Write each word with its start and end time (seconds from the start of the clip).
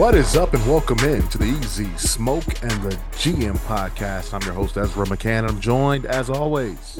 What 0.00 0.14
is 0.14 0.34
up, 0.34 0.54
and 0.54 0.66
welcome 0.66 0.98
in 1.00 1.28
to 1.28 1.36
the 1.36 1.44
Easy 1.44 1.94
Smoke 1.98 2.62
and 2.62 2.70
the 2.82 2.96
GM 3.18 3.58
podcast. 3.66 4.32
I'm 4.32 4.40
your 4.46 4.54
host, 4.54 4.78
Ezra 4.78 5.04
McCann. 5.04 5.46
I'm 5.46 5.60
joined, 5.60 6.06
as 6.06 6.30
always, 6.30 6.98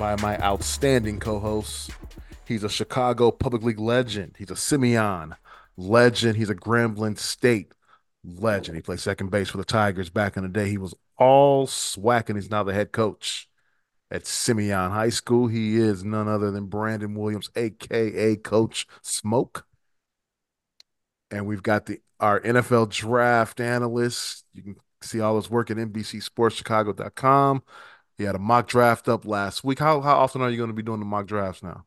by 0.00 0.16
my 0.20 0.36
outstanding 0.40 1.20
co 1.20 1.38
host. 1.38 1.92
He's 2.44 2.64
a 2.64 2.68
Chicago 2.68 3.30
Public 3.30 3.62
League 3.62 3.78
legend, 3.78 4.34
he's 4.36 4.50
a 4.50 4.56
Simeon 4.56 5.36
legend, 5.76 6.36
he's 6.36 6.50
a 6.50 6.56
Grambling 6.56 7.20
State 7.20 7.72
legend. 8.24 8.74
He 8.74 8.82
played 8.82 8.98
second 8.98 9.30
base 9.30 9.50
for 9.50 9.58
the 9.58 9.64
Tigers 9.64 10.10
back 10.10 10.36
in 10.36 10.42
the 10.42 10.48
day. 10.48 10.68
He 10.68 10.76
was 10.76 10.92
all 11.16 11.68
SWAC, 11.68 12.30
and 12.30 12.36
he's 12.36 12.50
now 12.50 12.64
the 12.64 12.74
head 12.74 12.90
coach 12.90 13.48
at 14.10 14.26
Simeon 14.26 14.90
High 14.90 15.10
School. 15.10 15.46
He 15.46 15.76
is 15.76 16.02
none 16.02 16.26
other 16.26 16.50
than 16.50 16.66
Brandon 16.66 17.14
Williams, 17.14 17.48
aka 17.54 18.34
Coach 18.34 18.88
Smoke. 19.02 19.66
And 21.34 21.46
we've 21.46 21.62
got 21.62 21.86
the 21.86 22.00
our 22.20 22.40
NFL 22.40 22.90
draft 22.90 23.60
analyst. 23.60 24.44
You 24.54 24.62
can 24.62 24.76
see 25.02 25.20
all 25.20 25.36
his 25.36 25.50
work 25.50 25.70
at 25.70 25.76
NBCSportsChicago.com. 25.76 27.62
He 28.16 28.22
had 28.24 28.36
a 28.36 28.38
mock 28.38 28.68
draft 28.68 29.08
up 29.08 29.26
last 29.26 29.64
week. 29.64 29.80
How 29.80 30.00
how 30.00 30.16
often 30.16 30.40
are 30.42 30.48
you 30.50 30.56
going 30.56 30.70
to 30.70 30.74
be 30.74 30.82
doing 30.82 31.00
the 31.00 31.06
mock 31.06 31.26
drafts 31.26 31.62
now? 31.62 31.84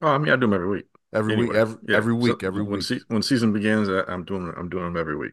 Oh, 0.00 0.08
I 0.08 0.18
mean, 0.18 0.32
I 0.32 0.36
do 0.36 0.40
them 0.40 0.54
every 0.54 0.68
week. 0.68 0.86
Every 1.14 1.36
week, 1.36 1.52
every, 1.54 1.76
yeah. 1.86 1.96
every 1.98 2.14
week, 2.14 2.40
So 2.40 2.46
every 2.46 2.62
when 2.62 2.72
week. 2.72 2.82
se- 2.82 3.00
when 3.08 3.20
season 3.22 3.52
begins, 3.52 3.90
I- 3.90 4.10
I'm 4.10 4.24
doing 4.24 4.50
I'm 4.56 4.70
doing 4.70 4.84
them 4.84 4.96
every 4.96 5.16
week. 5.16 5.32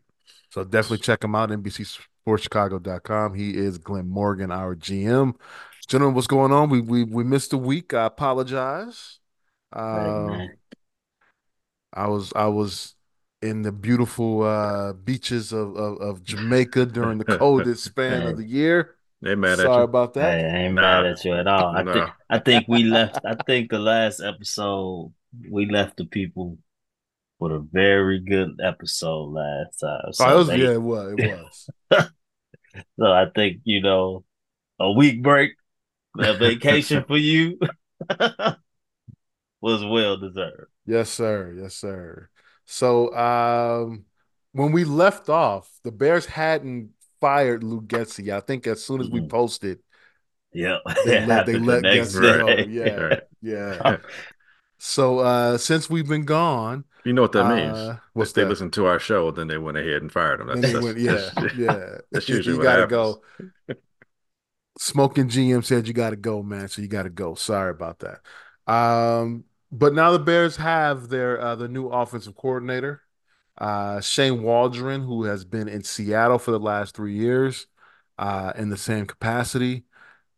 So 0.50 0.66
definitely 0.66 0.98
check 0.98 1.24
him 1.24 1.36
out, 1.36 1.50
NBCSportsChicago.com. 1.52 3.34
He 3.36 3.56
is 3.56 3.78
Glenn 3.78 4.10
Morgan, 4.10 4.52
our 4.52 4.76
GM. 4.76 5.36
Gentlemen, 5.88 6.16
what's 6.16 6.28
going 6.28 6.52
on? 6.52 6.70
We 6.70 6.82
we 6.82 7.04
we 7.06 7.24
missed 7.24 7.54
a 7.54 7.58
week. 7.58 7.94
I 7.94 8.06
apologize. 8.06 9.20
Um. 9.72 10.50
I 11.92 12.08
was 12.08 12.32
I 12.36 12.46
was 12.48 12.96
in 13.42 13.62
the 13.62 13.72
beautiful 13.72 14.44
uh, 14.44 14.94
beaches 14.94 15.52
of, 15.54 15.76
of, 15.76 15.98
of 16.02 16.24
Jamaica 16.24 16.88
during 16.88 17.18
the 17.18 17.26
coldest 17.26 17.84
span 17.86 18.28
of 18.28 18.38
the 18.38 18.44
year. 18.46 18.96
They 19.22 19.36
mad 19.36 19.58
Sorry 19.58 19.68
at 19.68 19.68
you. 19.68 19.74
Sorry 19.74 19.84
about 19.84 20.14
Hey, 20.14 20.20
that. 20.22 20.46
I 20.56 20.58
ain't 20.66 20.74
Nah. 20.76 20.82
mad 20.82 21.06
at 21.06 21.26
you 21.26 21.34
at 21.36 21.48
all. 21.48 21.76
I 21.76 21.84
Nah. 21.84 21.94
think 21.94 22.10
I 22.30 22.40
think 22.40 22.68
we 22.68 22.84
left. 22.84 23.20
I 23.26 23.36
think 23.36 23.70
the 23.72 23.80
last 23.80 24.20
episode 24.22 25.14
we 25.50 25.66
left 25.70 25.98
the 25.98 26.06
people 26.06 26.58
with 27.40 27.52
a 27.54 27.60
very 27.72 28.20
good 28.20 28.60
episode 28.64 29.30
last 29.32 29.80
time. 29.80 30.12
So, 30.14 30.26
Oh, 30.26 30.34
it 30.34 30.38
was, 30.38 30.48
they- 30.48 30.58
yeah, 30.64 30.72
it 30.72 30.82
was. 30.82 31.16
It 31.18 31.32
was. 31.32 31.70
so 33.00 33.06
I 33.12 33.26
think 33.34 33.62
you 33.64 33.82
know 33.82 34.24
a 34.80 34.92
week 34.92 35.24
break, 35.24 35.54
a 36.18 36.34
vacation 36.38 37.04
for 37.08 37.18
you 37.18 37.60
was 39.62 39.84
well 39.84 40.18
deserved. 40.18 40.72
Yes, 40.86 41.10
sir. 41.10 41.54
Yes, 41.58 41.76
sir. 41.76 42.30
So, 42.72 43.16
um, 43.16 44.06
when 44.52 44.72
we 44.72 44.84
left 44.84 45.28
off, 45.30 45.72
the 45.84 45.92
Bears 45.92 46.26
hadn't 46.28 46.92
fired 47.20 47.64
Luke 47.64 47.88
Getsy. 47.88 48.32
I 48.32 48.42
think 48.42 48.68
as 48.68 48.84
soon 48.86 49.02
as 49.02 49.10
we 49.10 49.22
Mhm. 49.22 49.22
posted, 49.22 49.80
Yeah, 50.54 50.80
they 51.04 51.18
let 51.18 51.46
they 51.46 51.58
happened 51.58 51.68
the 51.68 51.78
let 51.78 51.90
next 51.90 52.14
Getsy 52.14 52.32
go. 52.32 52.64
day. 52.64 52.66
Yeah, 52.66 53.10
Right. 53.10 53.24
yeah. 53.42 53.98
So, 54.80 55.20
uh, 55.20 55.58
since 55.58 55.90
we've 55.90 56.08
been 56.08 56.26
gone, 56.26 56.86
You 57.04 57.14
know 57.14 57.22
what 57.22 57.32
that 57.34 57.46
means? 57.46 57.92
uh, 57.92 57.98
what's 58.14 58.32
if 58.32 58.34
they 58.34 58.44
that? 58.44 58.46
listen 58.46 58.72
to 58.72 58.86
our 58.86 59.00
show, 59.00 59.32
then 59.32 59.48
they 59.48 59.58
went 59.58 59.78
ahead 59.78 60.02
and 60.02 60.12
fired 60.12 60.42
him. 60.42 60.48
Then 60.52 60.62
That's, 60.62 60.72
that's, 60.72 60.94
went, 60.94 60.98
yeah, 61.00 61.32
that's- 61.40 61.58
yeah. 61.58 62.00
that's 62.12 62.30
usually 62.30 62.56
you 62.56 62.58
what 62.58 62.68
gotta 62.68 62.84
happens. 62.84 62.86
go. 62.86 63.24
Smoking 64.78 65.28
GM 65.30 65.62
said 65.62 65.88
you 65.88 65.94
got 65.94 66.12
to 66.12 66.16
go, 66.16 66.42
man. 66.42 66.70
So 66.70 66.82
you 66.82 66.88
got 66.88 67.04
to 67.04 67.10
go. 67.10 67.36
Sorry 67.36 67.72
about 67.72 68.00
that. 68.00 68.22
Um, 68.72 69.44
but 69.72 69.94
now 69.94 70.12
the 70.12 70.20
Bears 70.20 70.58
have 70.58 71.10
their 71.10 71.40
uh, 71.40 71.56
the 71.56 71.68
new 71.68 71.88
offensive 71.88 72.36
coordinator, 72.36 73.02
uh, 73.58 74.02
Shane 74.02 74.42
Waldron, 74.44 75.02
who 75.04 75.24
has 75.26 75.46
been 75.46 75.68
in 75.68 75.84
Seattle 75.84 76.40
for 76.40 76.52
the 76.52 76.60
last 76.60 76.96
three 76.96 77.14
years, 77.14 77.68
uh, 78.18 78.54
in 78.56 78.70
the 78.70 78.78
same 78.78 79.06
capacity. 79.06 79.86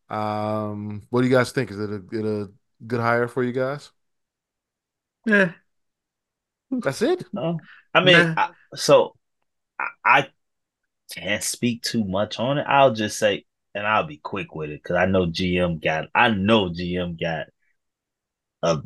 Um, 0.09 1.03
what 1.09 1.21
do 1.21 1.27
you 1.27 1.33
guys 1.33 1.51
think? 1.51 1.71
Is 1.71 1.79
it 1.79 1.89
a, 1.89 1.95
it 2.11 2.25
a 2.25 2.51
good 2.85 2.99
hire 2.99 3.27
for 3.27 3.43
you 3.43 3.53
guys? 3.53 3.91
Yeah. 5.25 5.53
That's 6.71 7.01
it. 7.01 7.25
No, 7.33 7.59
I 7.93 8.03
mean, 8.03 8.15
Nah. 8.17 8.35
I, 8.35 8.49
so 8.75 9.15
I, 9.79 9.87
I 10.05 10.27
can't 11.15 11.43
speak 11.43 11.83
too 11.83 12.03
much 12.05 12.39
on 12.39 12.57
it. 12.59 12.65
I'll 12.67 12.93
just 12.93 13.19
say, 13.19 13.45
and 13.75 13.87
I'll 13.87 14.07
be 14.07 14.17
quick 14.17 14.55
with 14.55 14.71
it 14.71 14.81
because 14.83 14.97
I 14.97 15.05
know 15.05 15.27
GM 15.27 15.79
got, 15.83 16.07
I 16.15 16.29
know 16.29 16.69
GM 16.69 17.17
got 17.19 17.47
uh, 18.63 18.81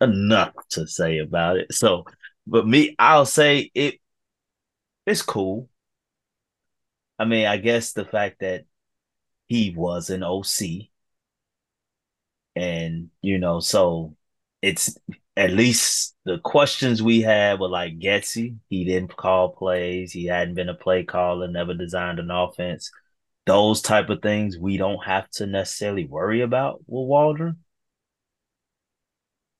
enough 0.00 0.54
to 0.70 0.86
say 0.86 1.18
about 1.18 1.56
it. 1.58 1.72
So, 1.72 2.04
but 2.46 2.66
me, 2.66 2.94
I'll 2.98 3.26
say 3.26 3.70
it. 3.74 3.96
It's 5.06 5.22
cool. 5.22 5.68
I 7.18 7.24
mean, 7.24 7.46
I 7.46 7.56
guess 7.56 7.92
the 7.92 8.04
fact 8.04 8.40
that 8.40 8.64
he 9.48 9.74
was 9.76 10.10
an 10.10 10.22
OC, 10.22 10.90
and 12.54 13.10
you 13.22 13.38
know, 13.38 13.60
so 13.60 14.16
it's 14.62 14.96
at 15.36 15.50
least 15.50 16.16
the 16.24 16.38
questions 16.38 17.02
we 17.02 17.20
had 17.22 17.60
were 17.60 17.68
like 17.68 17.98
Getsy. 17.98 18.56
He 18.68 18.84
didn't 18.84 19.16
call 19.16 19.50
plays. 19.50 20.12
He 20.12 20.26
hadn't 20.26 20.54
been 20.54 20.68
a 20.68 20.74
play 20.74 21.04
caller. 21.04 21.48
Never 21.48 21.74
designed 21.74 22.18
an 22.18 22.30
offense. 22.30 22.90
Those 23.46 23.80
type 23.80 24.10
of 24.10 24.20
things 24.20 24.58
we 24.58 24.76
don't 24.76 25.04
have 25.04 25.30
to 25.32 25.46
necessarily 25.46 26.04
worry 26.04 26.42
about 26.42 26.80
with 26.86 27.08
Waldron. 27.08 27.58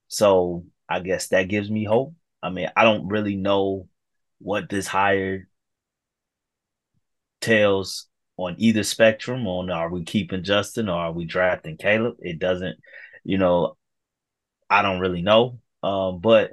So 0.08 0.66
I 0.88 1.00
guess 1.00 1.28
that 1.28 1.48
gives 1.48 1.70
me 1.70 1.84
hope. 1.84 2.14
I 2.42 2.50
mean, 2.50 2.68
I 2.76 2.84
don't 2.84 3.08
really 3.08 3.36
know 3.36 3.88
what 4.38 4.68
this 4.68 4.86
hire 4.86 5.48
tells 7.40 8.06
on 8.36 8.54
either 8.58 8.82
spectrum. 8.82 9.46
On 9.46 9.70
are 9.70 9.90
we 9.90 10.04
keeping 10.04 10.44
Justin 10.44 10.88
or 10.88 10.98
are 10.98 11.12
we 11.12 11.24
drafting 11.24 11.76
Caleb? 11.76 12.16
It 12.20 12.38
doesn't, 12.38 12.78
you 13.24 13.38
know, 13.38 13.76
I 14.70 14.82
don't 14.82 15.00
really 15.00 15.22
know. 15.22 15.60
Um, 15.82 16.20
but 16.20 16.52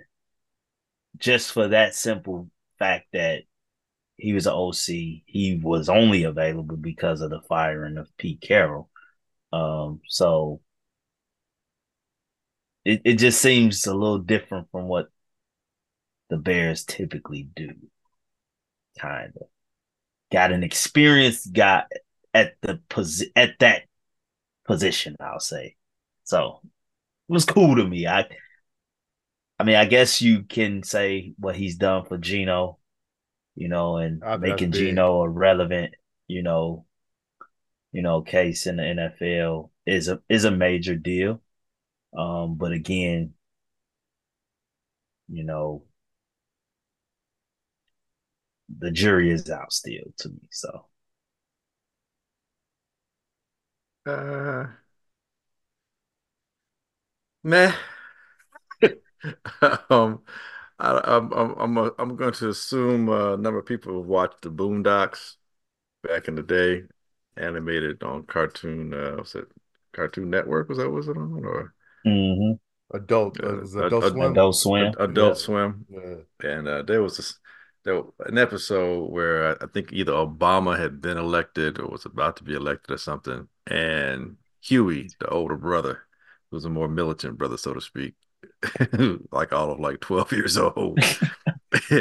just 1.17 1.51
for 1.51 1.69
that 1.69 1.95
simple 1.95 2.49
fact 2.79 3.07
that 3.13 3.43
he 4.17 4.33
was 4.33 4.47
an 4.47 4.53
OC, 4.53 5.23
he 5.25 5.59
was 5.61 5.89
only 5.89 6.23
available 6.23 6.77
because 6.77 7.21
of 7.21 7.29
the 7.29 7.41
firing 7.41 7.97
of 7.97 8.15
Pete 8.17 8.41
Carroll. 8.41 8.89
Um, 9.53 10.01
so 10.07 10.61
it, 12.85 13.01
it 13.05 13.15
just 13.15 13.41
seems 13.41 13.85
a 13.87 13.93
little 13.93 14.19
different 14.19 14.69
from 14.71 14.87
what 14.87 15.09
the 16.29 16.37
Bears 16.37 16.85
typically 16.85 17.49
do. 17.55 17.71
Kind 18.99 19.33
of 19.35 19.47
got 20.31 20.51
an 20.51 20.63
experienced 20.63 21.53
guy 21.53 21.83
at 22.33 22.55
the 22.61 22.81
posi- 22.89 23.31
at 23.35 23.59
that 23.59 23.83
position, 24.65 25.15
I'll 25.19 25.39
say. 25.39 25.75
So 26.23 26.61
it 26.63 27.33
was 27.33 27.45
cool 27.45 27.75
to 27.77 27.85
me. 27.87 28.07
I 28.07 28.25
I 29.59 29.63
mean, 29.63 29.75
I 29.75 29.85
guess 29.85 30.21
you 30.21 30.43
can 30.43 30.83
say 30.83 31.33
what 31.37 31.55
he's 31.55 31.77
done 31.77 32.05
for 32.05 32.17
Geno, 32.17 32.79
you 33.55 33.69
know, 33.69 33.97
and 33.97 34.21
Ah, 34.23 34.37
making 34.37 34.71
big. 34.71 34.85
Geno 34.85 35.21
a 35.21 35.29
relevant, 35.29 35.95
you 36.27 36.43
know, 36.43 36.85
you 37.91 38.01
know, 38.01 38.21
case 38.21 38.67
in 38.67 38.77
the 38.77 38.83
NFL 38.83 39.71
is 39.85 40.07
a 40.07 40.21
is 40.29 40.43
a 40.45 40.51
major 40.51 40.95
deal. 40.95 41.41
Um, 42.17 42.55
but 42.55 42.71
again, 42.71 43.33
you 45.27 45.43
know, 45.43 45.83
the 48.79 48.91
jury 48.91 49.31
is 49.31 49.49
out 49.49 49.73
still 49.73 50.03
to 50.17 50.29
me. 50.29 50.47
So 50.51 50.85
Uh, 54.05 54.65
meh. 57.43 57.73
um, 59.89 60.21
I, 60.79 61.01
I'm 61.03 61.31
I'm 61.33 61.51
I'm 61.59 61.77
uh, 61.77 61.89
I'm 61.99 62.15
going 62.15 62.33
to 62.33 62.49
assume 62.49 63.09
uh, 63.09 63.33
a 63.35 63.37
number 63.37 63.59
of 63.59 63.65
people 63.65 63.97
have 63.99 64.07
watched 64.07 64.41
the 64.41 64.51
Boondocks 64.51 65.35
back 66.03 66.29
in 66.29 66.35
the 66.35 66.43
day, 66.43 66.83
animated 67.37 68.03
on 68.03 68.25
Cartoon. 68.25 68.93
Uh, 68.95 69.17
was 69.19 69.35
it 69.35 69.47
Cartoon 69.93 70.31
Network? 70.31 70.69
Was 70.69 70.79
that 70.79 70.91
was 70.91 71.09
it 71.09 71.17
on 71.17 71.45
or 71.45 71.74
mhm. 72.05 72.59
Adult, 72.93 73.39
Uh, 73.41 73.47
uh, 73.47 73.61
it 73.63 73.75
ad- 73.75 73.85
Adult 73.85 74.05
ad- 74.05 74.17
Swim? 74.17 74.31
Adult 74.31 74.55
Swim. 74.57 74.95
Adult 74.99 75.37
Yeah. 75.37 75.37
Swim? 75.37 75.85
Yeah. 75.89 76.15
And 76.43 76.67
uh, 76.67 76.83
there 76.83 77.01
was 77.01 77.17
this, 77.17 77.39
there 77.83 78.03
an 78.25 78.37
episode 78.37 79.11
where 79.11 79.49
I, 79.61 79.65
I 79.65 79.67
think 79.73 79.93
either 79.93 80.11
Obama 80.13 80.77
had 80.77 81.01
been 81.01 81.17
elected 81.17 81.79
or 81.79 81.87
was 81.89 82.05
about 82.05 82.37
to 82.37 82.43
be 82.43 82.53
elected 82.53 82.91
or 82.93 82.97
something, 82.97 83.47
and 83.67 84.37
Huey, 84.61 85.15
the 85.19 85.27
older 85.29 85.57
brother, 85.57 86.03
who 86.51 86.57
was 86.57 86.65
a 86.65 86.69
more 86.69 86.87
militant 86.87 87.37
brother, 87.37 87.57
so 87.57 87.73
to 87.73 87.81
speak, 87.81 88.15
like 89.31 89.53
all 89.53 89.71
of 89.71 89.79
like 89.79 89.99
twelve 90.01 90.31
years 90.31 90.57
old, 90.57 90.99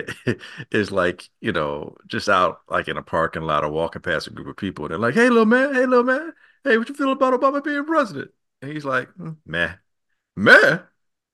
is 0.71 0.91
like 0.93 1.29
you 1.41 1.53
know 1.53 1.97
just 2.07 2.29
out 2.29 2.61
like 2.69 2.89
in 2.89 2.97
a 2.97 3.03
parking 3.03 3.43
lot 3.43 3.65
or 3.65 3.71
walking 3.71 4.03
past 4.03 4.27
a 4.27 4.31
group 4.31 4.49
of 4.49 4.57
people, 4.57 4.85
and 4.85 4.93
they're 4.93 4.99
like, 4.99 5.15
"Hey, 5.15 5.29
little 5.29 5.47
man, 5.47 5.75
hey, 5.75 5.87
little 5.87 6.05
man, 6.05 6.33
hey, 6.65 6.79
what 6.79 6.89
you 6.89 6.95
feel 6.95 7.13
about 7.13 7.39
Obama 7.39 7.63
being 7.63 7.85
president?" 7.85 8.31
And 8.63 8.73
he's 8.73 8.85
like, 8.85 9.09
"Hmm, 9.15 9.33
"Meh, 9.47 9.75
meh, 10.37 10.79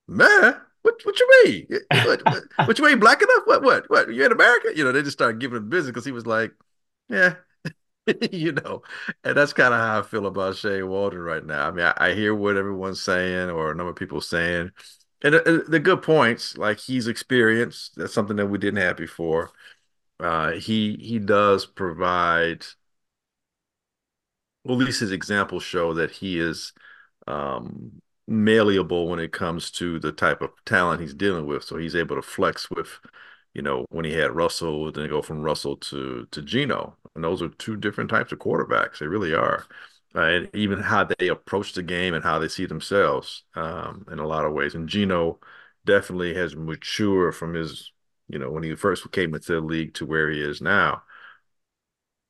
meh." 0.07 0.53
what 0.81 0.95
what 1.03 1.19
you 1.19 1.43
mean? 1.45 1.67
What, 2.05 2.21
what, 2.25 2.43
what 2.67 2.79
you 2.79 2.85
mean 2.85 2.99
black 2.99 3.21
enough? 3.21 3.43
What 3.45 3.63
what 3.63 3.89
what? 3.89 4.13
You 4.13 4.25
in 4.25 4.31
America? 4.31 4.69
You 4.75 4.83
know, 4.83 4.91
they 4.91 5.01
just 5.03 5.17
started 5.17 5.39
giving 5.39 5.57
him 5.57 5.69
business 5.69 5.91
because 5.91 6.05
he 6.05 6.11
was 6.11 6.25
like, 6.25 6.51
yeah, 7.09 7.35
you 8.31 8.53
know, 8.53 8.81
and 9.23 9.37
that's 9.37 9.53
kind 9.53 9.73
of 9.73 9.79
how 9.79 9.99
I 9.99 10.01
feel 10.03 10.25
about 10.25 10.57
Shane 10.57 10.87
Waldron 10.87 11.23
right 11.23 11.45
now. 11.45 11.67
I 11.67 11.71
mean, 11.71 11.85
I, 11.85 11.93
I, 11.97 12.13
hear 12.13 12.33
what 12.33 12.57
everyone's 12.57 13.01
saying 13.01 13.49
or 13.49 13.71
a 13.71 13.75
number 13.75 13.91
of 13.91 13.95
people 13.95 14.21
saying, 14.21 14.71
and 15.23 15.35
uh, 15.35 15.59
the 15.67 15.79
good 15.79 16.01
points, 16.01 16.57
like 16.57 16.79
he's 16.79 17.07
experienced. 17.07 17.95
That's 17.95 18.13
something 18.13 18.37
that 18.37 18.47
we 18.47 18.57
didn't 18.57 18.81
have 18.81 18.97
before. 18.97 19.51
Uh, 20.19 20.51
he 20.53 20.97
he 20.99 21.19
does 21.19 21.65
provide. 21.65 22.65
Well, 24.63 24.79
at 24.79 24.85
least 24.85 24.99
his 24.99 25.11
examples 25.11 25.63
show 25.63 25.95
that 25.95 26.11
he 26.11 26.39
is 26.39 26.73
um, 27.27 28.01
malleable 28.27 29.07
when 29.09 29.19
it 29.19 29.31
comes 29.31 29.71
to 29.71 29.99
the 29.99 30.11
type 30.11 30.41
of 30.41 30.51
talent 30.65 31.01
he's 31.01 31.13
dealing 31.13 31.45
with. 31.45 31.63
So 31.63 31.77
he's 31.77 31.95
able 31.95 32.15
to 32.15 32.21
flex 32.21 32.69
with, 32.69 32.99
you 33.53 33.61
know, 33.61 33.85
when 33.89 34.05
he 34.05 34.13
had 34.13 34.35
Russell, 34.35 34.91
then 34.91 35.09
go 35.09 35.21
from 35.21 35.41
Russell 35.43 35.77
to 35.77 36.27
to 36.31 36.41
Geno, 36.41 36.97
and 37.15 37.23
those 37.23 37.41
are 37.41 37.49
two 37.49 37.75
different 37.77 38.09
types 38.09 38.31
of 38.31 38.39
quarterbacks. 38.39 38.99
They 38.99 39.07
really 39.07 39.33
are. 39.33 39.65
Uh, 40.13 40.21
and 40.21 40.49
even 40.55 40.79
how 40.79 41.05
they 41.05 41.29
approach 41.29 41.73
the 41.73 41.83
game 41.83 42.13
and 42.13 42.23
how 42.23 42.37
they 42.37 42.47
see 42.49 42.65
themselves 42.65 43.43
um, 43.55 44.05
in 44.11 44.19
a 44.19 44.27
lot 44.27 44.45
of 44.45 44.51
ways. 44.53 44.75
And 44.75 44.89
Geno 44.89 45.39
definitely 45.85 46.33
has 46.35 46.55
matured 46.55 47.35
from 47.35 47.53
his, 47.53 47.91
you 48.27 48.37
know, 48.37 48.51
when 48.51 48.63
he 48.63 48.75
first 48.75 49.09
came 49.11 49.33
into 49.33 49.53
the 49.53 49.61
league 49.61 49.93
to 49.95 50.05
where 50.05 50.29
he 50.29 50.41
is 50.41 50.61
now. 50.61 51.03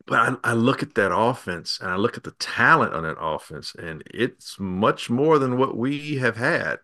But 0.07 0.39
I, 0.43 0.51
I, 0.51 0.53
look 0.53 0.81
at 0.81 0.95
that 0.95 1.15
offense 1.15 1.79
and 1.79 1.89
I 1.89 1.95
look 1.95 2.17
at 2.17 2.23
the 2.23 2.31
talent 2.31 2.93
on 2.93 3.03
that 3.03 3.19
offense, 3.19 3.75
and 3.75 4.03
it's 4.11 4.59
much 4.59 5.09
more 5.09 5.37
than 5.37 5.57
what 5.57 5.77
we 5.77 6.15
have 6.17 6.37
had, 6.37 6.79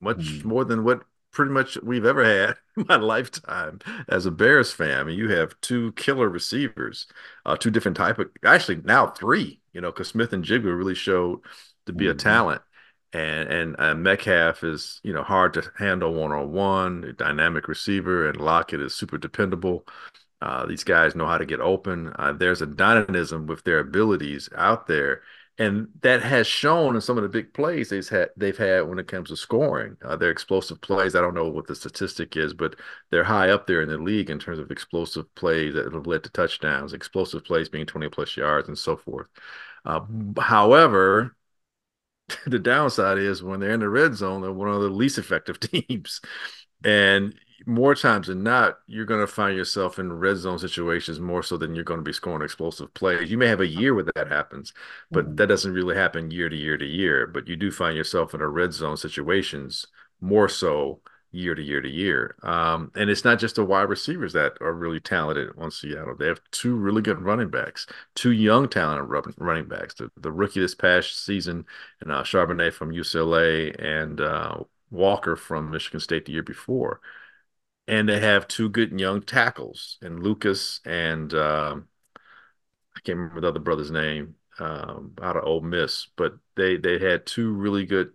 much 0.00 0.18
mm-hmm. 0.18 0.48
more 0.48 0.64
than 0.64 0.84
what 0.84 1.02
pretty 1.36 1.52
much 1.52 1.76
we've 1.82 2.06
ever 2.06 2.24
had 2.24 2.56
in 2.76 2.86
my 2.88 2.96
lifetime 2.96 3.78
as 4.08 4.26
a 4.26 4.30
Bears 4.30 4.72
fan. 4.72 4.98
I 4.98 5.04
mean, 5.04 5.18
you 5.18 5.28
have 5.28 5.60
two 5.60 5.92
killer 5.92 6.28
receivers, 6.28 7.06
uh, 7.44 7.56
two 7.56 7.70
different 7.70 7.96
type 7.96 8.18
of 8.18 8.30
actually 8.44 8.80
now 8.84 9.08
three, 9.08 9.60
you 9.72 9.80
know, 9.80 9.92
because 9.92 10.08
Smith-Njigba 10.08 10.64
really 10.64 10.94
showed 10.94 11.40
to 11.84 11.92
be 11.92 12.06
mm-hmm. 12.06 12.12
a 12.12 12.14
talent. 12.14 12.62
And 13.12 13.48
and 13.48 13.76
uh, 13.78 13.94
Metcalf 13.94 14.64
is 14.64 15.00
you 15.04 15.12
know 15.12 15.22
hard 15.22 15.54
to 15.54 15.62
handle 15.78 16.12
one 16.12 16.32
on 16.32 16.52
one, 16.52 17.14
dynamic 17.16 17.68
receiver, 17.68 18.28
and 18.28 18.40
Lockett 18.40 18.80
is 18.80 18.94
super 18.94 19.16
dependable. 19.16 19.86
Uh, 20.40 20.66
these 20.66 20.84
guys 20.84 21.14
know 21.14 21.26
how 21.26 21.38
to 21.38 21.46
get 21.46 21.60
open. 21.60 22.12
Uh, 22.18 22.32
there's 22.32 22.62
a 22.62 22.66
dynamism 22.66 23.46
with 23.46 23.64
their 23.64 23.78
abilities 23.78 24.48
out 24.54 24.86
there, 24.86 25.22
and 25.58 25.88
that 26.02 26.22
has 26.22 26.46
shown 26.46 26.94
in 26.94 27.00
some 27.00 27.16
of 27.16 27.22
the 27.22 27.28
big 27.28 27.54
plays 27.54 27.88
they've 27.88 28.06
had. 28.06 28.28
They've 28.36 28.56
had 28.56 28.82
when 28.82 28.98
it 28.98 29.08
comes 29.08 29.30
to 29.30 29.36
scoring. 29.36 29.96
Uh, 30.04 30.16
their 30.16 30.30
explosive 30.30 30.80
plays. 30.82 31.14
I 31.14 31.22
don't 31.22 31.34
know 31.34 31.48
what 31.48 31.66
the 31.66 31.74
statistic 31.74 32.36
is, 32.36 32.52
but 32.52 32.76
they're 33.10 33.24
high 33.24 33.48
up 33.50 33.66
there 33.66 33.80
in 33.80 33.88
the 33.88 33.96
league 33.96 34.28
in 34.28 34.38
terms 34.38 34.58
of 34.58 34.70
explosive 34.70 35.34
plays 35.34 35.74
that 35.74 35.92
have 35.92 36.06
led 36.06 36.24
to 36.24 36.30
touchdowns. 36.30 36.92
Explosive 36.92 37.44
plays 37.44 37.70
being 37.70 37.86
20 37.86 38.08
plus 38.10 38.36
yards 38.36 38.68
and 38.68 38.76
so 38.78 38.96
forth. 38.96 39.28
Uh, 39.86 40.00
however, 40.38 41.34
the 42.46 42.58
downside 42.58 43.18
is 43.18 43.42
when 43.42 43.60
they're 43.60 43.70
in 43.70 43.80
the 43.80 43.88
red 43.88 44.14
zone, 44.14 44.42
they're 44.42 44.52
one 44.52 44.68
of 44.68 44.82
the 44.82 44.90
least 44.90 45.18
effective 45.18 45.60
teams. 45.60 46.20
And 46.84 47.34
more 47.64 47.94
times 47.94 48.26
than 48.26 48.42
not, 48.42 48.80
you're 48.86 49.06
going 49.06 49.20
to 49.20 49.26
find 49.26 49.56
yourself 49.56 49.98
in 49.98 50.12
red 50.12 50.36
zone 50.36 50.58
situations 50.58 51.18
more 51.20 51.42
so 51.42 51.56
than 51.56 51.74
you're 51.74 51.84
going 51.84 52.00
to 52.00 52.04
be 52.04 52.12
scoring 52.12 52.42
explosive 52.42 52.92
plays. 52.92 53.30
You 53.30 53.38
may 53.38 53.46
have 53.46 53.60
a 53.60 53.66
year 53.66 53.94
where 53.94 54.04
that 54.14 54.28
happens, 54.28 54.74
but 55.10 55.24
mm-hmm. 55.24 55.36
that 55.36 55.46
doesn't 55.46 55.72
really 55.72 55.96
happen 55.96 56.30
year 56.30 56.48
to 56.48 56.56
year 56.56 56.76
to 56.76 56.84
year. 56.84 57.26
But 57.26 57.48
you 57.48 57.56
do 57.56 57.70
find 57.70 57.96
yourself 57.96 58.34
in 58.34 58.40
a 58.42 58.48
red 58.48 58.72
zone 58.72 58.96
situations 58.96 59.86
more 60.20 60.48
so 60.48 61.00
year 61.32 61.54
to 61.54 61.62
year 61.62 61.80
to 61.80 61.88
year. 61.88 62.36
Um, 62.42 62.90
and 62.94 63.08
it's 63.08 63.24
not 63.24 63.38
just 63.38 63.56
the 63.56 63.64
wide 63.64 63.88
receivers 63.88 64.32
that 64.34 64.54
are 64.60 64.72
really 64.72 65.00
talented 65.00 65.50
on 65.58 65.70
Seattle. 65.70 66.16
They 66.16 66.26
have 66.26 66.40
two 66.50 66.76
really 66.76 67.02
good 67.02 67.20
running 67.20 67.50
backs, 67.50 67.86
two 68.14 68.32
young 68.32 68.68
talented 68.68 69.34
running 69.38 69.68
backs. 69.68 69.94
The, 69.94 70.10
the 70.16 70.32
rookie 70.32 70.60
this 70.60 70.74
past 70.74 71.24
season, 71.24 71.64
and 72.00 72.12
uh, 72.12 72.22
Charbonnet 72.22 72.72
from 72.72 72.92
UCLA, 72.92 73.74
and 73.82 74.20
uh, 74.20 74.58
Walker 74.90 75.36
from 75.36 75.70
Michigan 75.70 76.00
State 76.00 76.26
the 76.26 76.32
year 76.32 76.42
before 76.42 77.00
and 77.88 78.08
they 78.08 78.20
have 78.20 78.48
two 78.48 78.68
good 78.68 78.98
young 78.98 79.22
tackles 79.22 79.98
and 80.02 80.22
Lucas 80.22 80.80
and 80.84 81.32
um, 81.34 81.88
I 82.96 83.00
can't 83.00 83.18
remember 83.18 83.40
the 83.40 83.48
other 83.48 83.60
brother's 83.60 83.90
name 83.90 84.34
um, 84.58 85.12
out 85.22 85.36
of 85.36 85.44
Ole 85.44 85.60
Miss, 85.60 86.08
but 86.16 86.34
they 86.56 86.76
they 86.76 86.98
had 86.98 87.26
two 87.26 87.52
really 87.52 87.84
good 87.84 88.12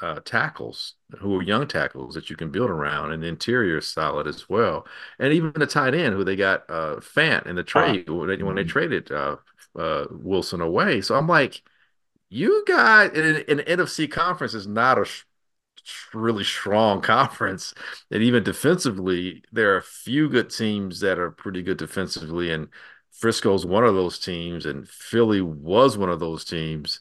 uh, 0.00 0.20
tackles 0.24 0.94
who 1.18 1.38
are 1.38 1.42
young 1.42 1.66
tackles 1.66 2.14
that 2.14 2.30
you 2.30 2.36
can 2.36 2.50
build 2.50 2.70
around, 2.70 3.12
and 3.12 3.22
the 3.22 3.26
interior 3.26 3.78
is 3.78 3.86
solid 3.86 4.26
as 4.26 4.48
well. 4.48 4.86
And 5.18 5.32
even 5.32 5.52
the 5.54 5.66
tight 5.66 5.94
end 5.94 6.14
who 6.14 6.24
they 6.24 6.36
got 6.36 6.68
uh, 6.68 6.96
Fant 6.96 7.46
in 7.46 7.56
the 7.56 7.62
trade 7.62 8.08
when, 8.08 8.28
they, 8.28 8.42
when 8.42 8.56
they 8.56 8.62
mm-hmm. 8.62 8.68
traded 8.68 9.10
uh, 9.10 9.36
uh, 9.76 10.06
Wilson 10.10 10.60
away. 10.60 11.00
So 11.00 11.14
I'm 11.14 11.26
like, 11.26 11.62
you 12.28 12.64
got 12.66 13.16
an, 13.16 13.44
an 13.48 13.58
NFC 13.58 14.10
conference 14.10 14.54
is 14.54 14.66
not 14.66 14.98
a 14.98 15.06
really 16.14 16.44
strong 16.44 17.00
conference. 17.02 17.74
And 18.10 18.22
even 18.22 18.42
defensively, 18.42 19.42
there 19.52 19.74
are 19.74 19.78
a 19.78 19.82
few 19.82 20.28
good 20.28 20.50
teams 20.50 21.00
that 21.00 21.18
are 21.18 21.30
pretty 21.30 21.62
good 21.62 21.78
defensively. 21.78 22.50
And 22.50 22.68
Frisco's 23.12 23.64
one 23.66 23.84
of 23.84 23.94
those 23.94 24.18
teams, 24.18 24.66
and 24.66 24.88
Philly 24.88 25.40
was 25.40 25.96
one 25.98 26.10
of 26.10 26.20
those 26.20 26.44
teams. 26.44 27.00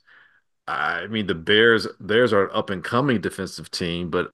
I 0.67 1.07
mean, 1.07 1.27
the 1.27 1.35
Bears, 1.35 1.87
theirs 1.99 2.33
are 2.33 2.45
an 2.45 2.51
up 2.53 2.69
and 2.69 2.83
coming 2.83 3.21
defensive 3.21 3.71
team, 3.71 4.09
but 4.09 4.31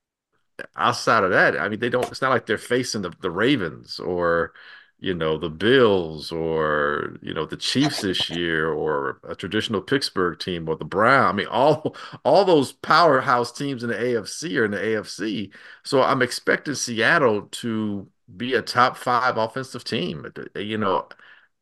outside 0.76 1.24
of 1.24 1.32
that, 1.32 1.58
I 1.60 1.70
mean, 1.70 1.80
they 1.80 1.90
don't. 1.90 2.10
It's 2.12 2.22
not 2.22 2.32
like 2.32 2.46
they're 2.46 2.58
facing 2.58 3.02
the, 3.02 3.12
the 3.22 3.32
Ravens 3.32 4.00
or 4.00 4.54
you 5.02 5.14
know 5.16 5.38
the 5.38 5.50
Bills 5.50 6.32
or 6.32 7.18
you 7.24 7.34
know 7.34 7.46
the 7.46 7.58
Chiefs 7.58 8.02
this 8.02 8.30
year 8.30 8.72
or 8.72 9.20
a 9.28 9.36
traditional 9.36 9.82
Pittsburgh 9.82 10.40
team 10.40 10.70
or 10.70 10.78
the 10.78 10.86
Brown. 10.86 11.26
I 11.28 11.34
mean 11.34 11.48
all 11.48 11.96
all 12.26 12.46
those 12.46 12.74
powerhouse 12.74 13.52
teams 13.52 13.84
in 13.84 13.90
the 13.90 14.02
AFC 14.02 14.58
are 14.60 14.66
in 14.66 14.72
the 14.72 14.84
AFC. 14.84 15.52
So 15.84 16.04
I'm 16.04 16.22
expecting 16.22 16.76
Seattle 16.76 17.44
to 17.44 18.10
be 18.38 18.54
a 18.56 18.62
top 18.62 18.98
5 18.98 19.38
offensive 19.38 19.84
team, 19.84 20.32
you 20.56 20.78
know. 20.78 21.10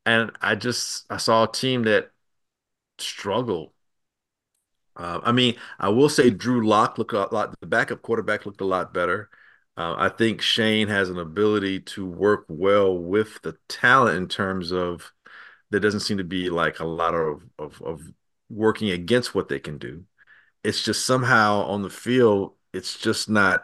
And 0.05 0.31
I 0.41 0.55
just 0.55 1.05
I 1.11 1.17
saw 1.17 1.45
a 1.45 1.51
team 1.51 1.83
that 1.83 2.11
struggled 2.99 3.73
uh, 4.95 5.21
I 5.23 5.31
mean, 5.31 5.55
I 5.79 5.89
will 5.89 6.09
say 6.09 6.29
Drew 6.29 6.67
Lock 6.67 6.97
looked 6.97 7.13
a 7.13 7.27
lot. 7.33 7.57
The 7.61 7.67
backup 7.67 8.01
quarterback 8.01 8.45
looked 8.45 8.61
a 8.61 8.65
lot 8.65 8.93
better. 8.93 9.29
Uh, 9.79 9.95
I 9.97 10.09
think 10.09 10.41
Shane 10.41 10.89
has 10.89 11.09
an 11.09 11.19
ability 11.19 11.79
to 11.81 12.05
work 12.05 12.43
well 12.49 12.97
with 12.97 13.41
the 13.43 13.55
talent 13.69 14.17
in 14.17 14.27
terms 14.27 14.73
of 14.73 15.13
there 15.69 15.79
doesn't 15.79 16.01
seem 16.01 16.17
to 16.17 16.25
be 16.25 16.49
like 16.49 16.81
a 16.81 16.85
lot 16.85 17.15
of, 17.15 17.43
of, 17.57 17.81
of 17.81 18.01
working 18.49 18.89
against 18.89 19.33
what 19.33 19.47
they 19.47 19.59
can 19.59 19.77
do. 19.77 20.03
It's 20.65 20.83
just 20.83 21.05
somehow 21.05 21.61
on 21.61 21.81
the 21.81 21.89
field, 21.89 22.55
it's 22.73 22.99
just 22.99 23.29
not 23.29 23.63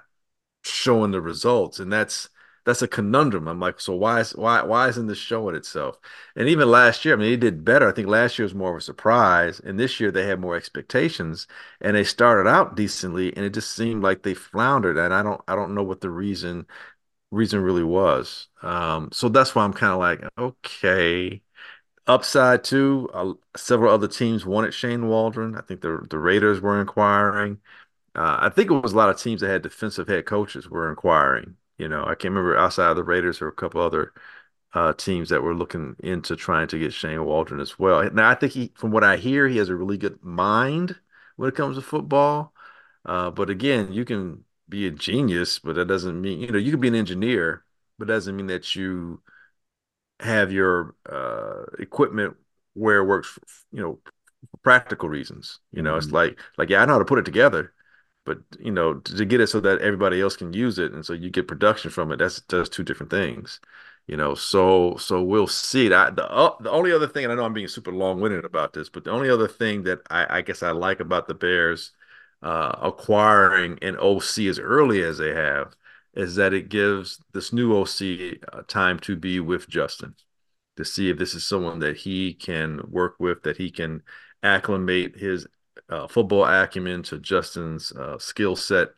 showing 0.64 1.12
the 1.12 1.20
results, 1.20 1.80
and 1.80 1.92
that's 1.92 2.30
that's 2.66 2.82
a 2.82 2.88
conundrum. 2.88 3.48
I'm 3.48 3.60
like, 3.60 3.80
so 3.80 3.96
why 3.96 4.22
is 4.22 4.32
why 4.36 4.64
why 4.64 4.90
isn't 4.90 5.08
this 5.08 5.18
showing 5.20 5.56
itself? 5.56 6.00
And 6.36 6.50
even 6.50 6.70
last 6.70 7.06
year, 7.06 7.14
I 7.14 7.18
mean, 7.18 7.30
they 7.30 7.38
did 7.38 7.64
better. 7.66 7.88
I 7.90 7.94
think 7.94 8.08
last 8.08 8.38
year 8.40 8.46
was 8.46 8.56
more 8.56 8.72
of 8.72 8.78
a 8.78 8.82
surprise, 8.82 9.60
and 9.60 9.80
this 9.80 10.00
year 10.00 10.12
they 10.12 10.26
had 10.28 10.40
more 10.40 10.56
expectations, 10.56 11.48
and 11.82 11.96
they 11.96 12.04
started 12.04 12.50
out 12.50 12.76
decently, 12.76 13.36
and 13.36 13.46
it 13.46 13.54
just 13.54 13.72
seemed 13.76 14.04
like 14.04 14.24
they 14.24 14.34
floundered. 14.34 14.98
And 14.98 15.14
I 15.14 15.24
don't 15.24 15.42
I 15.48 15.56
don't 15.56 15.76
know 15.76 15.84
what 15.84 16.02
the 16.02 16.10
reason 16.10 16.66
reason 17.32 17.62
really 17.62 17.84
was. 17.84 18.48
Um, 18.62 19.10
so 19.12 19.30
that's 19.30 19.56
why 19.56 19.64
I'm 19.64 19.74
kind 19.74 19.94
of 19.94 20.00
like, 20.00 20.22
okay. 20.38 21.42
Upside 22.08 22.64
too, 22.64 23.10
uh, 23.14 23.34
several 23.58 23.94
other 23.94 24.08
teams 24.08 24.46
wanted 24.46 24.74
Shane 24.74 25.08
Waldron. 25.08 25.56
I 25.58 25.62
think 25.62 25.82
the 25.82 26.06
the 26.10 26.20
Raiders 26.20 26.62
were 26.62 26.80
inquiring. 26.80 27.62
Uh, 28.16 28.38
I 28.42 28.50
think 28.50 28.72
it 28.72 28.76
was 28.76 28.94
a 28.94 28.98
lot 28.98 29.10
of 29.10 29.20
teams 29.20 29.42
that 29.42 29.50
had 29.50 29.64
defensive 29.64 30.08
head 30.10 30.26
coaches 30.26 30.70
were 30.70 30.90
inquiring. 30.90 31.58
You 31.78 31.90
know, 31.90 32.04
I 32.04 32.16
can't 32.16 32.34
remember 32.34 32.58
outside 32.58 32.90
of 32.90 32.96
the 32.96 33.04
Raiders 33.04 33.42
or 33.42 33.48
a 33.48 33.54
couple 33.54 33.82
other 33.82 34.14
uh, 34.74 34.94
teams 34.94 35.30
that 35.30 35.42
were 35.42 35.56
looking 35.56 35.96
into 36.00 36.36
trying 36.36 36.68
to 36.70 36.80
get 36.80 36.94
Shane 36.94 37.24
Waldron 37.24 37.62
as 37.62 37.80
well. 37.80 38.10
Now, 38.12 38.30
I 38.30 38.36
think 38.36 38.54
he, 38.54 38.72
from 38.76 38.92
what 38.92 39.04
I 39.04 39.18
hear, 39.18 39.48
he 39.48 39.58
has 39.58 39.70
a 39.70 39.76
really 39.76 39.98
good 39.98 40.24
mind 40.24 40.96
when 41.38 41.50
it 41.50 41.56
comes 41.56 41.78
to 41.78 41.82
football. 41.82 42.54
Uh, 43.06 43.30
but 43.32 43.50
again, 43.50 43.94
you 43.94 44.06
can 44.06 44.44
be 44.68 44.88
a 44.88 44.92
genius, 44.92 45.60
but 45.60 45.76
that 45.76 45.88
doesn't 45.88 46.20
mean 46.20 46.40
you 46.40 46.52
know 46.52 46.58
you 46.58 46.72
can 46.72 46.80
be 46.80 46.88
an 46.88 46.96
engineer, 46.96 47.64
but 48.00 48.08
doesn't 48.08 48.36
mean 48.36 48.48
that 48.48 48.76
you 48.76 49.22
have 50.20 50.52
your 50.52 50.96
uh, 51.10 51.64
equipment 51.80 52.36
where 52.74 52.98
it 52.98 53.06
works. 53.06 53.28
For, 53.28 53.42
you 53.72 53.82
know, 53.82 54.00
for 54.52 54.58
practical 54.64 55.10
reasons. 55.10 55.60
You 55.72 55.84
know, 55.84 55.92
mm-hmm. 55.92 56.00
it's 56.00 56.12
like 56.12 56.40
like 56.58 56.70
yeah, 56.70 56.82
I 56.82 56.86
know 56.86 56.94
how 56.94 57.00
to 57.00 57.06
put 57.06 57.20
it 57.20 57.26
together 57.26 57.74
but 58.26 58.40
you 58.60 58.72
know 58.72 58.96
to, 58.96 59.16
to, 59.18 59.26
get 59.26 59.42
it 59.42 59.48
so 59.48 59.60
that 59.60 59.80
everybody 59.80 60.22
else 60.22 60.36
can 60.36 60.54
use 60.54 60.80
it 60.80 60.92
and 60.92 61.06
so 61.06 61.14
you 61.14 61.30
get 61.30 61.48
production 61.48 61.90
from 61.92 62.12
it 62.12 62.18
that's 62.18 62.42
does 62.42 62.70
two 62.70 62.84
different 62.84 63.12
things 63.12 63.60
you 64.08 64.16
know? 64.16 64.36
So 64.36 64.98
so 64.98 65.24
we'll 65.24 65.48
see. 65.48 65.88
That 65.88 66.16
the, 66.16 66.30
uh, 66.30 66.56
the 66.60 66.70
only 66.70 66.92
other 66.92 67.08
thing 67.08 67.24
and 67.24 67.34
i 67.34 67.36
know 67.36 67.44
i'm 67.44 67.54
being 67.54 67.68
super 67.68 67.92
long-winded 67.92 68.46
about 68.46 68.74
this 68.74 68.88
but 68.88 69.04
the 69.04 69.10
only 69.12 69.32
other 69.32 69.48
thing 69.48 69.84
that 69.84 70.02
i, 70.12 70.38
I 70.38 70.42
guess 70.42 70.62
i 70.62 70.70
like 70.72 71.00
about 71.00 71.28
the 71.28 71.34
bears 71.34 71.92
uh, 72.46 72.78
acquiring 72.82 73.80
an 73.82 73.98
OC 73.98 74.40
as 74.48 74.60
early 74.60 75.02
as 75.04 75.18
they 75.18 75.34
have 75.34 75.76
is 76.14 76.36
that 76.36 76.54
it 76.54 76.70
gives 76.70 77.20
this 77.34 77.52
new 77.52 77.76
OC 77.76 78.38
uh, 78.54 78.62
time 78.68 79.00
to 79.00 79.16
be 79.16 79.40
with 79.40 79.68
Justin 79.68 80.16
to 80.78 80.86
see 80.86 81.10
if 81.10 81.18
this 81.18 81.34
is 81.34 81.44
someone 81.44 81.80
that 81.80 81.98
he 81.98 82.34
can 82.34 82.82
work 82.90 83.16
with, 83.20 83.42
that 83.44 83.58
he 83.58 83.72
can 83.72 84.04
acclimate 84.44 85.18
his 85.18 85.48
uh, 85.90 86.08
football 86.08 86.46
acumen 86.46 87.04
to 87.04 87.20
Justin's 87.20 87.92
uh, 87.92 88.18
skill 88.18 88.56
set, 88.56 88.90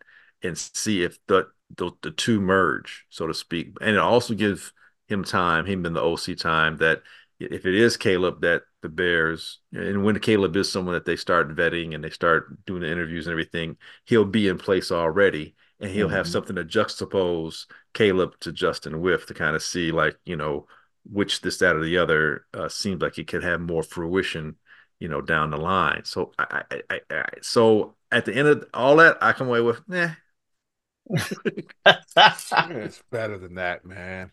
and 0.43 0.57
see 0.57 1.03
if 1.03 1.17
the, 1.27 1.47
the, 1.75 1.91
the 2.01 2.11
two 2.11 2.39
merge, 2.39 3.05
so 3.09 3.27
to 3.27 3.33
speak. 3.33 3.73
And 3.81 3.91
it 3.91 3.99
also 3.99 4.33
gives 4.33 4.71
him 5.07 5.23
time, 5.23 5.65
him 5.65 5.85
in 5.85 5.93
the 5.93 6.03
OC 6.03 6.37
time 6.37 6.77
that 6.77 7.01
if 7.39 7.65
it 7.65 7.75
is 7.75 7.97
Caleb 7.97 8.41
that 8.41 8.63
the 8.81 8.89
Bears, 8.89 9.59
and 9.71 10.03
when 10.03 10.19
Caleb 10.19 10.55
is 10.55 10.71
someone 10.71 10.93
that 10.93 11.05
they 11.05 11.15
start 11.15 11.55
vetting 11.55 11.93
and 11.93 12.03
they 12.03 12.09
start 12.09 12.65
doing 12.65 12.81
the 12.81 12.91
interviews 12.91 13.27
and 13.27 13.31
everything, 13.31 13.77
he'll 14.05 14.25
be 14.25 14.47
in 14.47 14.57
place 14.57 14.91
already 14.91 15.55
and 15.79 15.91
he'll 15.91 16.07
mm-hmm. 16.07 16.15
have 16.15 16.27
something 16.27 16.55
to 16.55 16.63
juxtapose 16.63 17.65
Caleb 17.93 18.33
to 18.41 18.51
Justin 18.51 19.01
with 19.01 19.27
to 19.27 19.33
kind 19.33 19.55
of 19.55 19.63
see 19.63 19.91
like, 19.91 20.17
you 20.25 20.35
know, 20.35 20.67
which 21.09 21.41
this, 21.41 21.57
that, 21.59 21.75
or 21.75 21.83
the 21.83 21.97
other 21.97 22.45
uh, 22.53 22.69
seems 22.69 23.01
like 23.01 23.17
it 23.17 23.27
could 23.27 23.43
have 23.43 23.61
more 23.61 23.83
fruition, 23.83 24.55
you 24.99 25.07
know, 25.07 25.21
down 25.21 25.51
the 25.51 25.57
line. 25.57 26.03
So 26.05 26.33
I, 26.37 26.63
I, 26.71 26.81
I, 26.89 26.99
I 27.09 27.25
so 27.41 27.95
at 28.11 28.25
the 28.25 28.35
end 28.35 28.47
of 28.47 28.65
all 28.73 28.95
that, 28.97 29.17
I 29.21 29.33
come 29.33 29.47
away 29.47 29.61
with, 29.61 29.81
eh. 29.91 30.13
it's 31.85 33.03
better 33.11 33.37
than 33.37 33.55
that, 33.55 33.85
man. 33.85 34.31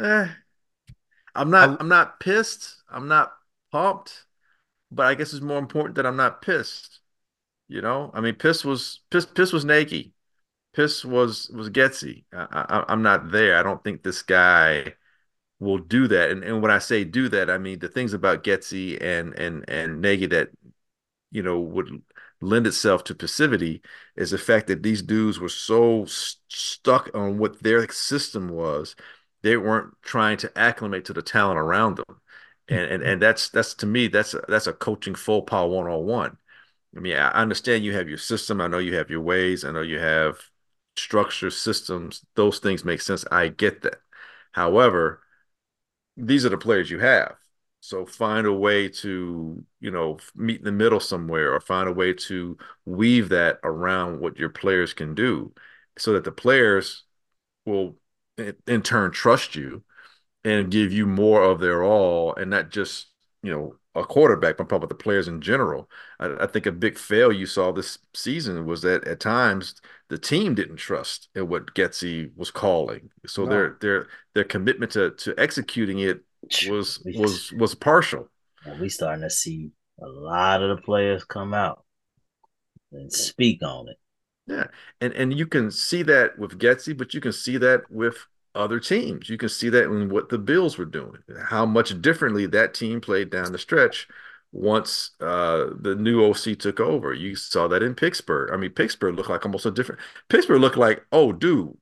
Eh. 0.00 0.28
I'm 1.34 1.50
not. 1.50 1.70
I, 1.70 1.76
I'm 1.80 1.88
not 1.88 2.20
pissed. 2.20 2.82
I'm 2.88 3.08
not 3.08 3.32
pumped. 3.72 4.24
But 4.90 5.06
I 5.06 5.14
guess 5.14 5.32
it's 5.32 5.42
more 5.42 5.58
important 5.58 5.96
that 5.96 6.06
I'm 6.06 6.16
not 6.16 6.42
pissed. 6.42 7.00
You 7.68 7.80
know, 7.80 8.10
I 8.14 8.20
mean, 8.20 8.34
piss 8.34 8.64
was 8.64 9.00
piss. 9.10 9.26
Piss 9.26 9.52
was 9.52 9.64
Nagy. 9.64 10.12
Piss 10.74 11.04
was 11.04 11.50
was 11.50 11.70
Getsy. 11.70 12.24
I, 12.32 12.46
I, 12.50 12.84
I'm 12.88 13.02
not 13.02 13.30
there. 13.30 13.58
I 13.58 13.62
don't 13.62 13.82
think 13.82 14.02
this 14.02 14.22
guy 14.22 14.94
will 15.60 15.78
do 15.78 16.08
that. 16.08 16.30
And 16.30 16.44
and 16.44 16.62
when 16.62 16.70
I 16.70 16.78
say 16.78 17.04
do 17.04 17.28
that, 17.30 17.50
I 17.50 17.58
mean 17.58 17.78
the 17.78 17.88
things 17.88 18.12
about 18.12 18.44
Getsy 18.44 19.00
and 19.02 19.34
and 19.34 19.64
and 19.68 20.00
Nagy 20.00 20.26
that 20.26 20.50
you 21.30 21.42
know 21.42 21.60
would 21.60 22.02
lend 22.40 22.66
itself 22.66 23.04
to 23.04 23.14
passivity 23.14 23.82
is 24.16 24.30
the 24.30 24.38
fact 24.38 24.66
that 24.66 24.82
these 24.82 25.02
dudes 25.02 25.40
were 25.40 25.48
so 25.48 26.04
st- 26.04 26.40
stuck 26.48 27.10
on 27.14 27.38
what 27.38 27.62
their 27.62 27.88
system 27.90 28.48
was 28.48 28.94
they 29.42 29.56
weren't 29.56 29.94
trying 30.02 30.36
to 30.38 30.58
acclimate 30.58 31.04
to 31.06 31.12
the 31.12 31.22
talent 31.22 31.58
around 31.58 31.96
them. 31.96 32.20
And 32.68 32.80
and, 32.92 33.02
and 33.02 33.22
that's 33.22 33.48
that's 33.50 33.74
to 33.76 33.86
me 33.86 34.08
that's 34.08 34.34
a, 34.34 34.42
that's 34.48 34.66
a 34.66 34.72
coaching 34.72 35.14
full 35.14 35.42
power 35.42 35.68
one-on-one. 35.68 36.36
I 36.96 37.00
mean 37.00 37.16
i 37.16 37.30
understand 37.32 37.84
you 37.84 37.94
have 37.94 38.08
your 38.08 38.18
system. 38.18 38.60
I 38.60 38.68
know 38.68 38.78
you 38.78 38.96
have 38.96 39.10
your 39.10 39.20
ways. 39.22 39.64
I 39.64 39.70
know 39.72 39.82
you 39.82 39.98
have 39.98 40.38
structure 40.96 41.50
systems. 41.50 42.24
Those 42.36 42.58
things 42.58 42.84
make 42.84 43.00
sense. 43.00 43.24
I 43.30 43.48
get 43.48 43.82
that. 43.82 43.96
However 44.52 45.23
these 46.16 46.44
are 46.44 46.50
the 46.50 46.58
players 46.58 46.90
you 46.90 46.98
have. 47.00 47.36
So 47.80 48.06
find 48.06 48.46
a 48.46 48.52
way 48.52 48.88
to 48.88 49.64
you 49.80 49.90
know 49.90 50.18
meet 50.34 50.58
in 50.60 50.64
the 50.64 50.72
middle 50.72 51.00
somewhere 51.00 51.52
or 51.52 51.60
find 51.60 51.88
a 51.88 51.92
way 51.92 52.14
to 52.14 52.56
weave 52.86 53.28
that 53.30 53.58
around 53.62 54.20
what 54.20 54.38
your 54.38 54.48
players 54.48 54.94
can 54.94 55.14
do 55.14 55.52
so 55.98 56.14
that 56.14 56.24
the 56.24 56.32
players 56.32 57.04
will 57.66 57.96
in 58.66 58.82
turn 58.82 59.10
trust 59.10 59.54
you 59.54 59.84
and 60.44 60.70
give 60.70 60.92
you 60.92 61.06
more 61.06 61.42
of 61.42 61.60
their 61.60 61.84
all 61.84 62.34
and 62.34 62.50
not 62.50 62.70
just 62.70 63.06
you 63.42 63.52
know 63.52 63.76
a 63.94 64.04
quarterback 64.04 64.56
but 64.56 64.68
probably 64.68 64.88
the 64.88 64.94
players 64.94 65.28
in 65.28 65.40
general. 65.40 65.88
I, 66.18 66.34
I, 66.40 66.46
think 66.46 66.66
a 66.66 66.72
big 66.72 66.98
fail 66.98 67.32
you 67.32 67.46
saw 67.46 67.72
this 67.72 67.98
season 68.12 68.66
was 68.66 68.82
that 68.82 69.06
at 69.06 69.20
times 69.20 69.80
the 70.08 70.18
team 70.18 70.54
didn't 70.54 70.76
trust 70.76 71.28
in 71.34 71.48
what 71.48 71.74
Getsy 71.74 72.30
was 72.36 72.50
calling. 72.50 73.10
So 73.26 73.44
no. 73.44 73.50
their 73.50 73.76
their 73.80 74.06
their 74.34 74.44
commitment 74.44 74.92
to 74.92 75.12
to 75.12 75.34
executing 75.38 76.00
it 76.00 76.20
was 76.68 77.00
was 77.04 77.52
was 77.52 77.74
partial. 77.74 78.28
We 78.80 78.88
starting 78.88 79.22
to 79.22 79.30
see 79.30 79.70
a 80.00 80.06
lot 80.06 80.62
of 80.62 80.76
the 80.76 80.82
players 80.82 81.24
come 81.24 81.54
out 81.54 81.84
and 82.92 83.12
speak 83.12 83.62
on 83.62 83.88
it. 83.88 83.96
Yeah, 84.46 84.66
and 85.00 85.12
and 85.14 85.32
you 85.32 85.46
can 85.46 85.70
see 85.70 86.02
that 86.02 86.38
with 86.38 86.58
Getsy, 86.58 86.96
but 86.96 87.14
you 87.14 87.20
can 87.20 87.32
see 87.32 87.56
that 87.58 87.90
with 87.90 88.26
other 88.54 88.80
teams. 88.80 89.28
You 89.28 89.36
can 89.36 89.48
see 89.48 89.68
that 89.68 89.84
in 89.84 90.08
what 90.08 90.28
the 90.28 90.38
Bills 90.38 90.78
were 90.78 90.84
doing, 90.84 91.18
how 91.48 91.66
much 91.66 92.00
differently 92.00 92.46
that 92.46 92.74
team 92.74 93.00
played 93.00 93.30
down 93.30 93.52
the 93.52 93.58
stretch 93.58 94.08
once 94.52 95.10
uh, 95.20 95.66
the 95.80 95.96
new 95.96 96.24
OC 96.24 96.58
took 96.58 96.78
over. 96.80 97.12
You 97.12 97.34
saw 97.34 97.66
that 97.68 97.82
in 97.82 97.94
Pittsburgh. 97.94 98.50
I 98.52 98.56
mean, 98.56 98.70
Pittsburgh 98.70 99.16
looked 99.16 99.30
like 99.30 99.44
almost 99.44 99.66
a 99.66 99.70
different. 99.70 100.00
Pittsburgh 100.28 100.60
looked 100.60 100.76
like, 100.76 101.04
oh, 101.12 101.32
dude, 101.32 101.76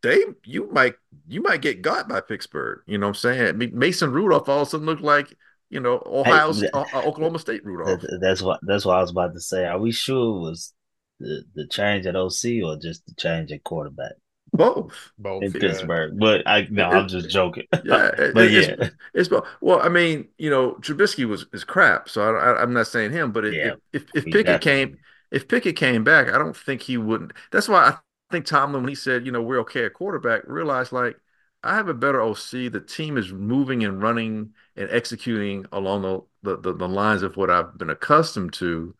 they 0.00 0.24
you 0.44 0.70
might 0.72 0.94
you 1.28 1.42
might 1.42 1.60
get 1.60 1.82
got 1.82 2.08
by 2.08 2.20
Pittsburgh. 2.20 2.80
You 2.86 2.98
know 2.98 3.08
what 3.08 3.16
I'm 3.16 3.20
saying? 3.20 3.48
I 3.48 3.52
mean, 3.52 3.78
Mason 3.78 4.10
Rudolph 4.10 4.48
all 4.48 4.62
of 4.62 4.68
a 4.68 4.70
sudden 4.70 4.86
looked 4.86 5.02
like 5.02 5.34
you 5.68 5.80
know 5.80 6.02
Ohio 6.06 6.52
hey, 6.52 6.68
uh, 6.72 6.84
Oklahoma 6.94 7.38
State 7.38 7.64
Rudolph. 7.64 8.02
That's 8.20 8.40
what 8.40 8.60
that's 8.62 8.86
what 8.86 8.96
I 8.96 9.00
was 9.02 9.10
about 9.10 9.34
to 9.34 9.40
say. 9.40 9.66
Are 9.66 9.78
we 9.78 9.92
sure 9.92 10.38
it 10.38 10.40
was 10.40 10.72
the, 11.20 11.44
the 11.54 11.66
change 11.66 12.06
at 12.06 12.16
OC 12.16 12.64
or 12.64 12.78
just 12.80 13.04
the 13.06 13.14
change 13.18 13.52
at 13.52 13.64
quarterback? 13.64 14.12
Both, 14.52 15.12
both 15.18 15.42
in 15.42 15.52
yeah. 15.52 15.60
Pittsburgh. 15.60 16.18
But 16.18 16.46
I 16.46 16.66
no, 16.70 16.90
it, 16.90 16.94
I'm 16.94 17.08
just 17.08 17.30
joking. 17.30 17.66
Yeah, 17.84 18.10
but 18.34 18.50
yeah, 18.50 18.74
it's, 18.78 18.94
it's, 19.14 19.30
well. 19.60 19.80
I 19.80 19.88
mean, 19.88 20.28
you 20.36 20.50
know, 20.50 20.72
Trubisky 20.74 21.24
was 21.24 21.46
is 21.52 21.64
crap, 21.64 22.08
so 22.08 22.36
I, 22.36 22.62
am 22.62 22.74
not 22.74 22.86
saying 22.86 23.12
him. 23.12 23.32
But 23.32 23.44
yeah, 23.52 23.74
if 23.92 24.04
if, 24.14 24.26
if 24.26 24.32
Pickett 24.32 24.60
came, 24.60 24.98
if 25.30 25.48
Pickett 25.48 25.76
came 25.76 26.04
back, 26.04 26.28
I 26.28 26.36
don't 26.36 26.56
think 26.56 26.82
he 26.82 26.98
wouldn't. 26.98 27.32
That's 27.50 27.68
why 27.68 27.84
I 27.84 27.98
think 28.30 28.44
Tomlin, 28.44 28.82
when 28.82 28.88
he 28.90 28.94
said, 28.94 29.24
you 29.24 29.32
know, 29.32 29.42
we're 29.42 29.60
okay 29.60 29.86
at 29.86 29.94
quarterback, 29.94 30.42
realized 30.46 30.92
like 30.92 31.16
I 31.62 31.74
have 31.76 31.88
a 31.88 31.94
better 31.94 32.20
OC. 32.20 32.72
The 32.72 32.84
team 32.86 33.16
is 33.16 33.32
moving 33.32 33.84
and 33.84 34.02
running 34.02 34.52
and 34.76 34.90
executing 34.90 35.64
along 35.72 36.02
the, 36.42 36.58
the, 36.58 36.74
the 36.74 36.88
lines 36.88 37.22
of 37.22 37.36
what 37.36 37.50
I've 37.50 37.78
been 37.78 37.90
accustomed 37.90 38.52
to. 38.54 38.94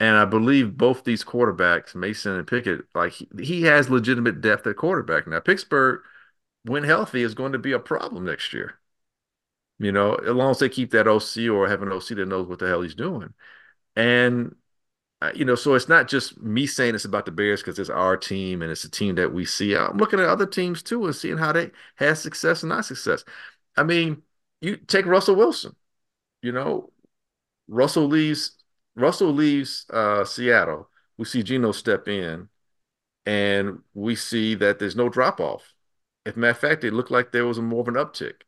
And 0.00 0.16
I 0.16 0.24
believe 0.24 0.76
both 0.76 1.04
these 1.04 1.24
quarterbacks, 1.24 1.94
Mason 1.94 2.32
and 2.36 2.46
Pickett, 2.46 2.82
like 2.94 3.12
he, 3.40 3.62
has 3.62 3.88
legitimate 3.88 4.40
depth 4.40 4.66
at 4.66 4.76
quarterback. 4.76 5.26
Now, 5.26 5.40
Pittsburgh, 5.40 6.00
when 6.64 6.82
healthy, 6.82 7.22
is 7.22 7.34
going 7.34 7.52
to 7.52 7.58
be 7.58 7.72
a 7.72 7.78
problem 7.78 8.24
next 8.24 8.52
year. 8.52 8.80
You 9.78 9.92
know, 9.92 10.14
as 10.14 10.34
long 10.34 10.50
as 10.50 10.58
they 10.58 10.68
keep 10.68 10.90
that 10.92 11.08
OC 11.08 11.48
or 11.50 11.68
have 11.68 11.82
an 11.82 11.92
OC 11.92 12.08
that 12.08 12.26
knows 12.28 12.48
what 12.48 12.58
the 12.58 12.66
hell 12.68 12.82
he's 12.82 12.94
doing. 12.94 13.34
And, 13.96 14.56
uh, 15.20 15.32
you 15.34 15.44
know, 15.44 15.54
so 15.54 15.74
it's 15.74 15.88
not 15.88 16.08
just 16.08 16.40
me 16.40 16.66
saying 16.66 16.94
it's 16.94 17.04
about 17.04 17.26
the 17.26 17.32
Bears 17.32 17.60
because 17.60 17.78
it's 17.78 17.90
our 17.90 18.16
team 18.16 18.62
and 18.62 18.70
it's 18.70 18.84
a 18.84 18.90
team 18.90 19.16
that 19.16 19.32
we 19.32 19.44
see. 19.44 19.76
I'm 19.76 19.96
looking 19.98 20.20
at 20.20 20.26
other 20.28 20.46
teams 20.46 20.82
too 20.82 21.04
and 21.06 21.14
seeing 21.14 21.38
how 21.38 21.52
they 21.52 21.70
have 21.96 22.18
success 22.18 22.62
and 22.62 22.70
not 22.70 22.84
success. 22.84 23.24
I 23.76 23.84
mean, 23.84 24.22
you 24.60 24.76
take 24.76 25.06
Russell 25.06 25.36
Wilson. 25.36 25.76
You 26.42 26.52
know, 26.52 26.92
Russell 27.68 28.06
leaves 28.06 28.63
Russell 28.96 29.32
leaves 29.32 29.86
uh, 29.90 30.24
Seattle. 30.24 30.88
We 31.16 31.24
see 31.24 31.42
Geno 31.42 31.72
step 31.72 32.08
in, 32.08 32.48
and 33.26 33.80
we 33.94 34.14
see 34.14 34.54
that 34.56 34.78
there's 34.78 34.96
no 34.96 35.08
drop 35.08 35.40
off. 35.40 35.74
If 36.24 36.36
matter 36.36 36.52
of 36.52 36.58
fact, 36.58 36.84
it 36.84 36.94
looked 36.94 37.10
like 37.10 37.32
there 37.32 37.46
was 37.46 37.58
a 37.58 37.62
more 37.62 37.82
of 37.82 37.88
an 37.88 37.94
uptick. 37.94 38.42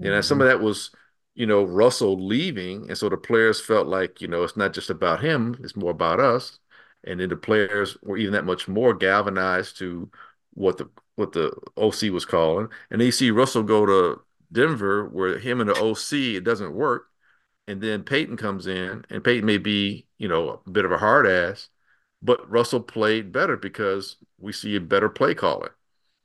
Mm-hmm. 0.00 0.06
And 0.06 0.24
some 0.24 0.40
of 0.40 0.46
that 0.48 0.60
was, 0.60 0.90
you 1.34 1.46
know, 1.46 1.64
Russell 1.64 2.26
leaving, 2.26 2.88
and 2.88 2.98
so 2.98 3.08
the 3.08 3.16
players 3.16 3.60
felt 3.60 3.86
like, 3.86 4.20
you 4.20 4.28
know, 4.28 4.42
it's 4.42 4.56
not 4.56 4.72
just 4.72 4.90
about 4.90 5.22
him; 5.22 5.58
it's 5.62 5.76
more 5.76 5.90
about 5.90 6.20
us. 6.20 6.58
And 7.04 7.18
then 7.20 7.28
the 7.28 7.36
players 7.36 7.96
were 8.02 8.16
even 8.16 8.32
that 8.32 8.44
much 8.44 8.68
more 8.68 8.94
galvanized 8.94 9.78
to 9.78 10.10
what 10.54 10.78
the 10.78 10.88
what 11.16 11.32
the 11.32 11.52
OC 11.76 12.12
was 12.12 12.24
calling. 12.24 12.68
And 12.90 13.00
then 13.00 13.06
you 13.06 13.12
see 13.12 13.30
Russell 13.30 13.62
go 13.62 13.86
to 13.86 14.20
Denver, 14.52 15.08
where 15.08 15.38
him 15.38 15.60
and 15.60 15.70
the 15.70 15.74
OC 15.74 16.36
it 16.36 16.44
doesn't 16.44 16.74
work 16.74 17.11
and 17.66 17.80
then 17.80 18.02
Peyton 18.02 18.36
comes 18.36 18.66
in, 18.66 19.04
and 19.10 19.24
Peyton 19.24 19.46
may 19.46 19.58
be, 19.58 20.06
you 20.18 20.28
know, 20.28 20.62
a 20.66 20.70
bit 20.70 20.84
of 20.84 20.92
a 20.92 20.98
hard 20.98 21.26
ass, 21.26 21.68
but 22.22 22.48
Russell 22.50 22.80
played 22.80 23.32
better 23.32 23.56
because 23.56 24.16
we 24.38 24.52
see 24.52 24.76
a 24.76 24.80
better 24.80 25.08
play 25.08 25.34
caller. 25.34 25.76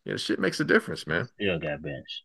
Yeah, 0.06 0.18
shit 0.18 0.40
makes 0.40 0.60
a 0.60 0.66
difference, 0.66 1.06
man. 1.06 1.30
Still 1.36 1.60
got 1.60 1.82
benched. 1.82 2.24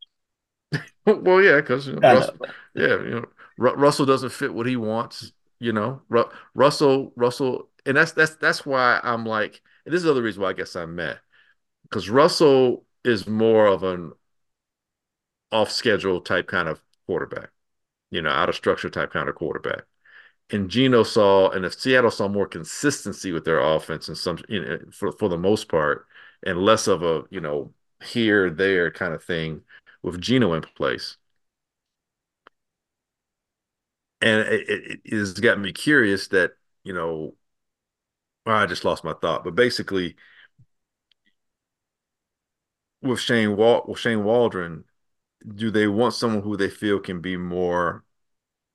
well, 1.06 1.42
yeah, 1.42 1.56
because 1.56 1.86
you 1.86 1.94
know, 1.94 2.00
Russell, 2.00 2.36
yeah, 2.74 3.02
you 3.02 3.10
know, 3.10 3.26
R- 3.60 3.76
Russell 3.76 4.06
doesn't 4.06 4.30
fit 4.30 4.54
what 4.54 4.66
he 4.66 4.76
wants. 4.76 5.32
You 5.58 5.72
know, 5.72 6.02
Ru- 6.08 6.30
Russell, 6.54 7.12
Russell, 7.16 7.68
and 7.86 7.96
that's 7.96 8.12
that's 8.12 8.36
that's 8.36 8.64
why 8.64 9.00
I'm 9.02 9.26
like, 9.26 9.60
and 9.84 9.92
this 9.92 9.98
is 9.98 10.04
the 10.04 10.10
other 10.10 10.22
reason 10.22 10.42
why 10.42 10.50
I 10.50 10.54
guess 10.54 10.74
I'm 10.76 10.94
mad 10.94 11.20
because 11.84 12.08
Russell 12.10 12.84
is 13.04 13.26
more 13.28 13.66
of 13.66 13.82
an 13.82 14.12
off 15.52 15.70
schedule 15.70 16.20
type 16.20 16.48
kind 16.48 16.68
of 16.68 16.82
quarterback 17.06 17.50
you 18.12 18.22
know, 18.22 18.30
out 18.30 18.50
of 18.50 18.56
structure 18.56 18.90
type 18.90 19.12
kind 19.12 19.28
of 19.30 19.34
quarterback. 19.36 19.84
And 20.50 20.70
Geno 20.70 21.02
saw, 21.04 21.50
and 21.50 21.64
if 21.64 21.74
Seattle 21.74 22.10
saw 22.10 22.28
more 22.28 22.46
consistency 22.48 23.32
with 23.32 23.44
their 23.44 23.60
offense 23.60 24.08
and 24.08 24.18
some, 24.18 24.38
you 24.48 24.62
know, 24.64 24.78
for 24.92 25.12
for 25.12 25.28
the 25.28 25.38
most 25.38 25.68
part, 25.68 26.06
and 26.44 26.58
less 26.58 26.88
of 26.88 27.02
a, 27.02 27.24
you 27.30 27.40
know, 27.40 27.72
here 28.04 28.50
there 28.50 28.90
kind 28.92 29.14
of 29.14 29.24
thing 29.24 29.62
with 30.02 30.20
Geno 30.20 30.54
in 30.54 30.62
place. 30.62 31.16
And 34.20 34.40
it, 34.48 34.68
it, 34.68 35.00
it 35.04 35.18
has 35.18 35.32
got 35.34 35.58
me 35.58 35.72
curious 35.72 36.28
that, 36.28 36.52
you 36.84 36.92
know, 36.92 37.34
I 38.46 38.66
just 38.66 38.84
lost 38.84 39.04
my 39.04 39.14
thought, 39.14 39.44
but 39.44 39.54
basically, 39.54 40.16
with 43.02 43.20
Shane 43.20 43.56
Wal 43.56 43.84
with 43.86 43.98
Shane 43.98 44.24
Waldron, 44.24 44.84
do 45.56 45.70
they 45.70 45.86
want 45.86 46.14
someone 46.14 46.42
who 46.42 46.56
they 46.56 46.70
feel 46.70 47.00
can 47.00 47.20
be 47.20 47.36
more 47.36 48.04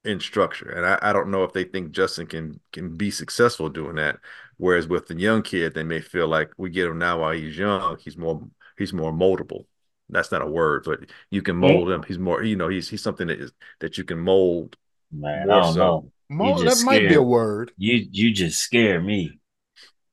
in 0.06 0.20
structure? 0.20 0.70
And 0.70 0.86
I, 0.86 1.00
I 1.10 1.14
don't 1.14 1.32
know 1.32 1.44
if 1.44 1.54
they 1.54 1.64
think 1.66 1.92
Justin 1.92 2.28
can 2.28 2.60
can 2.74 2.98
be 2.98 3.12
successful 3.12 3.70
doing 3.70 3.96
that. 3.96 4.20
Whereas 4.58 4.88
with 4.88 5.08
the 5.08 5.16
young 5.20 5.44
kid, 5.44 5.74
they 5.74 5.84
may 5.84 6.02
feel 6.02 6.28
like 6.28 6.52
we 6.58 6.70
get 6.70 6.88
him 6.88 7.00
now 7.00 7.22
while 7.22 7.34
he's 7.34 7.58
young, 7.58 7.98
he's 8.00 8.18
more 8.18 8.42
he's 8.78 8.94
more 8.94 9.12
moldable. 9.14 9.66
That's 10.10 10.32
not 10.32 10.42
a 10.44 10.48
word, 10.48 10.84
but 10.86 11.02
you 11.32 11.42
can 11.42 11.56
mold 11.58 11.90
him. 11.92 12.04
He's 12.04 12.20
more, 12.20 12.44
you 12.44 12.56
know, 12.56 12.70
he's 12.70 12.90
he's 12.90 13.02
something 13.04 13.28
that 13.28 13.40
is 13.42 13.52
that 13.80 13.98
you 13.98 14.04
can 14.06 14.20
mold 14.20 14.78
Man, 15.12 15.50
I 15.52 15.62
don't 15.62 15.78
so. 15.78 15.78
know. 15.78 16.12
Mo- 16.30 16.54
You 16.54 16.54
that 16.64 16.76
just 16.76 16.80
might 16.80 17.08
be 17.08 17.16
a 17.16 17.22
word. 17.22 17.72
You 17.78 18.08
you 18.12 18.34
just 18.34 18.60
scare 18.60 19.02
me 19.02 19.40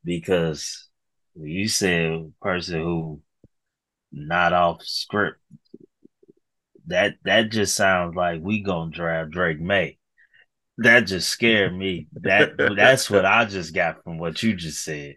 because 0.04 0.88
you 1.36 1.68
said 1.68 2.32
person 2.42 2.80
who 2.82 3.22
not 4.12 4.52
off 4.54 4.82
script. 4.84 5.40
That 6.86 7.14
that 7.24 7.50
just 7.50 7.74
sounds 7.74 8.14
like 8.14 8.40
we 8.42 8.62
gonna 8.62 8.90
draft 8.90 9.30
Drake 9.30 9.60
Maye. 9.60 9.98
That 10.78 11.00
just 11.00 11.28
scared 11.28 11.74
me. 11.74 12.08
That 12.14 12.52
that's 12.76 13.08
what 13.08 13.24
I 13.24 13.44
just 13.44 13.74
got 13.74 14.02
from 14.02 14.18
what 14.18 14.42
you 14.42 14.54
just 14.54 14.82
said. 14.82 15.16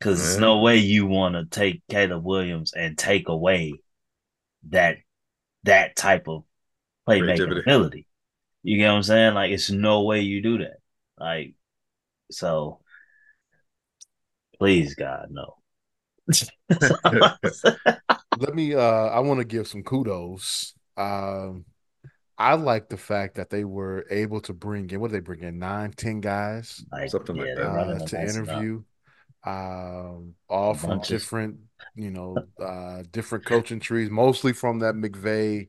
Cause 0.00 0.22
there's 0.22 0.38
no 0.38 0.58
way 0.60 0.76
you 0.76 1.06
want 1.06 1.34
to 1.34 1.46
take 1.46 1.82
Caleb 1.88 2.24
Williams 2.24 2.72
and 2.74 2.96
take 2.96 3.28
away 3.28 3.74
that 4.68 4.98
that 5.64 5.96
type 5.96 6.28
of 6.28 6.44
playmaking 7.08 7.58
ability. 7.58 8.06
You 8.62 8.76
get 8.78 8.90
what 8.90 8.96
I'm 8.96 9.02
saying? 9.02 9.34
Like 9.34 9.50
it's 9.50 9.70
no 9.70 10.02
way 10.02 10.20
you 10.20 10.42
do 10.42 10.58
that. 10.58 10.76
Like 11.18 11.54
so 12.30 12.80
please 14.58 14.94
God 14.94 15.28
no. 15.30 15.56
Let 18.36 18.54
me. 18.54 18.74
Uh, 18.74 18.80
I 18.80 19.20
want 19.20 19.38
to 19.40 19.44
give 19.44 19.68
some 19.68 19.82
kudos. 19.82 20.74
Um, 20.96 21.64
I 22.36 22.54
like 22.54 22.88
the 22.88 22.96
fact 22.96 23.36
that 23.36 23.50
they 23.50 23.64
were 23.64 24.06
able 24.10 24.40
to 24.42 24.52
bring 24.52 24.90
in. 24.90 25.00
What 25.00 25.10
did 25.10 25.16
they 25.16 25.24
bring 25.24 25.42
in? 25.42 25.58
Nine, 25.58 25.92
ten 25.92 26.20
guys 26.20 26.84
like, 26.92 27.10
Something 27.10 27.36
like 27.36 27.54
that. 27.54 27.66
uh, 27.66 27.98
to 28.00 28.16
nice 28.16 28.16
amount. 28.16 28.30
interview. 28.30 28.82
Um, 29.46 30.34
all 30.48 30.74
from 30.74 31.00
different, 31.00 31.58
you 31.94 32.10
know, 32.10 32.46
uh, 32.60 33.02
different 33.10 33.44
coaching 33.44 33.78
trees. 33.80 34.10
Mostly 34.10 34.52
from 34.52 34.80
that 34.80 34.94
McVay 34.94 35.68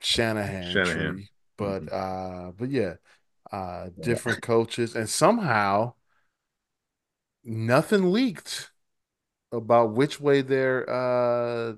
Shanahan, 0.00 0.72
Shanahan. 0.72 1.16
tree, 1.16 1.30
but 1.56 1.92
uh, 1.92 2.52
but 2.56 2.70
yeah, 2.70 2.94
uh, 3.50 3.86
Yeah. 3.96 4.02
different 4.02 4.42
coaches, 4.42 4.94
and 4.94 5.08
somehow 5.08 5.94
nothing 7.44 8.12
leaked 8.12 8.71
about 9.52 9.92
which 9.94 10.20
way 10.20 10.42
they're 10.42 10.88
uh 10.90 11.74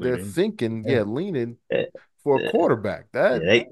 they're 0.00 0.18
thinking, 0.18 0.84
Yeah. 0.84 0.98
yeah, 0.98 1.02
leaning 1.02 1.58
Yeah. 1.70 1.84
for 2.22 2.36
a 2.36 2.40
Yeah. 2.40 2.50
quarterback. 2.50 3.08
Yeah, 3.28 3.38
That 3.38 3.46
they 3.46 3.66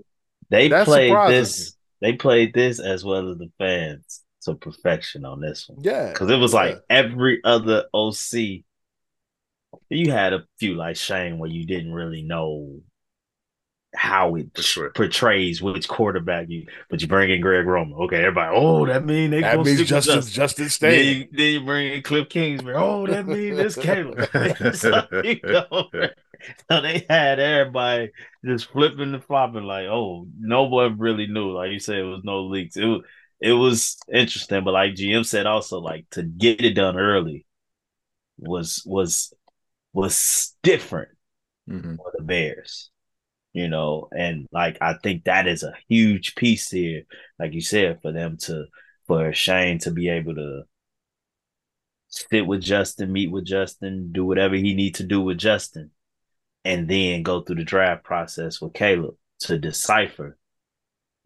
they 0.51 0.71
that 0.71 0.85
played 0.85 1.13
surprises 1.15 1.27
this. 1.27 1.77
They 2.01 2.15
played 2.15 2.55
this 2.55 2.81
as 2.81 3.05
well 3.05 3.33
as 3.33 3.39
the 3.39 3.51
fans 3.59 4.25
to 4.43 4.55
perfection 4.55 5.25
on 5.25 5.41
this 5.41 5.69
one 5.69 5.81
yeah, 5.83 6.13
because 6.13 6.31
it 6.31 6.37
was 6.37 6.55
like 6.55 6.81
every 6.91 7.41
other 7.45 7.87
OC. 7.95 8.65
You 9.91 10.11
had 10.13 10.33
a 10.33 10.47
few 10.59 10.75
like 10.75 10.97
Shane 10.97 11.39
where 11.39 11.51
you 11.51 11.67
didn't 11.67 11.93
really 11.93 12.23
know 12.23 12.81
how 13.97 14.35
it 14.37 14.49
portrays 14.95 15.63
which 15.63 15.89
quarterback 15.89 16.49
you, 16.49 16.67
but 16.91 17.01
you 17.03 17.09
bring 17.09 17.31
in 17.31 17.41
Greg 17.41 17.67
Roman. 17.67 17.95
Okay, 18.05 18.19
everybody, 18.19 18.55
oh, 18.55 18.87
that 18.87 19.05
mean 19.05 19.31
they 19.31 19.41
that 19.41 19.63
means 19.63 19.83
Justin 19.85 20.21
Justin. 20.21 20.67
Justin 20.67 20.69
Then 20.81 21.29
then 21.33 21.53
you 21.55 21.65
bring 21.65 21.93
in 21.93 22.03
Cliff 22.03 22.29
Kingsbury. 22.29 22.77
Oh, 22.77 23.07
that 23.07 23.27
means 23.27 23.57
this 23.57 23.77
Caleb. 23.83 24.29
so, 24.75 25.07
you 25.25 25.41
know, 25.45 25.89
so 26.71 26.81
they 26.81 27.07
had 27.09 27.39
everybody 27.41 28.13
just 28.45 28.71
flipping 28.71 29.15
and 29.15 29.25
flopping 29.25 29.65
like, 29.65 29.87
oh, 29.87 30.27
no 30.39 30.65
one 30.65 30.99
really 30.99 31.27
knew. 31.27 31.53
Like 31.53 31.71
you 31.73 31.79
said, 31.81 31.99
it 31.99 32.03
was 32.05 32.23
no 32.25 32.45
leaks. 32.45 32.77
It 32.77 32.85
was 32.85 33.03
it 33.41 33.53
was 33.53 33.99
interesting, 34.13 34.65
but 34.65 34.73
like 34.75 34.95
GM 34.95 35.25
said, 35.25 35.47
also 35.47 35.81
like 35.81 36.07
to 36.11 36.23
get 36.23 36.63
it 36.65 36.75
done 36.75 36.99
early 36.99 37.47
was 38.39 38.83
was 38.87 39.33
was 39.93 40.55
different 40.63 41.11
Mhm. 41.69 41.97
for 41.97 42.13
the 42.17 42.23
Bears. 42.25 42.91
You 43.57 43.69
know, 43.69 44.11
and 44.13 44.47
like 44.53 44.77
I 44.83 44.97
think 45.03 45.25
that 45.25 45.49
is 45.49 45.63
a 45.63 45.73
huge 45.89 46.35
piece 46.35 46.69
here, 46.71 47.05
like 47.39 47.55
you 47.55 47.63
said, 47.63 48.03
for 48.03 48.13
them 48.13 48.37
to 48.43 48.67
for 49.07 49.33
Shane 49.33 49.79
to 49.79 49.91
be 49.91 50.11
able 50.11 50.35
to 50.35 50.65
sit 52.09 52.47
with 52.47 52.61
Justin, 52.61 53.15
meet 53.15 53.31
with 53.31 53.47
Justin, 53.47 54.13
do 54.13 54.27
whatever 54.27 54.57
he 54.57 54.75
need 54.75 54.97
to 54.97 55.05
do 55.05 55.23
with 55.23 55.39
Justin, 55.39 55.91
and 56.67 56.87
then 56.87 57.23
go 57.23 57.41
through 57.41 57.57
the 57.57 57.65
draft 57.65 58.05
process 58.05 58.61
with 58.61 58.75
Caleb 58.75 59.15
to 59.41 59.57
decipher 59.57 60.37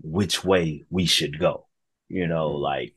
which 0.01 0.45
way 0.45 0.85
we 0.89 1.07
should 1.07 1.37
go. 1.37 1.67
You 2.09 2.29
know, 2.29 2.51
mm-hmm. 2.51 2.63
like 2.63 2.95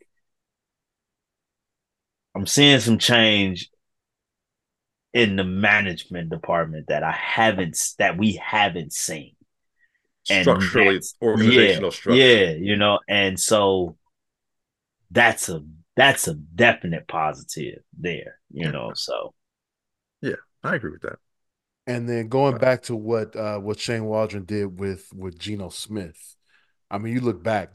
I'm 2.36 2.46
seeing 2.46 2.80
some 2.82 3.00
change 3.00 3.72
in 5.14 5.36
the 5.36 5.44
management 5.44 6.30
department 6.30 6.88
that 6.88 7.04
I 7.04 7.12
haven't 7.12 7.78
that 8.00 8.18
we 8.18 8.34
haven't 8.34 8.94
seen. 8.94 9.36
And 10.30 10.44
Structurally, 10.44 10.86
that's- 10.96 11.16
organizational 11.22 11.90
yeah, 11.90 11.90
structure. 11.92 12.20
Yeah, 12.20 12.52
you 12.52 12.76
know, 12.78 13.00
and 13.08 13.40
so 13.40 13.98
that's 15.12 15.50
a 15.50 15.64
that's 15.96 16.28
a 16.28 16.34
definite 16.34 17.08
positive 17.08 17.84
there, 18.00 18.40
you 18.52 18.72
know. 18.72 18.94
So 18.96 19.34
yeah, 20.22 20.36
I 20.64 20.76
agree 20.76 20.92
with 20.92 21.02
that. 21.02 21.20
And 21.86 22.08
then 22.08 22.30
going 22.30 22.58
back 22.58 22.84
to 22.84 22.96
what 22.96 23.36
uh 23.36 23.60
what 23.60 23.80
Shane 23.80 24.06
Waldron 24.06 24.46
did 24.46 24.80
with 24.80 25.08
with 25.14 25.38
Geno 25.38 25.70
Smith. 25.70 26.36
I 26.90 26.98
mean, 26.98 27.14
you 27.14 27.20
look 27.22 27.44
back, 27.44 27.74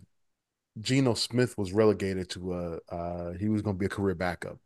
Geno 0.80 1.14
Smith 1.14 1.56
was 1.58 1.72
relegated 1.72 2.30
to 2.30 2.54
a 2.54 2.78
uh 2.88 3.32
he 3.34 3.48
was 3.48 3.62
going 3.62 3.76
to 3.76 3.78
be 3.78 3.86
a 3.86 3.90
career 3.90 4.14
backup. 4.14 4.58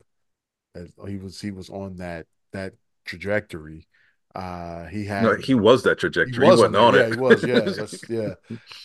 He 1.07 1.17
was 1.17 1.41
he 1.41 1.51
was 1.51 1.69
on 1.69 1.97
that 1.97 2.27
that 2.53 2.75
trajectory. 3.05 3.89
Uh 4.35 4.87
he 4.87 5.05
had 5.07 5.23
No, 5.23 5.37
he 5.37 5.55
was 5.55 5.83
that 5.85 5.99
trajectory. 5.99 6.49
He, 6.49 6.53
was 6.53 6.61
wasn't 6.61 6.77
on 6.77 6.77
on 6.77 6.95
it. 6.95 7.07
Yeah, 7.07 7.09
he 7.09 7.17
was. 7.17 7.45
Yeah, 7.45 7.61
that's, 7.77 8.09
yeah. 8.09 8.35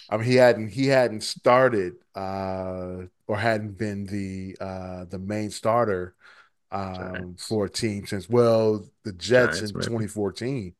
I 0.09 0.17
mean, 0.17 0.25
he 0.27 0.35
hadn't 0.35 0.69
he 0.69 0.87
hadn't 0.87 1.23
started 1.23 1.95
uh, 2.15 3.03
or 3.27 3.37
hadn't 3.37 3.77
been 3.77 4.05
the 4.05 4.57
uh, 4.59 5.05
the 5.05 5.19
main 5.19 5.51
starter 5.51 6.15
um, 6.71 7.35
for 7.39 7.65
a 7.65 7.69
team 7.69 8.07
since 8.07 8.29
well 8.29 8.87
the 9.03 9.13
Jets 9.13 9.61
Giants, 9.61 9.71
in 9.71 9.73
maybe. 9.73 10.07
2014. 10.07 10.75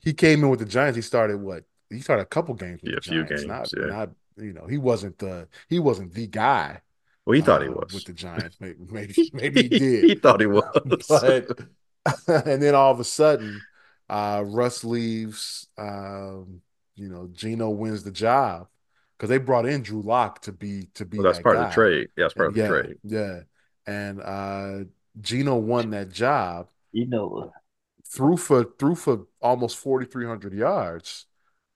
He 0.00 0.14
came 0.14 0.44
in 0.44 0.50
with 0.50 0.60
the 0.60 0.66
Giants. 0.66 0.96
He 0.96 1.02
started 1.02 1.38
what? 1.40 1.64
He 1.90 2.00
started 2.00 2.22
a 2.22 2.26
couple 2.26 2.54
games 2.54 2.82
with 2.82 2.90
Yeah, 2.90 2.94
the 2.94 2.98
a 2.98 3.00
few 3.00 3.24
Giants. 3.24 3.44
games, 3.44 3.46
not 3.46 3.72
yeah. 3.76 3.86
not 3.86 4.10
you 4.36 4.52
know 4.52 4.66
he 4.66 4.78
wasn't 4.78 5.18
the 5.18 5.48
he 5.68 5.78
wasn't 5.80 6.14
the 6.14 6.26
guy. 6.28 6.82
Well, 7.26 7.34
he 7.34 7.42
thought 7.42 7.62
he 7.62 7.68
uh, 7.68 7.72
was. 7.72 7.92
with 7.92 8.04
the 8.04 8.12
Giants. 8.12 8.56
Maybe 8.60 8.78
maybe 8.90 9.20
maybe 9.32 9.62
he 9.62 9.68
did 9.68 10.04
he 10.06 10.14
thought 10.14 10.40
he 10.40 10.46
was. 10.46 10.64
but 11.08 11.48
and 12.28 12.62
then 12.62 12.74
all 12.74 12.92
of 12.92 13.00
a 13.00 13.04
sudden, 13.04 13.66
uh, 14.08 14.42
Russ 14.46 14.84
leaves. 14.84 15.68
Um, 15.78 16.60
you 16.96 17.08
know, 17.08 17.28
Geno 17.32 17.70
wins 17.70 18.04
the 18.04 18.12
job 18.12 18.68
because 19.16 19.28
they 19.28 19.38
brought 19.38 19.66
in 19.66 19.82
Drew 19.82 20.02
Lock 20.02 20.42
to 20.42 20.52
be 20.52 20.88
to 20.94 21.04
be 21.04 21.18
Well, 21.18 21.24
that's 21.24 21.38
that 21.38 21.42
part 21.42 21.54
guy. 21.54 21.60
of 21.60 21.66
the 21.68 21.72
trade. 21.72 22.08
Yeah, 22.16 22.24
that's 22.24 22.34
part 22.34 22.48
And 22.48 22.50
of 22.50 22.54
the 22.54 22.60
yeah, 22.60 22.66
trade. 22.66 22.96
yeah, 23.02 23.40
and 23.86 24.20
uh, 24.20 24.84
Geno 25.20 25.56
won 25.56 25.90
that 25.90 26.10
job. 26.10 26.68
you 26.92 27.06
know, 27.06 27.52
Threw 28.06 28.36
for 28.36 28.64
threw 28.78 28.94
for 28.94 29.26
almost 29.40 29.76
forty 29.78 30.06
three 30.06 30.26
hundred 30.26 30.52
yards 30.52 31.26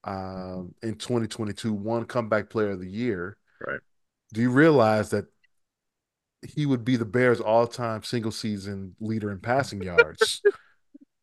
um, 0.05 0.75
in 0.83 0.97
twenty 0.97 1.27
twenty 1.27 1.53
two. 1.55 1.73
One 1.73 2.05
comeback 2.05 2.51
player 2.51 2.71
of 2.71 2.81
the 2.81 2.91
year. 2.91 3.39
Right. 3.67 3.81
Do 4.33 4.41
you 4.43 4.51
realize 4.51 5.11
that 5.11 5.27
he 6.43 6.67
would 6.67 6.85
be 6.85 6.97
the 6.97 7.05
Bears' 7.05 7.41
all-time 7.41 8.03
single 8.03 8.31
season 8.31 8.95
leader 9.01 9.31
in 9.31 9.41
passing 9.41 9.83
yards 9.83 10.43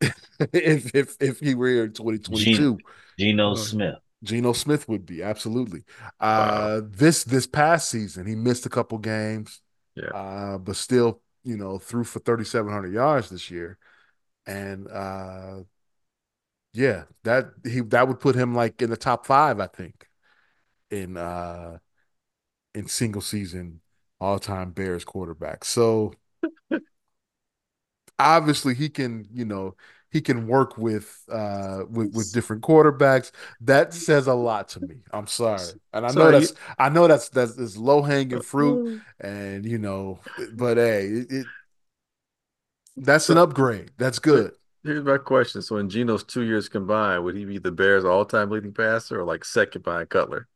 if 0.52 0.94
if 0.94 1.16
if 1.20 1.40
he 1.40 1.54
were 1.54 1.68
here 1.68 1.84
in 1.84 1.92
2022. 1.92 2.78
Geno 3.18 3.52
Uh, 3.52 3.56
Smith. 3.56 3.94
Geno 4.22 4.52
Smith 4.52 4.88
would 4.88 5.06
be 5.06 5.22
absolutely. 5.22 5.84
Uh, 6.20 6.80
this 6.84 7.24
this 7.24 7.46
past 7.46 7.88
season, 7.88 8.26
he 8.26 8.34
missed 8.34 8.66
a 8.66 8.70
couple 8.70 8.98
games, 8.98 9.60
Yeah. 9.94 10.08
uh, 10.10 10.58
but 10.58 10.76
still, 10.76 11.22
you 11.44 11.56
know, 11.56 11.78
threw 11.78 12.04
for 12.04 12.18
3,700 12.18 12.92
yards 12.92 13.30
this 13.30 13.50
year, 13.50 13.78
and 14.46 14.88
uh, 14.88 15.60
yeah, 16.72 17.04
that 17.24 17.46
he 17.64 17.80
that 17.80 18.08
would 18.08 18.20
put 18.20 18.34
him 18.34 18.54
like 18.54 18.82
in 18.82 18.90
the 18.90 18.96
top 18.96 19.26
five, 19.26 19.60
I 19.60 19.66
think, 19.66 20.06
in 20.90 21.16
uh, 21.16 21.78
in 22.74 22.86
single 22.88 23.22
season 23.22 23.80
all 24.20 24.38
time 24.38 24.70
Bears 24.70 25.04
quarterback. 25.04 25.64
So 25.64 26.14
obviously, 28.18 28.74
he 28.74 28.88
can, 28.88 29.26
you 29.32 29.44
know, 29.44 29.74
he 30.10 30.20
can 30.20 30.46
work 30.46 30.78
with 30.78 31.22
uh 31.30 31.82
with, 31.90 32.14
with 32.14 32.32
different 32.32 32.62
quarterbacks. 32.62 33.32
That 33.60 33.92
says 33.92 34.26
a 34.26 34.34
lot 34.34 34.68
to 34.70 34.80
me. 34.80 34.96
I'm 35.12 35.26
sorry, 35.26 35.68
and 35.92 36.06
I 36.06 36.12
know 36.12 36.30
that's 36.30 36.54
I 36.78 36.88
know 36.88 37.06
that's 37.06 37.28
that's, 37.28 37.54
that's 37.54 37.76
low 37.76 38.02
hanging 38.02 38.40
fruit, 38.40 39.02
and 39.20 39.66
you 39.66 39.78
know, 39.78 40.20
but 40.54 40.76
hey, 40.76 41.06
it, 41.06 41.32
it 41.32 41.46
that's 42.96 43.28
an 43.28 43.36
upgrade. 43.36 43.90
That's 43.98 44.18
good. 44.18 44.52
Here's 44.82 45.04
my 45.04 45.18
question: 45.18 45.60
So, 45.60 45.76
in 45.76 45.90
Geno's 45.90 46.24
two 46.24 46.42
years 46.42 46.68
combined, 46.68 47.24
would 47.24 47.36
he 47.36 47.44
be 47.44 47.58
the 47.58 47.72
Bears' 47.72 48.04
all-time 48.04 48.50
leading 48.50 48.72
passer, 48.72 49.20
or 49.20 49.24
like 49.24 49.44
second 49.44 49.82
behind 49.82 50.08
Cutler? 50.08 50.46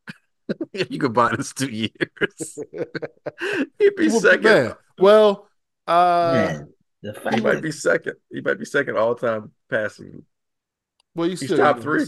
If 0.73 0.91
you 0.91 0.99
combine 0.99 1.37
his 1.37 1.53
two 1.53 1.71
years, 1.71 2.59
he'd 3.79 3.97
be 3.97 4.09
well, 4.09 4.21
second. 4.21 4.45
Man. 4.45 4.75
Well, 4.99 5.49
uh, 5.87 6.63
man, 7.03 7.15
he 7.35 7.41
might 7.41 7.63
be 7.63 7.73
second. 7.73 8.15
He 8.31 8.41
might 8.41 8.59
be 8.59 8.65
second 8.65 8.97
all-time 8.97 9.53
passing. 9.69 10.25
Well, 11.15 11.29
he's, 11.29 11.41
he's 11.41 11.57
top 11.57 11.81
three. 11.81 12.07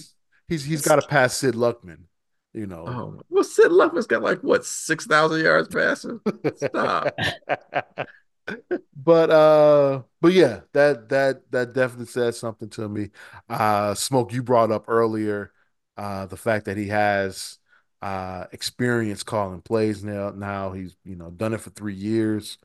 He's 0.49 0.65
he's 0.65 0.83
got 0.83 1.01
to 1.01 1.07
pass 1.07 1.37
Sid 1.37 1.55
Luckman. 1.55 2.05
You 2.53 2.67
know. 2.67 2.85
Oh, 2.87 3.21
well, 3.31 3.45
Sid 3.45 3.71
Luckman's 3.71 4.07
got 4.07 4.23
like 4.23 4.41
what 4.41 4.65
six 4.65 5.07
thousand 5.07 5.41
yards 5.41 5.69
passing. 5.69 6.21
Stop. 6.57 7.15
but 8.97 9.31
uh 9.31 10.03
but 10.21 10.33
yeah 10.33 10.61
that 10.73 11.09
that 11.09 11.51
that 11.53 11.73
definitely 11.73 12.07
says 12.07 12.39
something 12.39 12.69
to 12.69 12.89
me 12.89 13.09
uh 13.49 13.95
smoke 13.95 14.33
you 14.33 14.43
brought 14.43 14.73
up 14.73 14.87
earlier 14.89 15.53
uh 15.97 16.27
the 16.27 16.37
fact 16.37 16.65
that 16.65 16.77
he 16.77 16.89
has 16.89 17.59
uh 18.03 18.45
experience 18.53 19.23
calling 19.23 19.62
plays 19.62 20.05
now 20.05 20.31
now 20.31 20.73
he's 20.73 20.97
you 21.05 21.17
know 21.17 21.31
done 21.31 21.55
it 21.55 21.61
for 21.61 21.71
three 21.71 21.95
years 21.95 22.59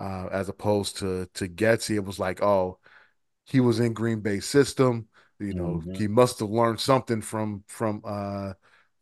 uh 0.00 0.26
as 0.32 0.48
opposed 0.48 0.98
to 0.98 1.28
to 1.34 1.46
Getsy 1.48 1.96
it 1.96 2.04
was 2.04 2.18
like 2.18 2.42
oh 2.42 2.78
he 3.44 3.60
was 3.60 3.80
in 3.80 3.92
Green 3.92 4.20
Bay 4.20 4.40
system 4.40 5.06
you 5.38 5.54
know 5.54 5.80
mm-hmm. 5.82 5.94
he 5.94 6.08
must 6.08 6.40
have 6.40 6.50
learned 6.50 6.80
something 6.80 7.20
from 7.20 7.62
from 7.68 8.02
uh 8.04 8.54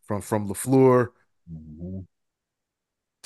from 0.05 0.21
from 0.21 0.47
LaFleur 0.47 1.07
mm-hmm 1.51 1.99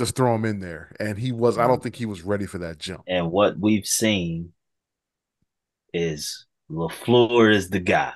just 0.02 0.16
throw 0.16 0.34
him 0.34 0.46
in 0.46 0.60
there. 0.60 0.96
And 1.00 1.18
he 1.18 1.32
was, 1.32 1.58
I 1.58 1.68
don't 1.68 1.82
think 1.82 1.96
he 1.96 2.06
was 2.06 2.24
ready 2.24 2.48
for 2.48 2.58
that 2.60 2.80
jump. 2.80 3.04
And 3.08 3.32
what 3.32 3.60
we've 3.60 3.86
seen 3.86 4.54
is 5.94 6.46
LaFleur 6.72 7.54
is 7.54 7.70
the 7.70 7.80
guy. 7.80 8.14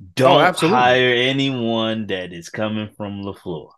Oh, 0.00 0.06
Don't 0.14 0.62
oh, 0.62 0.68
hire 0.68 1.12
anyone 1.14 2.06
that 2.06 2.32
is 2.32 2.48
coming 2.48 2.90
from 2.96 3.22
LaFleur. 3.22 3.70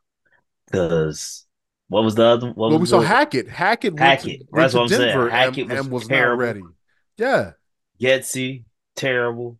Because 0.67 1.47
what 1.89 2.05
was 2.05 2.15
the 2.15 2.25
other 2.25 2.47
what 2.49 2.71
well, 2.71 2.79
we 2.79 2.87
saw 2.87 3.01
Hackett. 3.01 3.49
Hackett 3.49 3.99
Hackett. 3.99 4.41
To, 4.41 4.47
That's 4.53 4.75
what 4.75 4.83
I'm 4.83 4.89
saying. 4.89 5.31
Hackett 5.31 5.59
and, 5.65 5.71
was, 5.71 5.81
and 5.81 5.91
was 5.93 6.09
terrible. 6.09 6.37
not 6.37 6.47
ready. 6.47 6.63
Yeah. 7.19 7.53
Getsy, 8.01 8.65
terrible. 8.95 9.59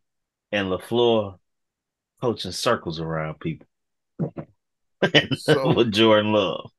And 0.51 0.69
LaFleur 0.69 1.39
coaching 2.21 2.53
circles 2.53 3.01
around 3.01 3.41
people. 3.41 3.67
so, 5.37 5.75
with 5.75 5.93
Jordan 5.93 6.33
Love. 6.33 6.71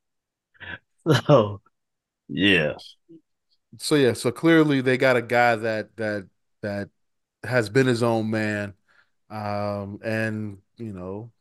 So, 1.27 1.61
yeah. 2.29 2.73
So 3.77 3.95
yeah, 3.95 4.13
so 4.13 4.31
clearly 4.31 4.81
they 4.81 4.97
got 4.97 5.17
a 5.17 5.21
guy 5.21 5.55
that 5.55 5.95
that 5.97 6.27
that 6.61 6.89
has 7.43 7.69
been 7.69 7.87
his 7.87 8.03
own 8.03 8.29
man, 8.29 8.73
um, 9.33 9.99
and 10.03 10.59
you 10.77 10.93
know 10.93 11.31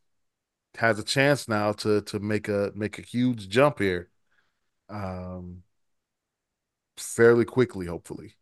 has 0.76 0.98
a 0.98 1.05
chance 1.05 1.46
now 1.46 1.72
to 1.72 2.00
to 2.02 2.18
make 2.18 2.48
a 2.48 2.72
make 2.74 2.98
a 2.98 3.02
huge 3.02 3.48
jump 3.48 3.78
here, 3.78 4.09
um, 4.88 5.62
fairly 6.96 7.44
quickly, 7.44 7.87
hopefully. 7.87 8.35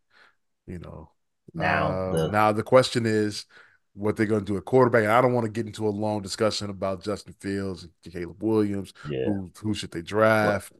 You 0.65 0.79
know, 0.79 1.11
now 1.53 1.87
uh, 1.87 2.11
the... 2.13 2.27
now 2.29 2.51
the 2.53 2.63
question 2.63 3.05
is 3.05 3.45
what 3.93 4.15
they're 4.15 4.25
going 4.25 4.45
to 4.45 4.51
do 4.51 4.57
at 4.57 4.63
quarterback. 4.63 5.03
And 5.03 5.11
I 5.11 5.19
don't 5.19 5.33
want 5.33 5.45
to 5.45 5.51
get 5.51 5.65
into 5.65 5.85
a 5.85 5.89
long 5.89 6.21
discussion 6.21 6.69
about 6.69 7.03
Justin 7.03 7.35
Fields 7.41 7.83
and 7.83 8.13
Caleb 8.13 8.41
Williams. 8.41 8.93
Yeah. 9.09 9.25
Who 9.25 9.51
who 9.61 9.73
should 9.73 9.91
they 9.91 10.01
draft? 10.01 10.71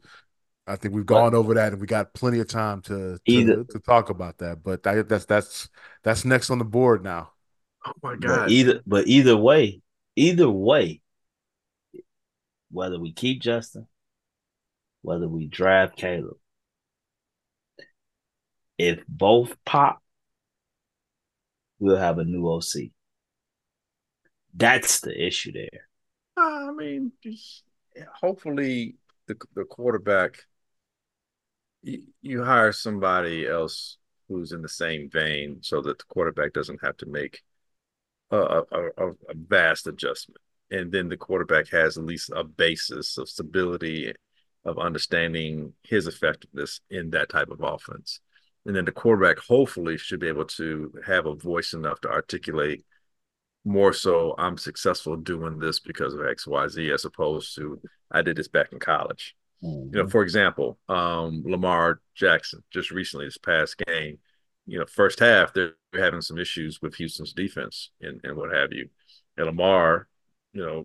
I 0.66 0.78
think 0.78 0.94
we've 0.94 1.06
gone 1.06 1.36
over 1.36 1.56
that, 1.56 1.74
and 1.74 1.82
we 1.82 1.88
got 1.88 2.14
plenty 2.14 2.40
of 2.40 2.48
time 2.48 2.82
to 2.84 3.18
to, 3.18 3.22
either, 3.26 3.64
to 3.66 3.80
talk 3.80 4.10
about 4.10 4.38
that. 4.38 4.64
But 4.64 4.84
that, 4.84 5.10
that's 5.10 5.26
that's 5.26 5.70
that's 6.04 6.24
next 6.24 6.50
on 6.50 6.60
the 6.60 6.64
board 6.64 7.04
now. 7.04 7.32
Oh 7.86 7.94
my 8.04 8.16
god! 8.16 8.22
But 8.22 8.52
either 8.52 8.82
but 8.86 9.08
either 9.08 9.36
way, 9.36 9.82
either 10.16 10.50
way, 10.50 11.02
whether 12.72 13.00
we 13.00 13.12
keep 13.12 13.42
Justin, 13.42 13.88
whether 15.02 15.28
we 15.28 15.48
draft 15.48 15.98
Caleb, 15.98 16.38
if 18.78 19.00
both 19.08 19.56
pop, 19.66 20.02
we'll 21.80 21.98
have 21.98 22.20
a 22.20 22.26
new 22.26 22.48
OC. 22.48 22.92
That's 24.54 25.00
the 25.00 25.28
issue 25.28 25.54
there. 25.54 25.88
I 26.38 26.72
mean, 26.72 27.12
hopefully 28.22 28.96
the 29.28 29.38
the 29.56 29.66
quarterback 29.66 30.46
you, 31.84 32.44
hire 32.44 32.72
somebody 32.72 33.48
else 33.48 33.98
who's 34.28 34.52
in 34.52 34.62
the 34.62 34.70
same 34.70 35.10
vein 35.10 35.58
so 35.62 35.82
that 35.82 35.98
the 35.98 36.06
quarterback 36.06 36.54
doesn't 36.54 36.84
have 36.84 36.98
to 36.98 37.06
make 37.06 37.42
a, 38.32 38.38
a, 38.38 38.64
a, 38.98 39.10
a 39.10 39.34
vast 39.36 39.88
adjustment. 39.88 40.42
And 40.70 40.92
then 40.92 41.10
the 41.10 41.18
quarterback 41.18 41.68
has 41.70 41.98
at 41.98 42.06
least 42.06 42.32
a 42.34 42.44
basis 42.44 43.18
of 43.18 43.30
stability 43.30 44.14
of 44.64 44.80
understanding 44.80 45.74
his 45.84 46.08
effectiveness 46.08 46.80
in 46.90 47.10
that 47.12 47.30
type 47.30 47.50
of 47.50 47.62
offense. 47.62 48.20
And 48.66 48.76
then 48.76 48.86
the 48.86 48.92
quarterback 48.92 49.40
hopefully 49.40 49.98
should 49.98 50.20
be 50.20 50.28
able 50.28 50.46
to 50.46 50.94
have 51.06 51.26
a 51.26 51.36
voice 51.36 51.74
enough 51.74 52.00
to 52.02 52.10
articulate 52.10 52.86
more 53.64 53.94
so 53.94 54.34
I'm 54.38 54.58
successful 54.58 55.16
doing 55.18 55.60
this 55.60 55.80
because 55.80 56.14
of 56.14 56.22
XYZ 56.22 56.94
as 56.94 57.06
opposed 57.06 57.56
to 57.56 57.80
I 58.12 58.22
did 58.22 58.36
this 58.36 58.48
back 58.48 58.72
in 58.72 58.80
college. 58.80 59.36
Mm-hmm. 59.64 59.96
You 59.96 60.04
know, 60.04 60.10
for 60.10 60.24
example, 60.24 60.80
um, 60.90 61.44
Lamar 61.46 62.02
Jackson 62.16 62.64
just 62.72 62.92
recently 62.92 63.28
this 63.28 63.38
past 63.38 63.78
game, 63.86 64.18
you 64.66 64.80
know, 64.80 64.86
first 64.86 65.20
half 65.20 65.54
they're 65.54 65.74
having 65.94 66.22
some 66.22 66.38
issues 66.38 66.82
with 66.82 66.96
Houston's 66.96 67.34
defense 67.34 67.92
and, 68.02 68.22
and 68.24 68.36
what 68.36 68.54
have 68.54 68.72
you. 68.72 68.90
And 69.38 69.48
Lamar, 69.48 70.08
you 70.54 70.66
know, 70.66 70.84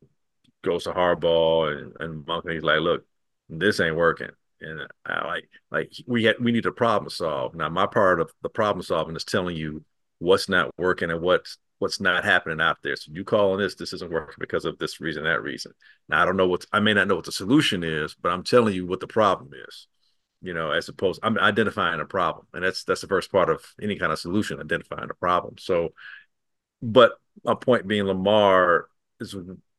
goes 0.62 0.84
to 0.84 0.92
hardball 0.92 1.72
and, 1.72 1.92
and 2.00 2.52
he's 2.52 2.62
like, 2.62 2.80
look, 2.80 3.04
this 3.48 3.80
ain't 3.80 3.96
working. 3.96 4.30
And 4.60 4.80
I 5.04 5.26
like 5.26 5.48
like 5.70 5.92
we 6.06 6.24
had 6.24 6.36
we 6.40 6.50
need 6.50 6.66
a 6.66 6.72
problem 6.72 7.10
solve. 7.10 7.54
Now 7.54 7.68
my 7.68 7.86
part 7.86 8.20
of 8.20 8.32
the 8.42 8.48
problem 8.48 8.82
solving 8.82 9.14
is 9.14 9.24
telling 9.24 9.56
you 9.56 9.84
what's 10.18 10.48
not 10.48 10.70
working 10.78 11.10
and 11.10 11.20
what's 11.20 11.58
what's 11.78 12.00
not 12.00 12.24
happening 12.24 12.60
out 12.60 12.78
there. 12.82 12.96
So 12.96 13.12
you 13.12 13.22
calling 13.22 13.60
this, 13.60 13.74
this 13.74 13.92
isn't 13.92 14.10
working 14.10 14.36
because 14.38 14.64
of 14.64 14.78
this 14.78 14.98
reason, 14.98 15.24
that 15.24 15.42
reason. 15.42 15.72
Now 16.08 16.22
I 16.22 16.24
don't 16.24 16.38
know 16.38 16.48
what 16.48 16.64
I 16.72 16.80
may 16.80 16.94
not 16.94 17.06
know 17.06 17.16
what 17.16 17.26
the 17.26 17.32
solution 17.32 17.84
is, 17.84 18.14
but 18.14 18.32
I'm 18.32 18.42
telling 18.42 18.74
you 18.74 18.86
what 18.86 19.00
the 19.00 19.06
problem 19.06 19.50
is. 19.68 19.86
You 20.42 20.54
know, 20.54 20.70
as 20.70 20.88
opposed 20.88 21.20
I'm 21.22 21.38
identifying 21.38 22.00
a 22.00 22.04
problem. 22.04 22.46
And 22.52 22.62
that's 22.62 22.84
that's 22.84 23.00
the 23.00 23.06
first 23.06 23.32
part 23.32 23.50
of 23.50 23.64
any 23.80 23.96
kind 23.96 24.12
of 24.12 24.18
solution, 24.18 24.60
identifying 24.60 25.10
a 25.10 25.14
problem. 25.14 25.56
So 25.58 25.94
but 26.82 27.12
my 27.44 27.54
point 27.54 27.86
being 27.86 28.04
Lamar 28.04 28.88
is 29.20 29.34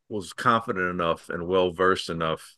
was 0.09 0.33
confident 0.33 0.89
enough 0.89 1.29
and 1.29 1.47
well 1.47 1.71
versed 1.71 2.09
enough 2.09 2.55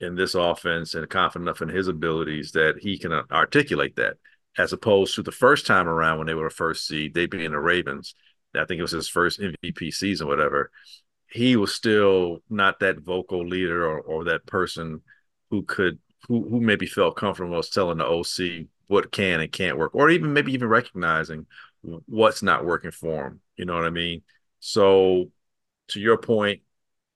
in 0.00 0.14
this 0.14 0.34
offense 0.34 0.94
and 0.94 1.08
confident 1.08 1.48
enough 1.48 1.62
in 1.62 1.68
his 1.68 1.88
abilities 1.88 2.52
that 2.52 2.76
he 2.80 2.98
can 2.98 3.12
articulate 3.12 3.96
that 3.96 4.16
as 4.56 4.72
opposed 4.72 5.14
to 5.14 5.22
the 5.22 5.32
first 5.32 5.66
time 5.66 5.88
around 5.88 6.18
when 6.18 6.26
they 6.26 6.34
were 6.34 6.46
a 6.46 6.50
first 6.50 6.86
seed, 6.86 7.14
they 7.14 7.26
being 7.26 7.50
the 7.50 7.58
Ravens 7.58 8.14
I 8.56 8.64
think 8.64 8.78
it 8.78 8.82
was 8.82 8.92
his 8.92 9.08
first 9.08 9.40
MVP 9.40 9.90
season, 9.90 10.28
whatever. 10.28 10.70
He 11.28 11.56
was 11.56 11.74
still 11.74 12.38
not 12.48 12.80
that 12.80 13.00
vocal 13.00 13.46
leader 13.46 13.84
or, 13.84 14.00
or 14.00 14.24
that 14.24 14.46
person 14.46 15.02
who 15.50 15.62
could 15.64 15.98
who 16.28 16.48
who 16.48 16.60
maybe 16.60 16.86
felt 16.86 17.16
comfortable 17.16 17.62
telling 17.62 17.98
the 17.98 18.06
OC 18.06 18.66
what 18.86 19.12
can 19.12 19.40
and 19.40 19.52
can't 19.52 19.78
work, 19.78 19.94
or 19.94 20.10
even 20.10 20.32
maybe 20.32 20.52
even 20.52 20.68
recognizing 20.68 21.46
what's 22.06 22.42
not 22.42 22.64
working 22.64 22.90
for 22.90 23.26
him. 23.26 23.40
You 23.56 23.64
know 23.64 23.74
what 23.74 23.84
I 23.84 23.90
mean? 23.90 24.22
So 24.60 25.30
to 25.88 26.00
your 26.00 26.18
point, 26.18 26.62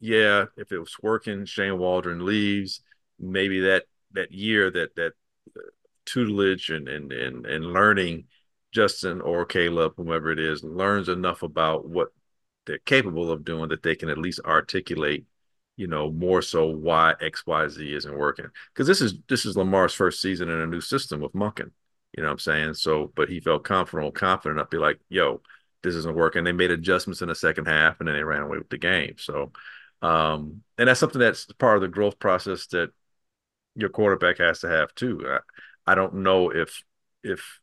yeah, 0.00 0.46
if 0.56 0.72
it 0.72 0.78
was 0.78 0.96
working, 1.02 1.44
Shane 1.44 1.78
Waldron 1.78 2.24
leaves. 2.24 2.80
Maybe 3.18 3.60
that 3.60 3.84
that 4.12 4.32
year 4.32 4.70
that 4.70 4.94
that 4.96 5.12
uh, 5.56 5.60
tutelage 6.06 6.70
and 6.70 6.88
and 6.88 7.12
and, 7.12 7.46
and 7.46 7.72
learning 7.72 8.24
Justin 8.72 9.20
or 9.20 9.44
Caleb, 9.44 9.94
whomever 9.96 10.30
it 10.30 10.38
is, 10.38 10.62
learns 10.62 11.08
enough 11.08 11.42
about 11.42 11.88
what 11.88 12.08
they're 12.66 12.78
capable 12.78 13.30
of 13.30 13.44
doing 13.44 13.70
that 13.70 13.82
they 13.82 13.96
can 13.96 14.10
at 14.10 14.18
least 14.18 14.40
articulate, 14.44 15.24
you 15.78 15.86
know, 15.86 16.10
more 16.10 16.42
so 16.42 16.66
why 16.66 17.14
X 17.22 17.46
Y 17.46 17.68
Z 17.68 17.94
isn't 17.94 18.18
working. 18.18 18.46
Because 18.74 18.86
this 18.86 19.00
is 19.00 19.14
this 19.28 19.46
is 19.46 19.56
Lamar's 19.56 19.94
first 19.94 20.20
season 20.20 20.50
in 20.50 20.60
a 20.60 20.66
new 20.66 20.82
system 20.82 21.20
with 21.20 21.32
Monken 21.32 21.70
You 22.16 22.22
know 22.22 22.28
what 22.28 22.32
I'm 22.32 22.38
saying? 22.40 22.74
So, 22.74 23.12
but 23.16 23.28
he 23.30 23.40
felt 23.40 23.64
confident, 23.64 24.14
confident 24.14 24.58
enough 24.58 24.70
to 24.70 24.76
be 24.76 24.80
like, 24.80 24.98
yo, 25.08 25.40
this 25.82 25.94
isn't 25.94 26.16
working. 26.16 26.44
They 26.44 26.52
made 26.52 26.72
adjustments 26.72 27.22
in 27.22 27.28
the 27.28 27.34
second 27.34 27.66
half 27.66 28.00
and 28.00 28.08
then 28.08 28.16
they 28.16 28.24
ran 28.24 28.42
away 28.42 28.58
with 28.58 28.70
the 28.70 28.78
game. 28.78 29.14
So, 29.18 29.52
um, 30.02 30.62
and 30.78 30.88
that's 30.88 31.00
something 31.00 31.20
that's 31.20 31.46
part 31.54 31.76
of 31.76 31.82
the 31.82 31.88
growth 31.88 32.18
process 32.18 32.66
that 32.68 32.90
your 33.76 33.90
quarterback 33.90 34.38
has 34.38 34.60
to 34.60 34.68
have 34.68 34.94
too. 34.94 35.24
I, 35.26 35.92
I 35.92 35.94
don't 35.94 36.16
know 36.16 36.50
if 36.50 36.82
if 37.22 37.60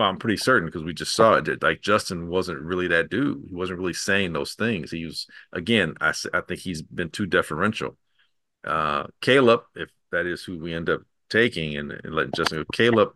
Well, 0.00 0.08
I'm 0.08 0.16
pretty 0.16 0.38
certain 0.38 0.64
because 0.64 0.82
we 0.82 0.94
just 0.94 1.14
saw 1.14 1.34
it. 1.34 1.62
Like 1.62 1.82
Justin 1.82 2.28
wasn't 2.28 2.62
really 2.62 2.88
that 2.88 3.10
dude. 3.10 3.44
He 3.46 3.54
wasn't 3.54 3.80
really 3.80 3.92
saying 3.92 4.32
those 4.32 4.54
things. 4.54 4.90
He 4.90 5.04
was 5.04 5.26
again. 5.52 5.92
I 6.00 6.14
I 6.32 6.40
think 6.40 6.60
he's 6.60 6.80
been 6.80 7.10
too 7.10 7.26
deferential. 7.26 7.98
Uh, 8.64 9.08
Caleb, 9.20 9.60
if 9.76 9.90
that 10.10 10.24
is 10.24 10.42
who 10.42 10.58
we 10.58 10.72
end 10.72 10.88
up 10.88 11.02
taking 11.28 11.76
and, 11.76 11.92
and 11.92 12.14
letting 12.14 12.32
Justin 12.34 12.60
go, 12.60 12.64
Caleb, 12.72 13.10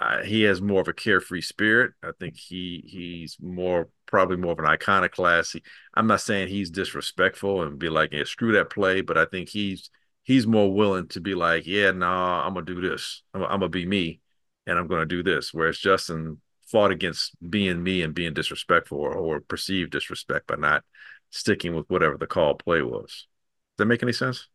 uh, 0.00 0.22
he 0.22 0.44
has 0.44 0.62
more 0.62 0.80
of 0.80 0.88
a 0.88 0.94
carefree 0.94 1.42
spirit. 1.42 1.92
I 2.02 2.12
think 2.18 2.38
he 2.38 2.82
he's 2.86 3.36
more 3.38 3.90
probably 4.06 4.38
more 4.38 4.52
of 4.52 4.60
an 4.60 4.64
iconoclast. 4.64 5.52
He, 5.52 5.62
I'm 5.92 6.06
not 6.06 6.22
saying 6.22 6.48
he's 6.48 6.70
disrespectful 6.70 7.64
and 7.64 7.78
be 7.78 7.90
like, 7.90 8.14
yeah, 8.14 8.24
screw 8.24 8.52
that 8.52 8.70
play, 8.70 9.02
but 9.02 9.18
I 9.18 9.26
think 9.26 9.50
he's 9.50 9.90
he's 10.22 10.46
more 10.46 10.72
willing 10.72 11.08
to 11.08 11.20
be 11.20 11.34
like, 11.34 11.66
yeah, 11.66 11.90
no, 11.90 11.98
nah, 11.98 12.46
I'm 12.46 12.54
gonna 12.54 12.64
do 12.64 12.80
this. 12.80 13.22
I'm, 13.34 13.42
I'm 13.42 13.60
gonna 13.60 13.68
be 13.68 13.84
me 13.84 14.22
and 14.68 14.78
I'm 14.78 14.86
going 14.86 15.00
to 15.00 15.06
do 15.06 15.22
this. 15.22 15.52
Whereas 15.52 15.78
Justin 15.78 16.40
fought 16.70 16.92
against 16.92 17.34
being 17.50 17.82
me 17.82 18.02
and 18.02 18.14
being 18.14 18.34
disrespectful 18.34 18.98
or, 18.98 19.14
or 19.14 19.40
perceived 19.40 19.90
disrespect 19.90 20.46
by 20.46 20.56
not 20.56 20.84
sticking 21.30 21.74
with 21.74 21.88
whatever 21.88 22.16
the 22.18 22.26
call 22.26 22.54
play 22.54 22.82
was. 22.82 23.08
Does 23.10 23.78
that 23.78 23.86
make 23.86 24.02
any 24.02 24.12
sense? 24.12 24.48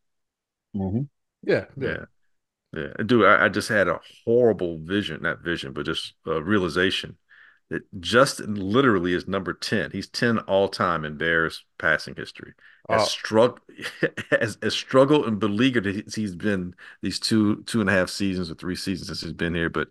Mm-hmm. 0.74 1.02
Yeah, 1.42 1.64
yeah, 1.76 2.04
yeah. 2.72 2.80
yeah. 2.80 3.04
Dude, 3.04 3.24
I, 3.24 3.46
I, 3.46 3.48
just 3.48 3.68
had 3.68 3.88
a 3.88 4.00
horrible 4.24 4.78
vision, 4.78 5.22
not 5.22 5.42
vision, 5.42 5.72
but 5.72 5.86
just 5.86 6.14
a 6.26 6.40
realization 6.40 7.16
that 7.70 7.82
Justin 8.00 8.54
literally 8.54 9.14
is 9.14 9.26
number 9.26 9.52
10. 9.52 9.90
He's 9.90 10.08
10 10.08 10.38
all 10.40 10.68
time 10.68 11.04
in 11.04 11.16
Bears 11.16 11.64
passing 11.78 12.14
history 12.16 12.52
as 12.88 13.02
oh. 13.02 13.04
struggle 13.04 13.58
as, 14.30 14.58
as 14.62 14.74
struggled 14.74 15.26
and 15.26 15.38
beleaguered 15.38 15.86
as 15.86 16.14
he's 16.14 16.34
been 16.34 16.74
these 17.02 17.18
two 17.18 17.62
two 17.62 17.80
and 17.80 17.88
a 17.88 17.92
half 17.92 18.10
seasons 18.10 18.50
or 18.50 18.54
three 18.54 18.76
seasons 18.76 19.08
since 19.08 19.22
he's 19.22 19.32
been 19.32 19.54
here, 19.54 19.70
but 19.70 19.88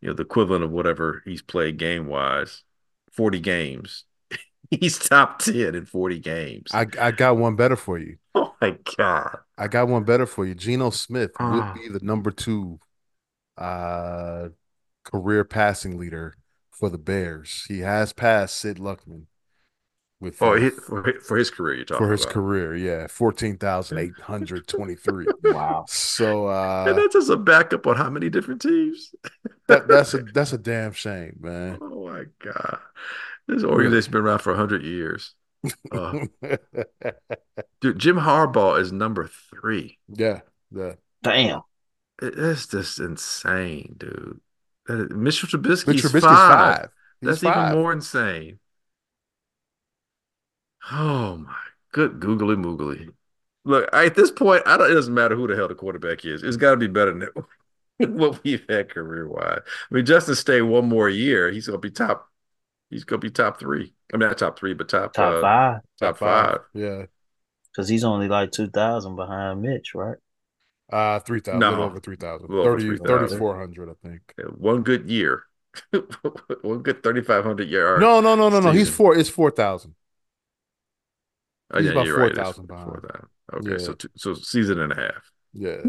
you 0.00 0.08
know 0.08 0.14
the 0.14 0.22
equivalent 0.22 0.64
of 0.64 0.70
whatever 0.70 1.22
he's 1.24 1.42
played 1.42 1.76
game 1.76 2.06
wise, 2.06 2.62
forty 3.10 3.40
games. 3.40 4.04
he's 4.70 4.98
top 4.98 5.38
ten 5.40 5.74
in 5.74 5.86
forty 5.86 6.18
games. 6.18 6.70
I 6.72 6.86
I 7.00 7.10
got 7.10 7.36
one 7.36 7.56
better 7.56 7.76
for 7.76 7.98
you. 7.98 8.16
Oh 8.38 8.54
my 8.60 8.78
god! 8.96 9.38
I 9.58 9.68
got 9.68 9.88
one 9.88 10.04
better 10.04 10.24
for 10.24 10.46
you. 10.46 10.54
Geno 10.54 10.88
Smith 10.88 11.32
would 11.38 11.74
be 11.74 11.88
the 11.88 12.00
number 12.02 12.30
two 12.30 12.80
uh 13.58 14.48
career 15.04 15.44
passing 15.44 15.98
leader 15.98 16.36
for 16.70 16.88
the 16.88 16.98
Bears. 16.98 17.64
He 17.68 17.80
has 17.80 18.14
passed 18.14 18.56
Sid 18.56 18.78
Luckman 18.78 19.24
with 20.20 20.40
oh 20.40 20.54
he, 20.54 20.70
for 20.70 21.36
his 21.36 21.50
career 21.50 21.74
you're 21.74 21.84
talking 21.84 22.06
for 22.06 22.12
his 22.12 22.22
about. 22.22 22.32
career 22.32 22.74
yeah. 22.74 23.06
14,823 23.08 25.26
wow. 25.52 25.84
So 25.88 26.48
uh 26.48 26.86
and 26.88 26.96
that's 26.96 27.12
just 27.12 27.28
a 27.28 27.36
backup 27.36 27.86
on 27.86 27.96
how 27.96 28.08
many 28.08 28.30
different 28.30 28.62
teams? 28.62 29.14
That, 29.68 29.88
that's 29.88 30.14
a 30.14 30.18
that's 30.34 30.54
a 30.54 30.58
damn 30.58 30.92
shame 30.92 31.36
man. 31.40 31.78
Oh 31.82 32.08
my 32.08 32.24
god. 32.42 32.78
This 33.46 33.62
organization's 33.62 34.12
been 34.12 34.22
around 34.22 34.38
for 34.40 34.52
100 34.52 34.82
years. 34.82 35.34
Uh, 35.92 36.26
dude 37.80 37.98
Jim 37.98 38.16
Harbaugh 38.16 38.80
is 38.80 38.92
number 38.92 39.28
3 39.50 39.98
yeah 40.08 40.40
yeah 40.72 40.92
damn. 41.22 41.60
It's 42.22 42.66
just 42.66 43.00
insane 43.00 43.96
dude. 43.98 44.40
Mitchell 44.88 45.48
Trubisky's, 45.48 46.02
Trubisky's 46.02 46.22
five. 46.22 46.76
five. 46.76 46.88
That's 47.20 47.42
five. 47.42 47.72
even 47.72 47.82
more 47.82 47.92
insane 47.92 48.60
Oh 50.90 51.36
my 51.38 51.54
good 51.92 52.20
googly 52.20 52.56
moogly. 52.56 53.08
Look, 53.64 53.88
at 53.92 54.14
this 54.14 54.30
point, 54.30 54.62
I 54.66 54.76
don't. 54.76 54.90
It 54.90 54.94
doesn't 54.94 55.12
matter 55.12 55.34
who 55.34 55.48
the 55.48 55.56
hell 55.56 55.66
the 55.66 55.74
quarterback 55.74 56.24
is. 56.24 56.42
It's 56.42 56.56
got 56.56 56.72
to 56.72 56.76
be 56.76 56.86
better 56.86 57.12
than 57.98 58.14
what 58.16 58.42
we've 58.44 58.64
had 58.68 58.90
career 58.90 59.28
wise. 59.28 59.60
I 59.90 59.94
mean, 59.94 60.06
Justin 60.06 60.32
to 60.32 60.40
stay 60.40 60.62
one 60.62 60.88
more 60.88 61.08
year, 61.08 61.50
he's 61.50 61.66
gonna 61.66 61.78
be 61.78 61.90
top. 61.90 62.30
He's 62.90 63.04
gonna 63.04 63.18
be 63.18 63.30
top 63.30 63.58
three. 63.58 63.92
I 64.12 64.16
mean, 64.16 64.28
not 64.28 64.38
top 64.38 64.58
three, 64.58 64.74
but 64.74 64.88
top 64.88 65.14
top 65.14 65.34
uh, 65.34 65.40
five. 65.40 65.74
Top, 65.74 65.82
top 65.98 66.18
five. 66.18 66.50
five. 66.50 66.60
Yeah, 66.74 67.06
because 67.72 67.88
he's 67.88 68.04
only 68.04 68.28
like 68.28 68.52
two 68.52 68.68
thousand 68.68 69.16
behind 69.16 69.62
Mitch, 69.62 69.94
right? 69.94 70.18
Uh, 70.88 71.18
3,000, 71.18 71.58
no. 71.58 71.82
over 71.82 71.98
3,000. 71.98 72.46
30, 72.46 72.96
3,400, 72.98 73.90
I 73.90 74.08
think. 74.08 74.20
Yeah, 74.38 74.44
one 74.44 74.82
good 74.82 75.10
year. 75.10 75.42
one 76.62 76.78
good 76.82 77.02
3,500 77.02 77.68
yard. 77.68 78.00
No, 78.00 78.20
no, 78.20 78.36
no, 78.36 78.48
no, 78.48 78.60
no. 78.60 78.70
He's 78.70 78.88
four, 78.88 79.16
it's 79.16 79.28
4,000. 79.28 79.96
Oh, 81.72 81.78
He's 81.78 81.86
yeah, 81.86 81.92
about 81.92 82.08
four 82.08 82.34
thousand 82.34 82.66
right. 82.68 82.86
behind. 82.86 83.26
Okay, 83.54 83.70
yeah. 83.72 83.78
so 83.78 83.92
two, 83.94 84.08
so 84.16 84.34
season 84.34 84.80
and 84.80 84.92
a 84.92 84.96
half. 84.96 85.32
Yeah. 85.52 85.82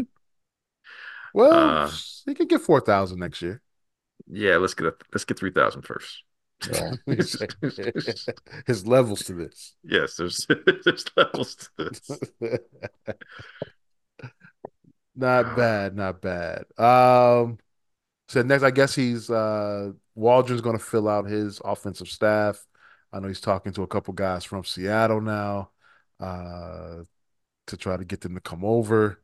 Well, 1.34 1.52
uh, 1.52 1.90
he 2.26 2.34
could 2.34 2.48
get 2.48 2.62
four 2.62 2.80
thousand 2.80 3.20
next 3.20 3.42
year. 3.42 3.60
Yeah, 4.26 4.56
let's 4.56 4.74
get 4.74 4.88
a, 4.88 4.94
let's 5.12 5.24
get 5.24 5.38
three 5.38 5.52
thousand 5.52 5.82
first. 5.82 6.22
Yeah. 6.72 6.92
His 8.66 8.86
levels 8.86 9.22
to 9.24 9.34
this. 9.34 9.74
Yes, 9.84 10.16
there's 10.16 10.46
there's 10.84 11.04
levels 11.16 11.54
to 11.54 11.68
this. 11.78 12.10
not 15.14 15.56
bad, 15.56 15.96
not 15.96 16.20
bad. 16.20 16.64
Um, 16.76 17.58
so 18.28 18.42
next, 18.42 18.62
I 18.62 18.70
guess 18.70 18.94
he's 18.94 19.30
uh 19.30 19.92
Waldron's 20.14 20.60
going 20.60 20.76
to 20.76 20.84
fill 20.84 21.08
out 21.08 21.26
his 21.26 21.60
offensive 21.64 22.08
staff. 22.08 22.64
I 23.12 23.20
know 23.20 23.28
he's 23.28 23.40
talking 23.40 23.72
to 23.74 23.82
a 23.82 23.86
couple 23.86 24.14
guys 24.14 24.44
from 24.44 24.64
Seattle 24.64 25.20
now 25.20 25.70
uh, 26.20 27.04
to 27.68 27.76
try 27.76 27.96
to 27.96 28.04
get 28.04 28.22
them 28.22 28.34
to 28.34 28.40
come 28.40 28.64
over. 28.64 29.22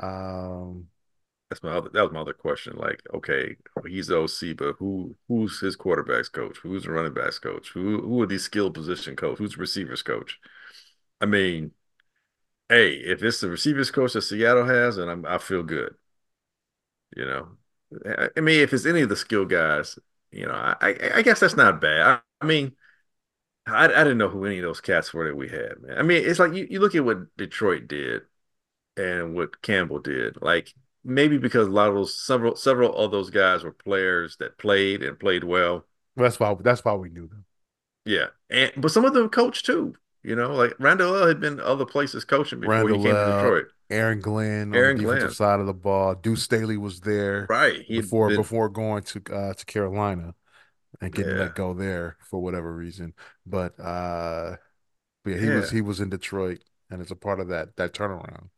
Um, 0.00 0.88
that's 1.50 1.62
my 1.62 1.70
other, 1.72 1.90
that 1.94 2.02
was 2.02 2.12
my 2.12 2.20
other 2.20 2.34
question. 2.34 2.76
Like, 2.76 3.02
okay, 3.14 3.56
he's 3.86 4.08
the 4.08 4.18
OC, 4.18 4.54
but 4.54 4.74
who 4.78 5.16
who's 5.28 5.60
his 5.60 5.76
quarterbacks 5.76 6.32
coach? 6.32 6.58
Who's 6.58 6.84
the 6.84 6.92
running 6.92 7.14
backs 7.14 7.38
coach? 7.38 7.70
Who 7.70 8.02
who 8.02 8.22
are 8.22 8.26
these 8.26 8.44
skill 8.44 8.70
position 8.70 9.16
coach? 9.16 9.38
Who's 9.38 9.54
the 9.54 9.60
receivers 9.60 10.02
coach? 10.02 10.38
I 11.20 11.26
mean, 11.26 11.72
hey, 12.68 12.94
if 12.94 13.22
it's 13.22 13.40
the 13.40 13.50
receivers 13.50 13.90
coach 13.90 14.14
that 14.14 14.22
Seattle 14.22 14.66
has, 14.66 14.98
I'm, 14.98 15.26
I 15.26 15.38
feel 15.38 15.62
good. 15.62 15.94
You 17.16 17.24
know, 17.24 17.48
I 18.36 18.40
mean, 18.40 18.60
if 18.60 18.72
it's 18.72 18.86
any 18.86 19.00
of 19.00 19.08
the 19.08 19.16
skill 19.16 19.44
guys, 19.46 19.98
you 20.30 20.46
know, 20.46 20.52
I 20.54 20.76
I 21.14 21.22
guess 21.22 21.40
that's 21.40 21.56
not 21.56 21.80
bad. 21.80 22.00
I, 22.02 22.20
I 22.40 22.46
mean, 22.46 22.76
I, 23.68 23.84
I 23.84 24.04
didn't 24.04 24.18
know 24.18 24.28
who 24.28 24.44
any 24.44 24.58
of 24.58 24.64
those 24.64 24.80
cats 24.80 25.12
were 25.12 25.26
that 25.26 25.36
we 25.36 25.48
had, 25.48 25.80
man. 25.80 25.98
I 25.98 26.02
mean, 26.02 26.22
it's 26.24 26.38
like 26.38 26.54
you, 26.54 26.66
you 26.70 26.80
look 26.80 26.94
at 26.94 27.04
what 27.04 27.36
Detroit 27.36 27.88
did 27.88 28.22
and 28.96 29.34
what 29.34 29.62
Campbell 29.62 30.00
did. 30.00 30.38
Like 30.40 30.74
maybe 31.04 31.38
because 31.38 31.66
a 31.66 31.70
lot 31.70 31.88
of 31.88 31.94
those 31.94 32.14
several 32.14 32.56
several 32.56 32.94
of 32.96 33.10
those 33.10 33.30
guys 33.30 33.64
were 33.64 33.72
players 33.72 34.36
that 34.38 34.58
played 34.58 35.02
and 35.02 35.18
played 35.18 35.44
well. 35.44 35.84
That's 36.16 36.38
why 36.38 36.54
that's 36.60 36.84
why 36.84 36.94
we 36.94 37.10
knew 37.10 37.26
them. 37.26 37.44
Yeah, 38.04 38.26
and 38.50 38.72
but 38.76 38.90
some 38.90 39.04
of 39.04 39.14
them 39.14 39.28
coached 39.28 39.66
too. 39.66 39.94
You 40.22 40.34
know, 40.34 40.52
like 40.52 40.74
Randall 40.78 41.14
L 41.14 41.28
had 41.28 41.40
been 41.40 41.60
other 41.60 41.86
places 41.86 42.24
coaching 42.24 42.60
before 42.60 42.74
Randall, 42.74 42.98
he 42.98 43.04
came 43.04 43.14
to 43.14 43.24
Detroit. 43.24 43.66
Aaron 43.90 44.20
Glenn 44.20 44.74
Aaron 44.74 44.96
on 44.98 45.02
the 45.02 45.02
defensive 45.02 45.28
Glenn. 45.28 45.34
side 45.34 45.60
of 45.60 45.66
the 45.66 45.72
ball. 45.74 46.14
Deuce 46.14 46.42
Staley 46.42 46.76
was 46.76 47.00
there, 47.00 47.46
right? 47.48 47.82
He 47.82 48.00
before 48.00 48.28
been... 48.28 48.36
before 48.36 48.68
going 48.68 49.02
to 49.04 49.22
uh, 49.32 49.54
to 49.54 49.64
Carolina 49.64 50.34
and 51.00 51.12
getting 51.12 51.36
yeah. 51.36 51.42
let 51.42 51.54
go 51.54 51.74
there 51.74 52.16
for 52.28 52.40
whatever 52.40 52.74
reason. 52.74 53.14
But 53.46 53.78
uh 53.78 54.56
but 55.24 55.30
yeah, 55.30 55.38
he 55.38 55.46
yeah. 55.46 55.54
was 55.56 55.70
he 55.70 55.80
was 55.80 56.00
in 56.00 56.10
Detroit 56.10 56.60
and 56.90 57.00
it's 57.00 57.10
a 57.10 57.16
part 57.16 57.40
of 57.40 57.48
that 57.48 57.76
that 57.76 57.92
turnaround. 57.92 58.48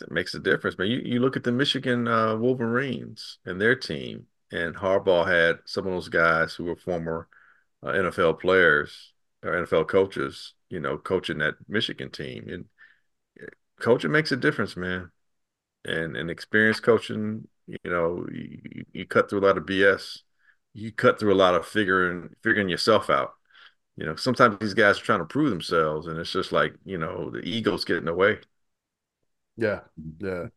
It 0.00 0.10
makes 0.10 0.34
a 0.34 0.38
difference, 0.40 0.78
man. 0.78 0.88
You 0.88 1.00
you 1.04 1.20
look 1.20 1.36
at 1.36 1.44
the 1.44 1.52
Michigan 1.52 2.06
uh, 2.06 2.36
Wolverines 2.36 3.38
and 3.46 3.60
their 3.60 3.74
team, 3.74 4.26
and 4.52 4.74
Harbaugh 4.74 5.26
had 5.26 5.58
some 5.64 5.86
of 5.86 5.92
those 5.92 6.08
guys 6.08 6.54
who 6.54 6.64
were 6.64 6.76
former 6.76 7.28
uh, 7.82 7.88
NFL 7.88 8.40
players 8.40 9.12
or 9.42 9.52
NFL 9.52 9.88
coaches, 9.88 10.54
you 10.68 10.80
know, 10.80 10.98
coaching 10.98 11.38
that 11.38 11.54
Michigan 11.68 12.10
team. 12.10 12.48
And 12.48 12.64
eh, 13.40 13.46
coaching 13.80 14.12
makes 14.12 14.32
a 14.32 14.36
difference, 14.36 14.76
man. 14.76 15.10
And 15.84 16.16
and 16.16 16.30
experience 16.30 16.80
coaching, 16.80 17.48
you 17.66 17.78
know, 17.84 18.26
you, 18.30 18.84
you 18.92 19.06
cut 19.06 19.30
through 19.30 19.40
a 19.40 19.46
lot 19.46 19.58
of 19.58 19.64
BS 19.64 20.20
you 20.76 20.92
cut 20.92 21.18
through 21.18 21.32
a 21.32 21.34
lot 21.34 21.54
of 21.54 21.66
figuring 21.66 22.30
figuring 22.42 22.68
yourself 22.68 23.08
out. 23.08 23.32
You 23.96 24.04
know, 24.04 24.16
sometimes 24.16 24.58
these 24.60 24.74
guys 24.74 24.98
are 25.00 25.02
trying 25.02 25.20
to 25.20 25.24
prove 25.24 25.50
themselves, 25.50 26.06
and 26.06 26.18
it's 26.18 26.30
just 26.30 26.52
like 26.52 26.74
you 26.84 26.98
know 26.98 27.30
the 27.30 27.40
ego's 27.40 27.84
getting 27.84 28.14
way. 28.14 28.38
Yeah, 29.56 29.80
yeah, 30.20 30.48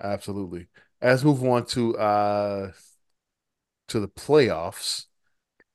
absolutely. 0.00 0.68
Let's 1.02 1.24
move 1.24 1.42
on 1.44 1.66
to 1.66 1.98
uh 1.98 2.72
to 3.88 4.00
the 4.00 4.08
playoffs. 4.08 5.06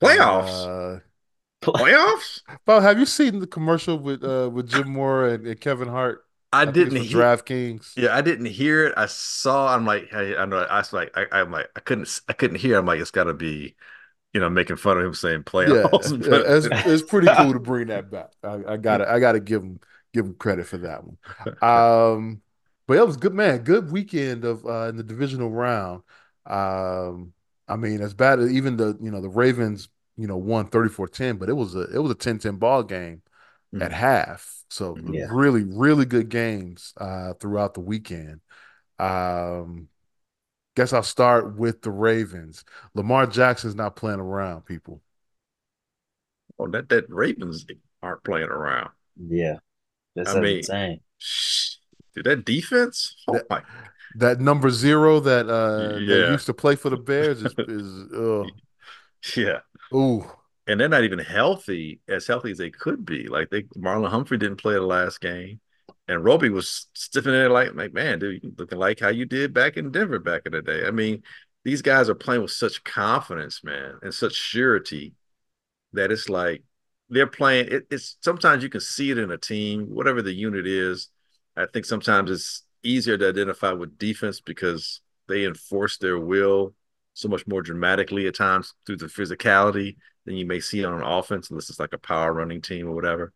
Playoffs. 0.01 0.65
Uh, 0.65 0.99
playoffs. 1.61 2.41
Well, 2.65 2.81
have 2.81 2.99
you 2.99 3.05
seen 3.05 3.39
the 3.39 3.47
commercial 3.47 3.99
with 3.99 4.23
uh 4.23 4.49
with 4.51 4.69
Jim 4.69 4.93
Mora 4.93 5.33
and, 5.33 5.45
and 5.45 5.59
Kevin 5.59 5.89
Hart? 5.89 6.25
I, 6.53 6.63
I 6.63 6.65
didn't 6.65 7.01
hear 7.01 7.17
DraftKings. 7.17 7.93
Yeah, 7.95 8.15
I 8.15 8.21
didn't 8.21 8.47
hear 8.47 8.87
it. 8.87 8.93
I 8.97 9.05
saw. 9.05 9.73
I'm 9.73 9.85
like, 9.85 10.09
hey, 10.09 10.35
I 10.35 10.45
know. 10.45 10.57
I 10.57 10.79
was 10.79 10.91
like, 10.91 11.15
I, 11.15 11.39
am 11.39 11.51
like, 11.51 11.69
I 11.75 11.79
couldn't, 11.79 12.19
I 12.27 12.33
couldn't 12.33 12.57
hear. 12.57 12.77
I'm 12.77 12.85
like, 12.85 12.99
it's 12.99 13.11
got 13.11 13.25
to 13.25 13.33
be, 13.33 13.75
you 14.33 14.41
know, 14.41 14.49
making 14.49 14.75
fun 14.75 14.97
of 14.97 15.05
him 15.05 15.13
saying 15.13 15.43
playoffs. 15.43 16.11
Yeah, 16.11 16.29
yeah 16.31 16.57
it's, 16.57 16.67
it's, 16.87 17.03
pretty 17.03 17.27
cool 17.37 17.53
to 17.53 17.59
bring 17.59 17.87
that 17.87 18.11
back. 18.11 18.31
I, 18.43 18.73
I 18.73 18.77
got 18.77 18.97
to, 18.97 19.09
I 19.09 19.19
got 19.19 19.33
to 19.33 19.39
give 19.39 19.61
him, 19.61 19.79
give 20.13 20.25
him 20.25 20.33
credit 20.33 20.67
for 20.67 20.77
that 20.79 21.03
one. 21.05 21.17
Um, 21.61 22.41
but 22.87 22.97
it 22.97 23.07
was 23.07 23.15
good, 23.15 23.33
man. 23.33 23.59
Good 23.59 23.89
weekend 23.89 24.43
of 24.43 24.65
uh, 24.65 24.89
in 24.89 24.97
the 24.97 25.03
divisional 25.03 25.49
round. 25.49 26.03
Um, 26.45 27.33
I 27.67 27.77
mean, 27.77 28.01
as 28.01 28.13
bad 28.13 28.39
as 28.39 28.51
even 28.51 28.75
the 28.75 28.97
you 29.01 29.11
know 29.11 29.21
the 29.21 29.29
Ravens 29.29 29.87
you 30.17 30.27
know 30.27 30.37
won 30.37 30.67
34-10, 30.67 31.39
but 31.39 31.47
it 31.47 31.53
was 31.53 31.75
a 31.75 31.83
it 31.83 31.99
was 31.99 32.11
a 32.11 32.15
10-10 32.15 32.59
ball 32.59 32.83
game 32.83 33.21
mm-hmm. 33.73 33.81
at 33.81 33.93
half. 33.93 34.60
So 34.71 34.97
yeah. 35.11 35.27
really 35.29 35.63
really 35.65 36.05
good 36.05 36.29
games 36.29 36.93
uh, 36.95 37.33
throughout 37.33 37.73
the 37.73 37.81
weekend. 37.81 38.39
Um, 38.97 39.89
guess 40.77 40.93
I'll 40.93 41.03
start 41.03 41.57
with 41.57 41.81
the 41.81 41.91
Ravens. 41.91 42.63
Lamar 42.93 43.27
Jackson's 43.27 43.75
not 43.75 43.97
playing 43.97 44.21
around, 44.21 44.65
people. 44.65 45.01
Oh, 46.57 46.67
that 46.69 46.87
that 46.87 47.09
Ravens 47.09 47.65
aren't 48.01 48.23
playing 48.23 48.47
around. 48.47 48.91
Yeah, 49.17 49.57
that's 50.15 50.33
I 50.33 50.39
mean, 50.39 50.57
insane. 50.59 51.01
Dude, 52.15 52.23
that 52.23 52.45
defense. 52.45 53.15
Oh 53.27 53.33
that, 53.33 53.49
my. 53.49 53.63
That 54.15 54.39
number 54.39 54.69
zero 54.69 55.19
that 55.19 55.49
uh 55.49 55.97
yeah. 55.97 56.15
that 56.15 56.31
used 56.31 56.45
to 56.45 56.53
play 56.53 56.77
for 56.77 56.89
the 56.89 56.97
Bears 56.97 57.43
is 57.43 57.53
is 57.57 58.13
uh, 58.13 58.43
yeah. 59.35 59.59
Ooh. 59.93 60.25
And 60.67 60.79
they're 60.79 60.89
not 60.89 61.03
even 61.03 61.19
healthy, 61.19 61.99
as 62.07 62.27
healthy 62.27 62.51
as 62.51 62.57
they 62.57 62.69
could 62.69 63.05
be. 63.05 63.27
Like 63.27 63.49
they 63.49 63.63
Marlon 63.63 64.09
Humphrey 64.09 64.37
didn't 64.37 64.61
play 64.61 64.75
the 64.75 64.81
last 64.81 65.19
game. 65.19 65.59
And 66.07 66.23
Roby 66.23 66.49
was 66.49 66.87
stiffing 66.93 67.33
it 67.33 67.49
like, 67.49 67.73
like, 67.73 67.93
man, 67.93 68.19
dude, 68.19 68.55
looking 68.57 68.77
like 68.77 68.99
how 68.99 69.09
you 69.09 69.25
did 69.25 69.53
back 69.53 69.77
in 69.77 69.91
Denver 69.91 70.19
back 70.19 70.43
in 70.45 70.51
the 70.51 70.61
day. 70.61 70.85
I 70.85 70.91
mean, 70.91 71.23
these 71.63 71.81
guys 71.81 72.09
are 72.09 72.15
playing 72.15 72.41
with 72.41 72.51
such 72.51 72.83
confidence, 72.83 73.63
man, 73.63 73.95
and 74.01 74.13
such 74.13 74.33
surety 74.33 75.13
that 75.93 76.11
it's 76.11 76.29
like 76.29 76.63
they're 77.09 77.27
playing. 77.27 77.67
It, 77.69 77.87
it's 77.91 78.17
sometimes 78.21 78.63
you 78.63 78.69
can 78.69 78.81
see 78.81 79.11
it 79.11 79.17
in 79.17 79.31
a 79.31 79.37
team, 79.37 79.85
whatever 79.85 80.21
the 80.21 80.33
unit 80.33 80.67
is. 80.67 81.09
I 81.55 81.65
think 81.71 81.85
sometimes 81.85 82.31
it's 82.31 82.63
easier 82.83 83.17
to 83.17 83.29
identify 83.29 83.73
with 83.73 83.97
defense 83.97 84.41
because 84.41 85.01
they 85.27 85.45
enforce 85.45 85.97
their 85.97 86.19
will 86.19 86.73
so 87.13 87.27
much 87.27 87.45
more 87.45 87.61
dramatically 87.61 88.27
at 88.27 88.35
times 88.35 88.73
through 88.85 88.97
the 88.97 89.05
physicality 89.05 89.97
than 90.25 90.35
you 90.35 90.45
may 90.45 90.59
see 90.59 90.83
on 90.85 91.01
offense, 91.01 91.49
unless 91.49 91.69
it's 91.69 91.79
like 91.79 91.93
a 91.93 91.97
power 91.97 92.33
running 92.33 92.61
team 92.61 92.87
or 92.87 92.93
whatever. 92.93 93.33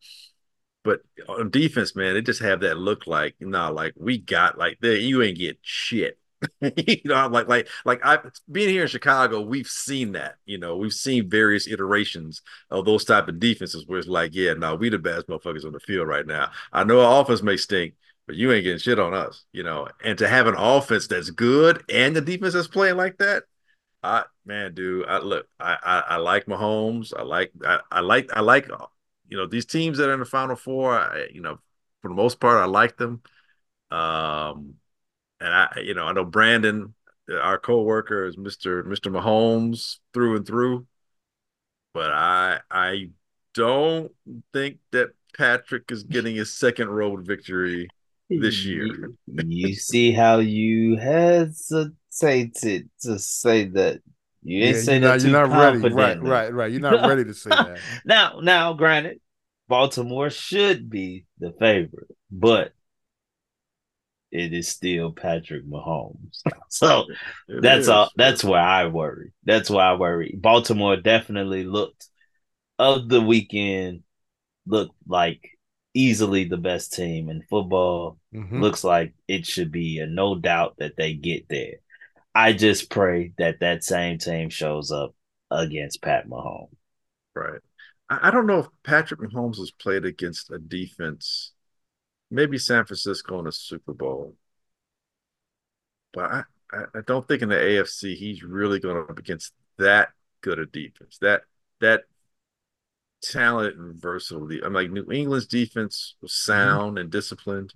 But 0.84 1.02
on 1.28 1.50
defense, 1.50 1.96
man, 1.96 2.14
they 2.14 2.22
just 2.22 2.42
have 2.42 2.62
that 2.62 2.78
look 2.78 3.08
like, 3.08 3.36
know, 3.40 3.72
like 3.72 3.94
we 3.98 4.20
got 4.20 4.58
like 4.58 4.78
there, 4.82 4.96
you 4.96 5.24
ain't 5.24 5.38
get 5.38 5.58
shit. 5.62 6.20
you 6.62 7.02
know, 7.06 7.16
I'm 7.16 7.32
like 7.32 7.48
like 7.48 7.68
like 7.86 8.02
I 8.06 8.20
being 8.52 8.70
here 8.70 8.84
in 8.84 8.88
Chicago, 8.88 9.42
we've 9.42 9.68
seen 9.68 10.12
that. 10.12 10.36
You 10.46 10.60
know, 10.60 10.78
we've 10.78 10.94
seen 10.94 11.30
various 11.30 11.68
iterations 11.68 12.42
of 12.70 12.86
those 12.86 13.04
type 13.04 13.28
of 13.28 13.40
defenses 13.40 13.86
where 13.88 13.98
it's 14.00 14.08
like, 14.08 14.36
yeah, 14.36 14.54
no, 14.54 14.76
we 14.76 14.90
the 14.90 15.00
best 15.00 15.28
motherfuckers 15.28 15.66
on 15.66 15.72
the 15.72 15.80
field 15.80 16.08
right 16.08 16.28
now. 16.28 16.52
I 16.72 16.84
know 16.84 17.02
our 17.02 17.22
offense 17.22 17.42
may 17.42 17.58
stink, 17.58 17.96
but 18.28 18.36
you 18.36 18.52
ain't 18.52 18.64
getting 18.64 18.80
shit 18.80 19.00
on 19.00 19.14
us. 19.14 19.46
You 19.54 19.64
know, 19.64 19.88
and 20.04 20.18
to 20.20 20.28
have 20.28 20.46
an 20.48 20.56
offense 20.56 21.08
that's 21.08 21.32
good 21.32 21.84
and 21.90 22.16
the 22.16 22.22
defense 22.22 22.54
that's 22.54 22.68
playing 22.68 22.98
like 22.98 23.18
that, 23.18 23.44
I 24.06 24.24
man, 24.46 24.74
dude, 24.74 25.08
I 25.08 25.18
look, 25.20 25.48
I 25.60 25.78
I, 25.84 26.00
I 26.00 26.16
like 26.18 26.46
Mahomes. 26.46 27.14
I 27.18 27.24
like 27.24 27.52
I, 27.66 27.80
I 27.92 28.00
like 28.02 28.30
I 28.34 28.42
like 28.42 28.70
you 29.30 29.38
know 29.38 29.48
these 29.48 29.66
teams 29.66 29.98
that 29.98 30.10
are 30.10 30.14
in 30.14 30.20
the 30.20 30.26
Final 30.26 30.56
Four. 30.56 30.98
I, 30.98 31.28
you 31.34 31.42
know, 31.42 31.60
for 32.02 32.10
the 32.10 32.16
most 32.16 32.40
part, 32.40 32.62
I 32.62 32.66
like 32.66 32.98
them. 32.98 33.22
Um, 33.92 34.76
and 35.40 35.54
I, 35.54 35.80
you 35.84 35.94
know, 35.94 36.06
I 36.06 36.14
know 36.14 36.24
Brandon, 36.24 36.94
our 37.30 37.58
co-worker, 37.58 38.26
is 38.26 38.38
Mister 38.38 38.84
Mister 38.84 39.10
Mahomes 39.10 39.98
through 40.14 40.38
and 40.38 40.46
through. 40.46 40.86
But 41.94 42.12
I 42.12 42.60
I 42.70 43.10
don't 43.54 44.12
think 44.54 44.78
that 44.92 45.10
Patrick 45.36 45.92
is 45.92 46.04
getting 46.04 46.36
his 46.36 46.54
second 46.54 46.90
road 46.90 47.26
victory 47.26 47.88
this 48.30 48.64
year. 48.66 49.12
You, 49.28 49.74
see 49.74 50.12
how 50.12 50.40
you 50.40 50.98
hesitated 52.22 52.90
to 53.02 53.20
say 53.20 53.66
that. 53.70 54.02
You 54.44 54.64
ain't 54.64 54.76
yeah, 54.76 54.82
saying 54.82 55.02
that 55.02 55.22
too 55.22 55.30
you're 55.32 55.48
not 55.48 55.60
ready. 55.60 55.80
Right, 55.94 56.22
right, 56.22 56.54
right. 56.54 56.72
You're 56.72 56.82
not 56.82 57.08
ready 57.08 57.24
to 57.24 57.34
say 57.34 57.50
that. 57.50 57.80
now, 58.06 58.40
now, 58.42 58.74
granted, 58.74 59.20
Baltimore 59.68 60.30
should 60.30 60.88
be 60.88 61.26
the 61.40 61.52
favorite, 61.60 62.16
but 62.30 62.74
it 64.32 64.54
is 64.54 64.68
still 64.68 65.12
Patrick 65.12 65.66
Mahomes. 65.66 66.42
So 66.68 67.06
it 67.48 67.62
that's 67.62 67.84
is. 67.84 67.90
all 67.90 68.12
that's 68.18 68.44
where 68.44 68.60
I 68.60 68.88
worry. 68.88 69.32
That's 69.46 69.70
why 69.70 69.86
I 69.86 69.94
worry. 69.94 70.36
Baltimore 70.38 70.98
definitely 70.98 71.64
looked 71.64 72.10
of 72.78 73.08
the 73.08 73.22
weekend 73.22 74.04
looked 74.68 74.96
like 75.08 75.52
easily 75.94 76.44
the 76.44 76.58
best 76.58 76.92
team 76.92 77.30
in 77.30 77.44
football. 77.50 78.20
Mm-hmm. 78.34 78.62
Looks 78.62 78.84
like 78.84 79.14
it 79.30 79.46
should 79.46 79.72
be 79.72 80.00
a 80.00 80.06
no 80.06 80.36
doubt 80.36 80.76
that 80.80 80.98
they 80.98 81.14
get 81.14 81.48
there. 81.48 81.76
I 82.36 82.52
just 82.52 82.90
pray 82.90 83.32
that 83.38 83.62
that 83.62 83.84
same 83.84 84.18
team 84.18 84.50
shows 84.50 84.92
up 84.92 85.16
against 85.50 86.02
Pat 86.02 86.28
Mahomes. 86.28 86.68
Right. 87.34 87.62
I 88.10 88.30
don't 88.30 88.46
know 88.46 88.60
if 88.60 88.68
Patrick 88.84 89.20
Mahomes 89.22 89.58
has 89.58 89.72
played 89.72 90.06
against 90.06 90.52
a 90.52 90.60
defense, 90.60 91.54
maybe 92.30 92.58
San 92.58 92.86
Francisco 92.86 93.40
in 93.40 93.48
a 93.48 93.52
Super 93.52 93.94
Bowl, 93.94 94.36
but 96.14 96.32
I, 96.32 96.44
I 96.72 97.02
don't 97.08 97.28
think 97.28 97.42
in 97.42 97.50
the 97.50 97.56
AFC 97.56 98.16
he's 98.16 98.44
really 98.44 98.80
going 98.80 98.98
up 98.98 99.18
against 99.18 99.54
that 99.80 100.10
good 100.42 100.60
a 100.60 100.66
defense. 100.68 101.18
That 101.22 101.44
that 101.82 102.04
talent 103.24 103.78
and 103.78 104.00
versatile. 104.00 104.48
I'm 104.64 104.74
like 104.74 104.92
New 104.92 105.12
England's 105.12 105.48
defense 105.48 106.16
was 106.22 106.32
mm-hmm. 106.32 106.52
sound 106.52 107.00
and 107.00 107.10
disciplined, 107.10 107.74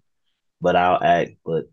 but 0.62 0.76
I'll 0.76 1.04
act. 1.04 1.38
But 1.44 1.66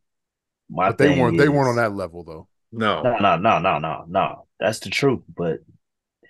my 0.71 0.89
but 0.91 0.99
they 0.99 1.19
weren't 1.21 1.37
is, 1.37 1.43
they 1.43 1.49
weren't 1.49 1.69
on 1.69 1.77
that 1.77 1.95
level 1.95 2.25
though. 2.25 2.49
No, 2.73 3.03
no, 3.03 3.19
no, 3.19 3.37
no, 3.37 3.59
no, 3.59 3.79
no, 3.79 4.05
no. 4.09 4.47
That's 4.59 4.81
the 4.81 4.91
truth. 4.91 5.23
But 5.35 5.61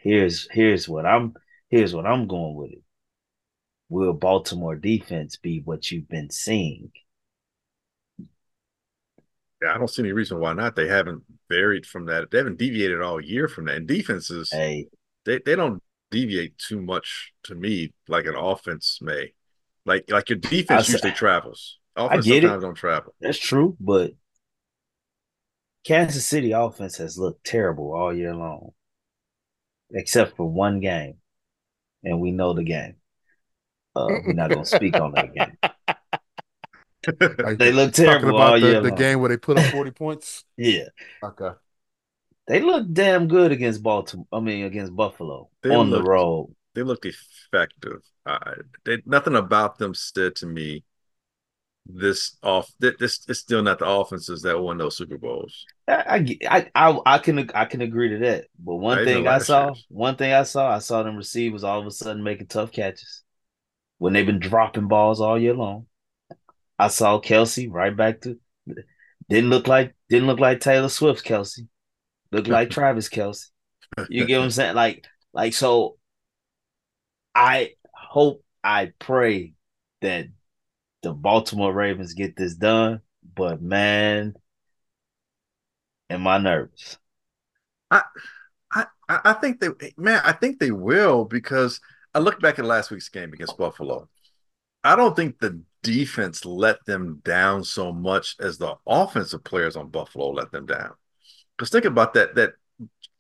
here's 0.03 0.49
here's 0.51 0.89
what 0.89 1.07
I'm 1.07 1.35
here's 1.71 1.95
what 1.95 2.07
I'm 2.07 2.27
going 2.27 2.55
with 2.55 2.73
it. 2.73 2.83
Will 3.89 4.13
Baltimore 4.13 4.77
defense 4.77 5.37
be 5.37 5.61
what 5.65 5.91
you've 5.91 6.09
been 6.09 6.31
seeing? 6.31 6.91
Yeah, 9.63 9.75
I 9.75 9.79
don't 9.79 9.89
see 9.89 10.03
any 10.03 10.13
reason 10.13 10.39
why 10.39 10.53
not. 10.53 10.77
They 10.77 10.89
haven't 10.89 11.23
varied 11.49 11.87
from 11.87 12.07
that. 12.07 12.31
They 12.31 12.39
haven't 12.39 12.59
deviated 12.59 13.01
all 13.01 13.21
year 13.21 13.49
from 13.49 13.67
that. 13.67 13.77
And 13.77 13.87
defenses, 13.87 14.51
hey, 14.53 14.89
they, 15.25 15.41
they 15.45 15.57
don't 15.57 15.83
deviate 16.11 16.59
too 16.59 16.81
much 16.83 17.33
to 17.45 17.55
me 17.55 17.93
like 18.09 18.27
an 18.27 18.37
offense 18.37 18.99
may. 19.01 19.33
Like 19.85 20.11
like 20.11 20.29
your 20.29 20.39
defense 20.39 20.89
I, 20.89 20.93
usually 20.93 21.13
travels. 21.13 21.79
Offense 21.95 22.27
I 22.27 22.29
get 22.29 22.43
sometimes 22.43 22.63
it. 22.63 22.67
don't 22.67 22.75
travel. 22.75 23.15
That's 23.21 23.39
true, 23.39 23.77
but 23.81 24.13
Kansas 25.87 26.27
City 26.27 26.53
offense 26.53 26.97
has 26.97 27.17
looked 27.17 27.45
terrible 27.45 27.95
all 27.95 28.13
year 28.13 28.35
long, 28.35 28.73
except 29.91 30.37
for 30.37 30.51
one 30.51 30.81
game 30.81 31.19
and 32.03 32.21
we 32.21 32.33
know 32.33 32.55
the 32.55 32.65
game. 32.65 32.97
Uh, 33.95 34.09
we're 34.27 34.33
not 34.33 34.51
going 34.51 34.65
to 34.65 34.69
speak 34.69 34.99
on 35.01 35.13
that 35.13 35.33
game. 35.33 35.57
they 37.59 37.73
look 37.73 37.93
terrible 37.93 38.37
all 38.37 38.61
the, 38.61 38.81
the 38.81 38.91
game 38.91 39.21
where 39.21 39.29
they 39.29 39.37
put 39.37 39.59
up 39.59 39.65
40 39.73 39.91
points? 39.93 40.45
Yeah. 40.57 40.89
Okay. 41.23 41.51
They 42.49 42.61
look 42.61 42.93
damn 42.93 43.29
good 43.29 43.53
against 43.53 43.83
Baltimore. 43.83 44.27
I 44.33 44.41
mean, 44.41 44.65
against 44.65 44.95
Buffalo 44.95 45.51
they 45.63 45.71
on 45.71 45.91
looked, 45.91 46.05
the 46.05 46.11
road. 46.11 46.55
They 46.75 46.83
looked 46.83 47.07
effective. 47.07 48.03
Uh, 48.25 48.55
they, 48.85 49.03
nothing 49.07 49.35
about 49.35 49.79
them 49.79 49.95
said 49.95 50.37
to 50.37 50.47
me 50.47 50.85
this 51.89 52.37
off 52.43 52.71
this 52.81 53.25
it's 53.29 53.39
still 53.39 53.63
not 53.63 53.79
the 53.79 53.87
offenses 53.87 54.43
that 54.43 54.59
won 54.59 54.79
those 54.79 54.97
Super 54.97 55.19
Bowls. 55.19 55.65
I 55.89 56.37
I 56.49 56.71
I, 56.75 56.99
I 57.07 57.19
can 57.19 57.51
I 57.55 57.65
can 57.65 57.81
agree 57.81 58.11
to 58.11 58.19
that. 58.19 58.47
But 58.59 58.77
one 58.77 59.05
thing 59.05 59.27
I 59.27 59.39
saw, 59.39 59.67
years. 59.67 59.87
one 59.89 60.17
thing 60.17 60.33
I 60.33 60.43
saw, 60.43 60.75
I 60.75 60.79
saw 60.79 61.03
them 61.03 61.17
receivers 61.17 61.65
all 61.65 61.81
of 61.81 61.87
a 61.87 61.91
sudden 61.91 62.23
making 62.23 62.49
tough 62.49 62.73
catches 62.73 63.23
when 63.99 64.13
they've 64.13 64.27
been 64.27 64.39
dropping 64.39 64.89
balls 64.89 65.21
all 65.21 65.39
year 65.39 65.55
long. 65.55 65.87
I 66.79 66.89
saw 66.89 67.21
Kelce 67.21 67.71
right 67.71 67.97
back 67.97 68.21
to 68.23 68.39
didn't 69.29 69.51
look 69.51 69.69
like 69.69 69.95
didn't 70.09 70.27
look 70.27 70.41
like 70.41 70.61
Taylor 70.61 70.89
Swift 70.89 71.25
Kelce. 71.25 71.67
Looked 72.33 72.49
like 72.49 72.71
Travis 72.71 73.09
Kelce. 73.09 73.47
You 74.09 74.27
get 74.27 74.39
what 74.39 74.45
I'm 74.45 74.51
saying? 74.51 74.75
Like 74.75 75.07
like 75.33 75.55
so 75.55 75.97
I 77.35 77.73
hope 77.95 78.43
I 78.65 78.93
pray 78.99 79.53
that 80.01 80.27
the 81.03 81.13
Baltimore 81.13 81.73
Ravens 81.73 82.15
get 82.15 82.37
this 82.37 82.55
done, 82.55 83.01
but 83.35 83.63
man, 83.63 84.35
am 86.11 86.27
I 86.27 86.39
nervous? 86.39 86.99
I 87.91 88.03
I 88.73 88.87
I 89.09 89.33
think 89.35 89.61
they 89.61 89.69
man, 89.97 90.21
I 90.25 90.33
think 90.33 90.59
they 90.59 90.71
will 90.71 91.25
because 91.25 91.81
I 92.15 92.19
look 92.19 92.41
back 92.41 92.59
at 92.59 92.65
last 92.65 92.91
week's 92.91 93.09
game 93.09 93.33
against 93.33 93.59
Buffalo. 93.59 94.09
I 94.83 94.97
don't 94.97 95.17
think 95.17 95.39
the 95.39 95.63
defense 95.83 96.45
let 96.45 96.85
them 96.87 97.21
down 97.25 97.65
so 97.65 97.93
much 97.93 98.37
as 98.41 98.59
the 98.59 98.77
offensive 98.87 99.45
players 99.45 99.77
on 99.77 99.91
Buffalo 99.91 100.31
let 100.31 100.51
them 100.51 100.67
down. 100.67 100.93
Because 101.57 101.71
think 101.71 101.85
about 101.85 102.15
that 102.15 102.35
that 102.37 102.53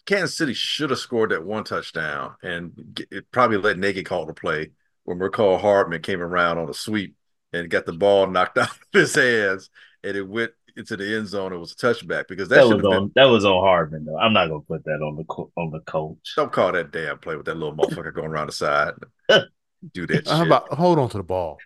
Kansas 0.06 0.36
City 0.36 0.54
should 0.54 0.90
have 0.90 0.98
scored 0.98 1.30
that 1.30 1.44
one 1.44 1.64
touchdown 1.64 2.36
and 2.42 3.04
it 3.10 3.30
probably 3.32 3.56
let 3.56 3.78
Nagy 3.78 4.04
call 4.04 4.26
the 4.26 4.34
play 4.34 4.70
when 5.04 5.18
Mecole 5.18 5.60
Hardman 5.60 6.02
came 6.02 6.20
around 6.20 6.58
on 6.58 6.68
a 6.70 6.74
sweep 6.74 7.15
and 7.52 7.70
got 7.70 7.86
the 7.86 7.92
ball 7.92 8.26
knocked 8.26 8.58
out 8.58 8.70
of 8.70 8.78
his 8.92 9.14
hands, 9.14 9.70
and 10.04 10.16
it 10.16 10.22
went 10.28 10.52
into 10.76 10.96
the 10.96 11.16
end 11.16 11.26
zone. 11.28 11.52
It 11.52 11.56
was 11.58 11.72
a 11.72 11.76
touchback 11.76 12.28
because 12.28 12.48
that, 12.50 12.56
That 12.56 12.76
was 12.76 12.84
on 12.84 13.04
been. 13.04 13.12
that 13.16 13.24
was 13.24 13.44
on 13.44 13.62
Hardman 13.62 14.04
though. 14.04 14.18
I'm 14.18 14.32
not 14.32 14.48
gonna 14.48 14.60
put 14.60 14.84
that 14.84 15.00
on 15.02 15.16
the 15.16 15.24
co- 15.24 15.50
on 15.56 15.70
the 15.70 15.80
coach. 15.80 16.34
Don't 16.36 16.52
call 16.52 16.72
that 16.72 16.90
damn 16.92 17.18
play 17.18 17.36
with 17.36 17.46
that 17.46 17.56
little 17.56 17.74
motherfucker 17.76 18.12
going 18.14 18.28
around 18.28 18.48
the 18.48 18.52
side. 18.52 18.92
Do 19.92 20.06
that 20.06 20.26
How 20.26 20.38
shit. 20.38 20.46
about 20.46 20.72
hold 20.72 20.98
on 20.98 21.08
to 21.10 21.16
the 21.18 21.22
ball? 21.22 21.58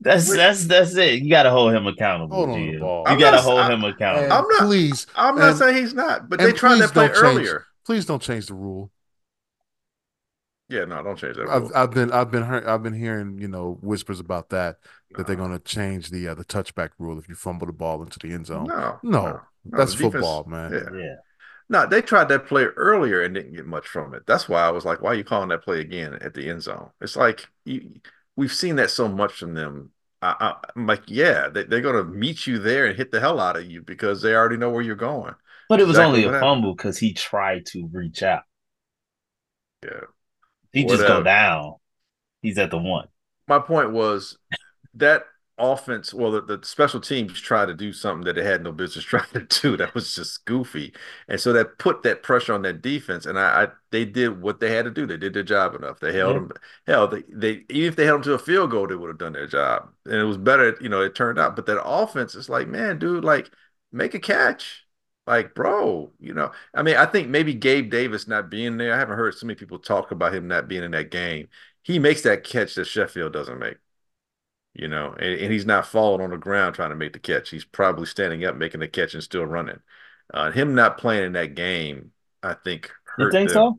That's 0.00 0.28
that's 0.34 0.66
that's 0.66 0.96
it. 0.96 1.22
You 1.22 1.30
gotta 1.30 1.50
hold 1.50 1.72
him 1.72 1.86
accountable. 1.86 2.34
Hold 2.36 2.50
on 2.50 2.56
to 2.66 2.72
the 2.72 2.78
ball. 2.78 3.04
You 3.06 3.12
I'm 3.12 3.18
gotta 3.18 3.36
not- 3.36 3.44
hold 3.44 3.60
I- 3.60 3.72
him 3.72 3.84
accountable. 3.84 4.32
I'm 4.32 4.48
not- 4.48 4.60
please, 4.62 5.06
I'm 5.14 5.36
not 5.36 5.50
and- 5.50 5.58
saying 5.58 5.76
he's 5.76 5.94
not, 5.94 6.28
but 6.28 6.40
they 6.40 6.52
tried 6.52 6.78
that 6.80 6.92
play 6.92 7.06
don't 7.08 7.14
change- 7.14 7.24
earlier. 7.38 7.64
Please 7.86 8.04
don't 8.06 8.20
change 8.22 8.46
the 8.46 8.54
rule. 8.54 8.90
Yeah, 10.68 10.84
no, 10.84 11.02
don't 11.02 11.16
change 11.16 11.36
that. 11.36 11.48
I've. 11.48 11.70
I've 11.74 11.90
been 11.90 12.12
I've 12.12 12.30
been 12.30 12.42
heard, 12.42 12.66
I've 12.66 12.82
been 12.82 12.92
hearing 12.92 13.38
you 13.38 13.48
know 13.48 13.78
whispers 13.80 14.20
about 14.20 14.50
that 14.50 14.76
that 15.12 15.26
they're 15.26 15.36
going 15.36 15.52
to 15.52 15.58
change 15.60 16.10
the 16.10 16.28
uh, 16.28 16.34
the 16.34 16.44
touchback 16.44 16.90
rule 16.98 17.18
if 17.18 17.28
you 17.28 17.34
fumble 17.34 17.66
the 17.66 17.72
ball 17.72 18.02
into 18.02 18.18
the 18.18 18.32
end 18.34 18.46
zone. 18.46 18.66
No, 18.66 18.98
No, 19.02 19.22
no, 19.22 19.40
that's 19.64 19.92
the 19.92 20.04
defense- 20.04 20.12
football, 20.14 20.44
man. 20.44 20.72
Yeah. 20.72 20.98
yeah. 21.00 21.14
No, 21.70 21.86
they 21.86 22.00
tried 22.00 22.28
that 22.28 22.46
play 22.46 22.64
earlier 22.64 23.22
and 23.22 23.34
didn't 23.34 23.52
get 23.54 23.66
much 23.66 23.86
from 23.86 24.14
it. 24.14 24.22
That's 24.26 24.48
why 24.48 24.62
I 24.62 24.70
was 24.70 24.86
like, 24.86 25.02
why 25.02 25.10
are 25.10 25.14
you 25.14 25.24
calling 25.24 25.50
that 25.50 25.62
play 25.62 25.80
again 25.80 26.14
at 26.14 26.32
the 26.32 26.48
end 26.48 26.62
zone? 26.62 26.90
It's 27.00 27.14
like 27.14 27.46
you, 27.66 28.00
we've 28.36 28.52
seen 28.52 28.76
that 28.76 28.90
so 28.90 29.06
much 29.06 29.34
from 29.34 29.52
them. 29.52 29.90
I, 30.22 30.34
I, 30.40 30.68
I'm 30.74 30.86
like, 30.86 31.02
yeah, 31.08 31.48
they, 31.48 31.64
they're 31.64 31.82
going 31.82 31.96
to 31.96 32.04
meet 32.04 32.46
you 32.46 32.58
there 32.58 32.86
and 32.86 32.96
hit 32.96 33.10
the 33.12 33.20
hell 33.20 33.38
out 33.38 33.58
of 33.58 33.70
you 33.70 33.82
because 33.82 34.22
they 34.22 34.34
already 34.34 34.56
know 34.56 34.70
where 34.70 34.80
you're 34.82 34.96
going. 34.96 35.34
But 35.68 35.80
it 35.80 35.86
was 35.86 35.96
Exactly 35.98 36.24
only 36.24 36.36
a 36.38 36.40
fumble 36.40 36.74
because 36.74 36.96
he 36.98 37.12
tried 37.12 37.66
to 37.66 37.86
reach 37.92 38.22
out. 38.22 38.44
Yeah. 39.84 40.00
He 40.72 40.84
just 40.84 41.06
go 41.06 41.22
down. 41.22 41.76
He's 42.42 42.58
at 42.58 42.70
the 42.70 42.78
one. 42.78 43.08
My 43.46 43.58
point 43.58 43.92
was 43.92 44.36
that 44.94 45.24
offense, 45.58 46.14
well, 46.14 46.32
the, 46.32 46.42
the 46.42 46.60
special 46.66 47.00
teams 47.00 47.40
tried 47.40 47.66
to 47.66 47.74
do 47.74 47.92
something 47.92 48.24
that 48.24 48.34
they 48.34 48.44
had 48.44 48.62
no 48.64 48.72
business 48.72 49.04
trying 49.06 49.28
to 49.34 49.46
do. 49.62 49.76
That 49.76 49.94
was 49.94 50.14
just 50.14 50.44
goofy. 50.46 50.94
And 51.28 51.40
so 51.40 51.52
that 51.54 51.78
put 51.78 52.02
that 52.04 52.22
pressure 52.22 52.54
on 52.54 52.62
that 52.62 52.82
defense. 52.82 53.26
And 53.26 53.38
I, 53.38 53.64
I 53.64 53.68
they 53.92 54.04
did 54.06 54.40
what 54.42 54.60
they 54.60 54.72
had 54.72 54.86
to 54.86 54.90
do. 54.90 55.06
They 55.06 55.16
did 55.18 55.34
their 55.34 55.44
job 55.44 55.74
enough. 55.76 56.00
They 56.00 56.12
held 56.14 56.36
Yeah. 56.36 56.38
them. 56.38 56.52
Hell, 56.86 57.08
they, 57.08 57.22
they 57.30 57.64
even 57.70 57.88
if 57.90 57.96
they 57.96 58.06
held 58.06 58.24
them 58.24 58.32
to 58.32 58.34
a 58.34 58.38
field 58.40 58.70
goal, 58.72 58.86
they 58.88 58.96
would 58.96 59.08
have 59.08 59.18
done 59.18 59.34
their 59.34 59.46
job. 59.48 59.90
And 60.06 60.14
it 60.16 60.24
was 60.24 60.38
better, 60.38 60.76
you 60.80 60.88
know, 60.88 61.02
it 61.02 61.14
turned 61.14 61.38
out. 61.38 61.56
But 61.56 61.66
that 61.66 61.82
offense 61.84 62.34
is 62.34 62.48
like, 62.48 62.68
man, 62.68 62.98
dude, 62.98 63.24
like 63.24 63.50
make 63.92 64.14
a 64.14 64.20
catch. 64.20 64.86
Like, 65.28 65.54
bro, 65.54 66.12
you 66.18 66.34
know, 66.34 66.52
I 66.74 66.82
mean, 66.82 66.96
I 66.96 67.06
think 67.06 67.28
maybe 67.28 67.54
Gabe 67.54 67.90
Davis 67.90 68.26
not 68.28 68.50
being 68.50 68.78
there. 68.78 68.94
I 68.94 68.98
haven't 68.98 69.16
heard 69.18 69.34
so 69.34 69.46
many 69.46 69.56
people 69.56 69.78
talk 69.78 70.10
about 70.10 70.34
him 70.34 70.48
not 70.48 70.68
being 70.68 70.84
in 70.84 70.92
that 70.92 71.10
game. 71.10 71.48
He 71.82 71.98
makes 71.98 72.22
that 72.22 72.44
catch 72.44 72.74
that 72.76 72.86
Sherfield 72.86 73.32
doesn't 73.32 73.58
make 73.58 73.78
you 74.74 74.88
know, 74.88 75.14
and, 75.18 75.40
and 75.40 75.52
he's 75.52 75.66
not 75.66 75.86
falling 75.86 76.20
on 76.20 76.30
the 76.30 76.36
ground 76.36 76.74
trying 76.74 76.90
to 76.90 76.96
make 76.96 77.12
the 77.12 77.18
catch. 77.18 77.50
He's 77.50 77.64
probably 77.64 78.06
standing 78.06 78.44
up, 78.44 78.56
making 78.56 78.80
the 78.80 78.88
catch, 78.88 79.14
and 79.14 79.22
still 79.22 79.44
running. 79.44 79.80
Uh, 80.32 80.50
him 80.52 80.74
not 80.74 80.98
playing 80.98 81.24
in 81.24 81.32
that 81.32 81.54
game, 81.54 82.12
I 82.42 82.54
think, 82.54 82.90
hurt 83.04 83.32
You 83.32 83.38
think 83.38 83.50
them. 83.50 83.54
so? 83.54 83.78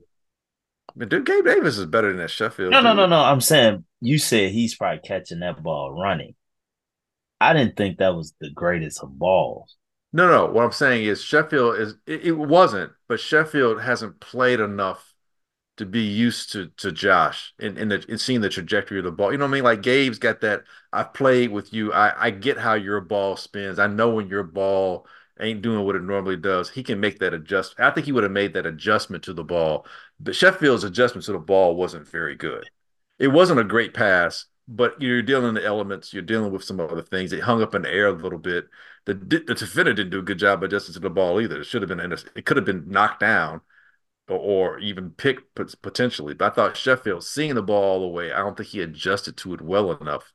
But 0.96 1.10
dude, 1.10 1.26
Gabe 1.26 1.46
Davis 1.46 1.78
is 1.78 1.86
better 1.86 2.10
than 2.10 2.18
that 2.18 2.30
Sherfield. 2.30 2.72
No, 2.72 2.82
no, 2.82 2.94
no, 2.94 3.06
no. 3.06 3.22
I'm 3.22 3.42
saying 3.42 3.86
you 4.02 4.18
said 4.18 4.52
he's 4.52 4.76
probably 4.76 5.00
catching 5.08 5.40
that 5.40 5.62
ball 5.64 5.94
running. 5.94 6.36
I 7.40 7.54
didn't 7.54 7.78
think 7.78 8.00
that 8.00 8.16
was 8.16 8.34
the 8.42 8.50
greatest 8.50 9.02
of 9.02 9.18
balls. 9.18 9.78
No, 10.12 10.28
no. 10.28 10.52
What 10.52 10.64
I'm 10.66 10.72
saying 10.72 11.06
is 11.06 11.22
Sherfield 11.22 11.80
is 11.80 11.96
it, 12.08 12.26
it 12.26 12.32
wasn't, 12.32 12.92
but 13.08 13.20
Sherfield 13.20 13.82
hasn't 13.84 14.20
played 14.20 14.60
enough 14.60 15.14
to 15.78 15.86
be 15.86 16.02
used 16.02 16.52
to 16.54 16.68
to 16.78 16.92
Josh 16.92 17.54
in, 17.60 17.90
the, 17.90 18.06
in 18.10 18.18
seeing 18.18 18.42
the 18.42 18.50
trajectory 18.50 19.00
of 19.00 19.06
the 19.06 19.12
ball. 19.12 19.32
You 19.32 19.38
know 19.38 19.46
what 19.46 19.52
I 19.52 19.54
mean? 19.56 19.64
Like 19.64 19.82
Gabe's 19.82 20.20
got 20.20 20.42
that. 20.42 20.64
I've 20.94 21.14
played 21.14 21.52
with 21.52 21.74
you. 21.74 21.94
I 21.94 22.28
I 22.28 22.32
get 22.32 22.58
how 22.58 22.74
your 22.76 23.02
ball 23.02 23.38
spins. 23.38 23.80
I 23.80 23.88
know 23.88 24.10
when 24.12 24.28
your 24.30 24.44
ball 24.44 25.08
ain't 25.40 25.62
doing 25.62 25.86
what 25.86 25.96
it 25.96 26.04
normally 26.04 26.38
does. 26.38 26.70
He 26.70 26.84
can 26.84 27.00
make 27.00 27.20
that 27.20 27.34
adjustment. 27.34 27.90
I 27.90 27.94
think 27.94 28.06
he 28.06 28.12
would 28.12 28.24
have 28.24 28.32
made 28.34 28.54
that 28.54 28.66
adjustment 28.66 29.24
to 29.26 29.34
the 29.34 29.44
ball. 29.44 29.86
But 30.20 30.36
Sherfield's 30.36 30.84
adjustment 30.84 31.26
to 31.26 31.34
the 31.34 31.40
ball 31.40 31.76
wasn't 31.76 32.08
very 32.08 32.36
good. 32.36 32.70
It 33.20 33.30
wasn't 33.30 33.60
a 33.60 33.64
great 33.66 33.94
pass, 33.94 34.46
but 34.68 35.02
you're 35.02 35.22
dealing 35.22 35.54
with 35.54 35.64
the 35.64 35.68
elements. 35.68 36.14
You're 36.14 36.24
dealing 36.24 36.52
with 36.52 36.64
some 36.64 36.80
other 36.80 37.02
things. 37.02 37.34
It 37.34 37.42
hung 37.44 37.62
up 37.62 37.76
in 37.76 37.84
the 37.84 37.90
air 37.92 38.08
a 38.08 38.12
little 38.12 38.40
bit. 38.40 38.68
The 39.06 39.14
the 39.16 39.56
defender 39.56 39.94
didn't 39.94 40.12
do 40.12 40.20
a 40.20 40.24
good 40.24 40.40
job 40.40 40.64
adjusting 40.64 40.94
to 40.94 41.00
the 41.00 41.10
ball 41.10 41.42
either. 41.42 41.62
It 41.62 41.66
should 41.66 41.82
have 41.82 41.90
been. 41.90 42.00
It 42.36 42.46
could 42.46 42.58
have 42.58 42.66
been 42.66 42.90
knocked 42.90 43.20
down 43.22 43.62
or, 44.28 44.38
or 44.40 44.80
even 44.80 45.12
picked 45.12 45.56
potentially. 45.82 46.34
But 46.34 46.52
I 46.52 46.56
thought 46.56 46.76
Sherfield 46.76 47.24
seeing 47.24 47.56
the 47.56 47.64
ball 47.64 47.84
all 47.84 48.02
the 48.02 48.08
way, 48.08 48.32
I 48.32 48.40
don't 48.40 48.56
think 48.58 48.70
he 48.70 48.82
adjusted 48.82 49.38
to 49.38 49.54
it 49.54 49.62
well 49.62 49.92
enough, 49.94 50.34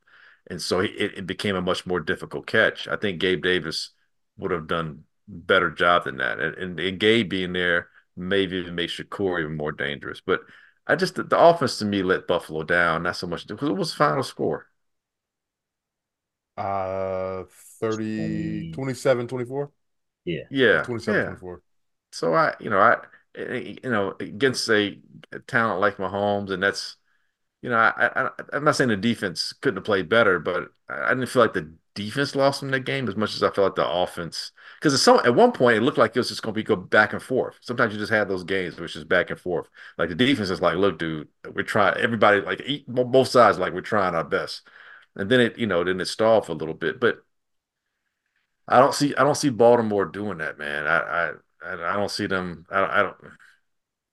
and 0.48 0.60
so 0.60 0.80
he, 0.80 0.88
it, 0.90 1.18
it 1.18 1.26
became 1.26 1.56
a 1.56 1.62
much 1.62 1.86
more 1.86 2.00
difficult 2.00 2.46
catch. 2.46 2.88
I 2.88 2.96
think 2.96 3.20
Gabe 3.20 3.42
Davis 3.42 3.90
would 4.36 4.50
have 4.50 4.66
done 4.66 5.04
better 5.28 5.70
job 5.70 6.04
than 6.04 6.18
that, 6.18 6.40
and, 6.40 6.56
and, 6.56 6.80
and 6.80 7.00
Gabe 7.00 7.28
being 7.28 7.52
there 7.52 7.88
maybe 8.16 8.56
even 8.56 8.74
made 8.74 8.90
Shakir 8.90 9.40
even 9.40 9.56
more 9.56 9.72
dangerous. 9.72 10.20
But 10.20 10.40
I 10.86 10.96
just 10.96 11.14
the, 11.16 11.24
the 11.24 11.38
offense 11.38 11.78
to 11.78 11.84
me 11.84 12.02
let 12.02 12.26
Buffalo 12.26 12.62
down, 12.62 13.02
not 13.04 13.16
so 13.16 13.26
much 13.26 13.46
because 13.46 13.68
it 13.68 13.72
was 13.72 13.90
the 13.90 13.96
final 13.96 14.22
score. 14.22 14.66
Uh 16.56 17.44
30 17.91 18.72
Twenty- 18.72 18.72
27 18.72 19.28
24 19.28 19.70
Yeah, 20.24 20.43
Yeah. 20.51 20.82
27 20.82 21.20
yeah. 21.20 21.24
24 21.26 21.62
So 22.12 22.35
I, 22.35 22.55
you 22.61 22.70
know, 22.70 22.78
I, 22.78 22.95
eh, 23.35 23.43
eh, 23.43 23.74
you 23.82 23.91
know, 23.91 24.14
against 24.20 24.68
a, 24.68 24.99
a 25.32 25.39
talent 25.41 25.80
like 25.80 25.97
Mahomes, 25.97 26.51
and 26.51 26.62
that's, 26.62 26.97
you 27.62 27.70
know, 27.70 27.76
I, 27.76 28.26
I, 28.26 28.30
I'm 28.53 28.64
not 28.64 28.76
saying 28.76 28.91
the 28.91 28.97
defense 28.97 29.53
couldn't 29.61 29.78
have 29.78 29.85
played 29.85 30.09
better, 30.09 30.39
but 30.39 30.68
I 30.89 31.11
didn't 31.11 31.28
feel 31.28 31.43
like 31.43 31.55
the 31.55 31.72
defense 31.95 32.35
lost 32.35 32.62
in 32.62 32.70
that 32.72 32.80
game 32.80 33.09
as 33.09 33.16
much 33.16 33.35
as 33.35 33.43
I 33.43 33.51
felt 33.51 33.66
like 33.66 33.74
the 33.76 33.89
offense. 33.89 34.53
Because 34.80 35.01
some 35.03 35.20
at 35.24 35.35
one 35.35 35.53
point 35.53 35.78
it 35.78 35.80
looked 35.82 35.97
like 35.99 36.14
it 36.14 36.18
was 36.20 36.28
just 36.28 36.43
going 36.43 36.53
to 36.55 36.59
be 36.59 36.62
go 36.62 36.76
back 36.76 37.12
and 37.14 37.22
forth. 37.22 37.57
Sometimes 37.62 37.93
you 37.95 37.99
just 37.99 38.12
have 38.12 38.28
those 38.28 38.45
games 38.45 38.78
which 38.78 38.97
is 38.97 39.05
back 39.05 39.30
and 39.30 39.41
forth. 39.41 39.68
Like 39.97 40.09
the 40.11 40.14
defense 40.14 40.51
is 40.51 40.61
like, 40.61 40.76
look, 40.76 40.99
dude, 40.99 41.28
we're 41.55 41.62
trying. 41.62 41.97
Everybody 41.97 42.41
like 42.43 42.62
both 42.87 43.28
sides 43.28 43.59
like 43.59 43.72
we're 43.72 43.80
trying 43.80 44.14
our 44.14 44.24
best, 44.24 44.62
and 45.16 45.30
then 45.30 45.41
it, 45.41 45.59
you 45.59 45.66
know, 45.66 45.85
then 45.85 46.01
it 46.01 46.07
stalled 46.07 46.47
for 46.47 46.53
a 46.53 46.57
little 46.57 46.74
bit, 46.74 47.01
but. 47.01 47.18
I 48.68 48.78
don't 48.80 48.94
see 48.94 49.14
I 49.16 49.24
don't 49.24 49.34
see 49.36 49.50
Baltimore 49.50 50.06
doing 50.06 50.38
that, 50.38 50.58
man. 50.58 50.86
I 50.86 50.98
I 51.00 51.32
I 51.64 51.92
I 51.94 51.96
don't 51.96 52.10
see 52.10 52.26
them. 52.26 52.66
I, 52.70 53.00
I 53.00 53.02
don't. 53.02 53.16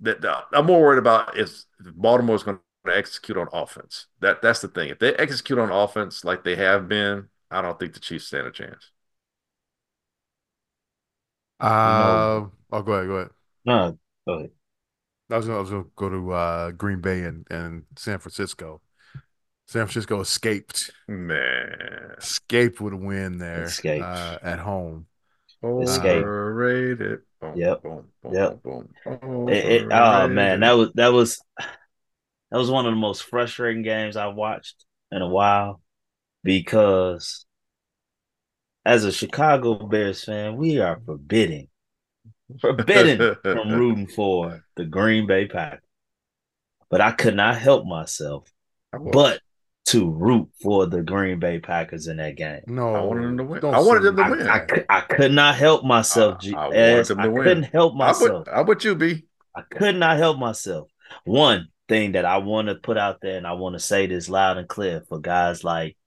That 0.01 0.21
that- 0.21 0.45
I'm 0.53 0.65
more 0.65 0.81
worried 0.81 0.99
about 0.99 1.37
is 1.37 1.65
if 1.79 1.93
Baltimore's 1.95 2.43
going 2.43 2.59
to 2.87 2.97
execute 2.97 3.37
on 3.37 3.47
offense. 3.53 4.07
That 4.21 4.41
that's 4.41 4.61
the 4.61 4.67
thing. 4.67 4.89
If 4.89 4.99
they 4.99 5.13
execute 5.15 5.59
on 5.59 5.71
offense 5.71 6.25
like 6.25 6.43
they 6.43 6.55
have 6.55 6.87
been, 6.87 7.29
I 7.51 7.61
don't 7.61 7.79
think 7.79 7.93
the 7.93 7.99
Chiefs 7.99 8.27
stand 8.27 8.47
a 8.47 8.51
chance. 8.51 8.91
Uh, 11.59 12.49
oh, 12.71 12.81
go 12.81 12.93
ahead, 12.93 13.07
go 13.07 13.15
ahead. 13.17 13.29
No, 13.65 13.97
go 14.27 14.33
ahead. 14.33 14.51
I 15.29 15.37
was 15.37 15.45
gonna, 15.45 15.57
I 15.57 15.61
was 15.61 15.69
gonna 15.69 15.85
go 15.95 16.09
to 16.09 16.31
uh, 16.33 16.71
Green 16.71 16.99
Bay 17.01 17.23
and, 17.23 17.47
and 17.49 17.85
San 17.97 18.19
Francisco. 18.19 18.81
San 19.71 19.87
Francisco 19.87 20.19
escaped, 20.19 20.91
Man, 21.07 22.15
escaped 22.17 22.81
with 22.81 22.93
a 22.93 22.97
win 22.97 23.37
there 23.37 23.65
Escaped. 23.65 23.97
uh, 23.97 24.37
at 24.41 24.59
home. 24.59 25.07
Escape. 25.79 26.25
overrated. 26.25 27.21
Boom, 27.39 27.57
Yep. 27.57 27.83
Boom, 27.83 28.09
boom, 28.21 28.35
Yep. 28.35 28.59
boom, 28.63 28.93
It, 29.47 29.65
it, 29.65 29.87
oh 29.91 30.27
man, 30.29 30.61
that 30.61 30.73
was 30.73 30.91
that 30.95 31.09
was 31.09 31.41
that 32.51 32.57
was 32.57 32.69
one 32.69 32.85
of 32.85 32.91
the 32.91 32.97
most 32.99 33.23
frustrating 33.23 33.83
games 33.83 34.15
I've 34.17 34.35
watched 34.35 34.85
in 35.11 35.21
a 35.21 35.27
while 35.27 35.81
because 36.43 37.45
as 38.85 39.05
a 39.05 39.11
Chicago 39.11 39.75
Bears 39.87 40.23
fan, 40.23 40.55
we 40.55 40.79
are 40.79 40.99
forbidden 41.05 41.67
forbidden 42.61 43.31
from 43.51 43.73
rooting 43.73 44.07
for 44.07 44.63
the 44.75 44.85
Green 44.85 45.27
Bay 45.27 45.47
Packers. 45.47 45.81
But 46.89 47.01
I 47.01 47.11
could 47.11 47.35
not 47.35 47.57
help 47.57 47.85
myself 47.87 48.51
I 48.93 48.97
was. 48.97 49.25
but 49.25 49.41
to 49.91 50.09
root 50.09 50.49
for 50.61 50.85
the 50.87 51.01
Green 51.01 51.39
Bay 51.39 51.59
Packers 51.59 52.07
in 52.07 52.17
that 52.17 52.35
game. 52.35 52.61
No, 52.67 52.93
I 52.95 53.01
wanted 53.01 53.23
them 53.23 53.37
to 53.37 53.43
win. 53.45 53.61
don't 53.61 53.73
I 53.73 53.79
wanted 53.79 54.03
them 54.03 54.15
to 54.17 54.21
that. 54.23 54.27
I, 54.27 54.65
win. 54.75 54.85
I, 54.89 54.97
I 54.97 55.01
could 55.01 55.31
not 55.31 55.55
help 55.55 55.83
myself, 55.85 56.35
I- 56.35 56.43
G- 56.43 56.55
I 56.55 56.67
wanted 56.67 57.05
them 57.05 57.17
to 57.17 57.23
I 57.23 57.27
win. 57.27 57.43
couldn't 57.43 57.63
help 57.63 57.95
myself. 57.95 58.47
would, 58.47 58.49
I 58.49 58.61
would 58.61 58.83
you 58.83 58.95
be? 58.95 59.25
I 59.55 59.61
could 59.61 59.95
not 59.95 60.17
help 60.17 60.37
myself. 60.37 60.87
One 61.25 61.67
thing 61.89 62.13
that 62.13 62.25
I 62.25 62.37
want 62.37 62.67
to 62.69 62.75
put 62.75 62.97
out 62.97 63.19
there, 63.21 63.37
and 63.37 63.45
I 63.47 63.53
want 63.53 63.73
to 63.75 63.79
say 63.79 64.07
this 64.07 64.29
loud 64.29 64.57
and 64.57 64.67
clear 64.67 65.03
for 65.09 65.19
guys 65.19 65.63
like 65.63 65.97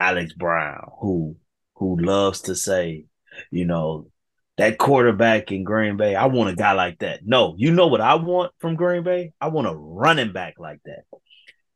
Alex 0.00 0.32
Brown, 0.34 0.90
who 1.00 1.36
who 1.74 2.00
loves 2.00 2.42
to 2.42 2.56
say, 2.56 3.04
you 3.50 3.64
know, 3.64 4.08
that 4.56 4.78
quarterback 4.78 5.52
in 5.52 5.62
Green 5.62 5.96
Bay, 5.96 6.16
I 6.16 6.26
want 6.26 6.50
a 6.50 6.56
guy 6.56 6.72
like 6.72 6.98
that. 6.98 7.20
No, 7.24 7.54
you 7.56 7.70
know 7.72 7.86
what 7.86 8.00
I 8.00 8.16
want 8.16 8.52
from 8.58 8.74
Green 8.74 9.04
Bay? 9.04 9.32
I 9.40 9.48
want 9.48 9.68
a 9.68 9.74
running 9.74 10.32
back 10.32 10.54
like 10.58 10.80
that. 10.84 11.04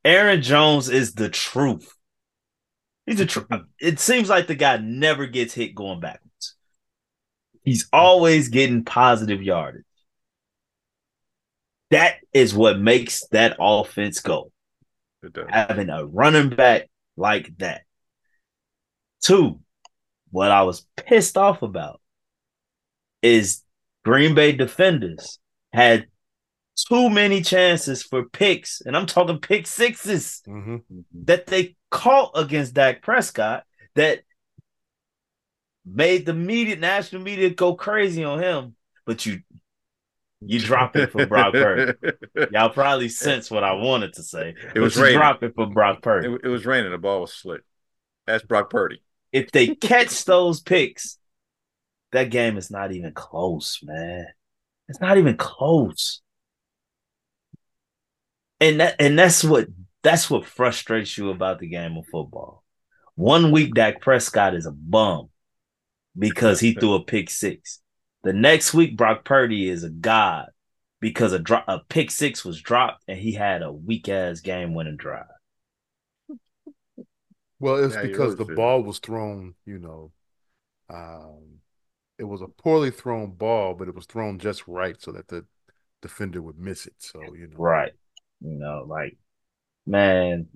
Aaron 0.05 0.43
Jones 0.43 0.89
is 0.89 1.15
the 1.15 1.29
truth. 1.29 1.95
He's 3.07 3.21
a 3.21 3.27
truth. 3.27 3.47
It 3.81 3.99
seems 4.01 4.29
like 4.29 4.47
the 4.47 4.55
guy 4.55 4.77
never 4.79 5.27
gets 5.27 5.55
hit 5.55 5.75
going 5.75 6.01
backwards. 6.01 6.55
He's 7.63 7.89
always 7.93 8.49
getting 8.49 8.85
positive 8.85 9.43
yardage. 9.43 9.85
That 11.91 12.17
is 12.33 12.55
what 12.55 12.81
makes 12.81 13.27
that 13.29 13.57
offense 13.61 14.21
go. 14.21 14.51
Having 15.49 15.91
a 15.91 16.05
running 16.05 16.51
back 16.51 16.89
like 17.17 17.57
that. 17.59 17.83
Two, 19.21 19.61
what 20.31 20.51
I 20.51 20.63
was 20.63 20.87
pissed 20.97 21.37
off 21.37 21.63
about 21.63 22.01
is 23.21 23.63
Green 24.05 24.35
Bay 24.35 24.53
defenders 24.53 25.39
had 25.73 26.07
too 26.85 27.11
many 27.11 27.43
chances 27.43 28.03
for 28.03 28.24
picks, 28.24 28.80
and 28.80 28.97
I'm 28.97 29.07
talking 29.07 29.39
pick 29.39 29.64
6s 29.66 30.43
Mm-hmm. 30.49 30.76
that 31.24 31.47
they 31.47 31.76
caught 31.91 32.33
against 32.35 32.74
Dak 32.74 33.03
Prescott 33.03 33.64
that 33.95 34.20
made 35.85 36.26
the 36.26 36.35
media, 36.35 36.76
national 36.76 37.22
media, 37.22 37.51
go 37.51 37.74
crazy 37.74 38.24
on 38.24 38.41
him. 38.43 38.74
But 39.05 39.26
you, 39.26 39.41
you 40.41 40.59
drop 40.61 40.97
it 40.97 41.11
for 41.12 41.26
Brock 41.26 41.53
Purdy. 41.53 41.93
Y'all 42.53 42.70
probably 42.70 43.09
sense 43.09 43.51
what 43.51 43.64
I 43.64 43.72
wanted 43.72 44.14
to 44.14 44.22
say. 44.22 44.55
It 44.74 44.80
was 44.80 44.95
but 44.95 45.03
raining. 45.03 45.18
drop 45.18 45.43
it 45.43 45.55
for 45.55 45.66
Brock 45.66 46.03
Purdy. 46.03 46.28
It, 46.28 46.41
it 46.45 46.49
was 46.49 46.64
raining. 46.66 46.93
The 46.93 46.99
ball 46.99 47.22
was 47.22 47.33
slick. 47.33 47.62
That's 48.26 48.45
Brock 48.45 48.70
Purdy. 48.70 49.03
if 49.33 49.51
they 49.51 49.74
catch 49.74 50.24
those 50.24 50.61
picks, 50.61 51.18
that 52.12 52.30
game 52.30 52.57
is 52.57 52.70
not 52.70 52.93
even 52.93 53.12
close, 53.12 53.80
man. 53.83 54.26
It's 54.89 55.01
not 55.01 55.18
even 55.18 55.37
close. 55.37 56.20
And 58.63 58.79
that 58.81 58.95
and 59.01 59.19
that's 59.19 59.43
what 59.43 59.67
that's 60.05 60.31
what 60.31 60.47
frustrates 60.47 61.19
you 61.19 61.31
about 61.31 61.59
the 61.59 61.67
game 61.67 61.97
of 61.97 62.07
football. 62.07 62.63
One 63.17 63.51
week 63.51 63.75
Dak 63.75 64.01
Prescott 64.01 64.55
is 64.55 64.67
a 64.67 64.71
bum 64.71 65.31
because 66.19 66.61
he 66.61 66.75
threw 66.75 66.95
a 66.95 67.05
pick 67.05 67.31
six. 67.31 67.81
The 68.25 68.33
next 68.33 68.75
week 68.75 68.97
Brock 68.97 69.25
Purdy 69.25 69.69
is 69.69 69.85
a 69.85 69.91
god 69.91 70.51
because 71.01 71.33
a 71.33 71.41
drop 71.41 71.65
a 71.69 71.81
pick 71.81 72.11
six 72.13 72.45
was 72.45 72.63
dropped 72.63 73.03
and 73.09 73.19
he 73.19 73.33
had 73.33 73.63
a 73.63 73.73
weak 73.73 74.09
ass 74.09 74.41
game 74.41 74.75
winning 74.75 74.97
drive. 74.97 75.27
Well, 77.59 77.85
it's 77.85 77.95
Yeah, 77.95 78.03
because 78.03 78.35
really 78.35 78.37
the 78.37 78.45
ball 78.45 78.83
was 78.83 78.99
thrown, 79.01 79.55
you 79.65 79.79
know, 79.79 80.13
um, 80.91 81.61
it 82.19 82.25
was 82.25 82.43
a 82.43 82.49
poorly 82.49 82.91
thrown 82.91 83.33
ball, 83.33 83.75
but 83.75 83.89
it 83.89 83.95
was 83.95 84.07
thrown 84.07 84.39
just 84.39 84.69
right 84.69 85.01
so 85.01 85.13
that 85.13 85.29
the 85.29 85.47
defender 86.03 86.43
would 86.43 86.59
miss 86.59 86.87
it. 86.87 86.95
So, 86.99 87.35
you 87.35 87.49
know, 87.49 87.59
Right. 87.59 87.93
You 88.43 88.59
know, 88.59 88.84
like, 88.88 89.16
man, 89.86 90.49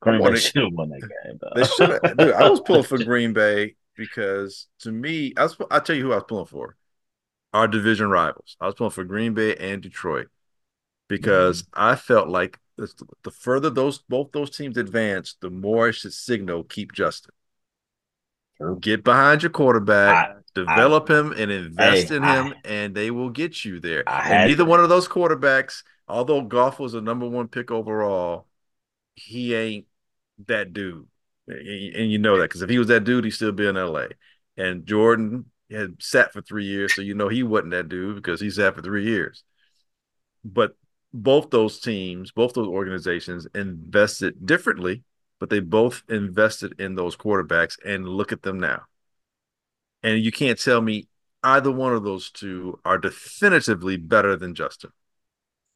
Green 0.00 0.22
Bay 0.22 0.36
should 0.36 0.62
have 0.62 0.72
won 0.72 0.90
that 0.90 1.00
game. 1.00 1.38
They 1.54 1.64
should. 1.64 2.16
Dude, 2.18 2.34
I 2.34 2.48
was 2.48 2.60
pulling 2.60 2.82
for 2.82 2.98
Green 3.04 3.32
Bay 3.32 3.74
because 3.96 4.68
to 4.80 4.92
me, 4.92 5.32
I 5.36 5.44
was, 5.44 5.56
I'll 5.70 5.80
tell 5.80 5.96
you 5.96 6.04
who 6.04 6.12
I 6.12 6.16
was 6.16 6.24
pulling 6.28 6.46
for. 6.46 6.76
Our 7.52 7.66
division 7.66 8.10
rivals. 8.10 8.56
I 8.60 8.66
was 8.66 8.74
pulling 8.74 8.90
for 8.90 9.04
Green 9.04 9.32
Bay 9.32 9.56
and 9.56 9.82
Detroit 9.82 10.28
because 11.08 11.62
mm-hmm. 11.62 11.82
I 11.82 11.96
felt 11.96 12.28
like 12.28 12.58
the, 12.76 12.92
the 13.24 13.30
further 13.30 13.70
those 13.70 13.98
both 13.98 14.32
those 14.32 14.50
teams 14.50 14.76
advance, 14.76 15.36
the 15.40 15.50
more 15.50 15.88
it 15.88 15.94
should 15.94 16.12
signal 16.12 16.64
keep 16.64 16.92
Justin. 16.92 17.32
True. 18.58 18.78
Get 18.80 19.04
behind 19.04 19.42
your 19.42 19.50
quarterback, 19.50 20.28
I- 20.28 20.40
develop 20.54 21.10
him, 21.10 21.32
and 21.32 21.50
invest 21.50 22.10
in 22.10 22.22
I- 22.22 22.42
him, 22.42 22.54
and 22.64 22.94
they 22.94 23.10
will 23.10 23.30
get 23.30 23.64
you 23.64 23.80
there. 23.80 24.04
I 24.06 24.30
and 24.30 24.50
neither 24.50 24.64
one 24.64 24.80
of 24.80 24.88
those 24.88 25.08
quarterbacks, 25.08 25.82
although 26.08 26.42
Goff 26.42 26.78
was 26.78 26.94
a 26.94 27.00
number 27.00 27.28
one 27.28 27.48
pick 27.48 27.70
overall, 27.70 28.46
he 29.14 29.54
ain't 29.54 29.86
that 30.46 30.72
dude. 30.72 31.06
And 31.48 32.10
you 32.10 32.18
know 32.18 32.36
that 32.38 32.44
because 32.44 32.62
if 32.62 32.70
he 32.70 32.78
was 32.78 32.88
that 32.88 33.04
dude, 33.04 33.24
he'd 33.24 33.30
still 33.30 33.52
be 33.52 33.66
in 33.66 33.76
LA. 33.76 34.06
And 34.56 34.84
Jordan 34.86 35.46
had 35.70 36.02
sat 36.02 36.32
for 36.32 36.42
three 36.42 36.64
years, 36.64 36.94
so 36.94 37.02
you 37.02 37.14
know 37.14 37.28
he 37.28 37.42
wasn't 37.42 37.70
that 37.72 37.88
dude 37.88 38.16
because 38.16 38.40
he 38.40 38.50
sat 38.50 38.74
for 38.74 38.82
three 38.82 39.04
years. 39.04 39.44
But 40.44 40.76
both 41.12 41.50
those 41.50 41.80
teams, 41.80 42.32
both 42.32 42.54
those 42.54 42.68
organizations 42.68 43.46
invested 43.54 44.44
differently, 44.44 45.04
but 45.38 45.50
they 45.50 45.60
both 45.60 46.02
invested 46.08 46.80
in 46.80 46.94
those 46.94 47.16
quarterbacks. 47.16 47.76
And 47.84 48.08
look 48.08 48.32
at 48.32 48.42
them 48.42 48.58
now. 48.58 48.82
And 50.02 50.22
you 50.22 50.32
can't 50.32 50.60
tell 50.60 50.80
me 50.80 51.08
either 51.42 51.70
one 51.70 51.94
of 51.94 52.04
those 52.04 52.30
two 52.30 52.80
are 52.84 52.98
definitively 52.98 53.96
better 53.96 54.36
than 54.36 54.54
Justin 54.54 54.90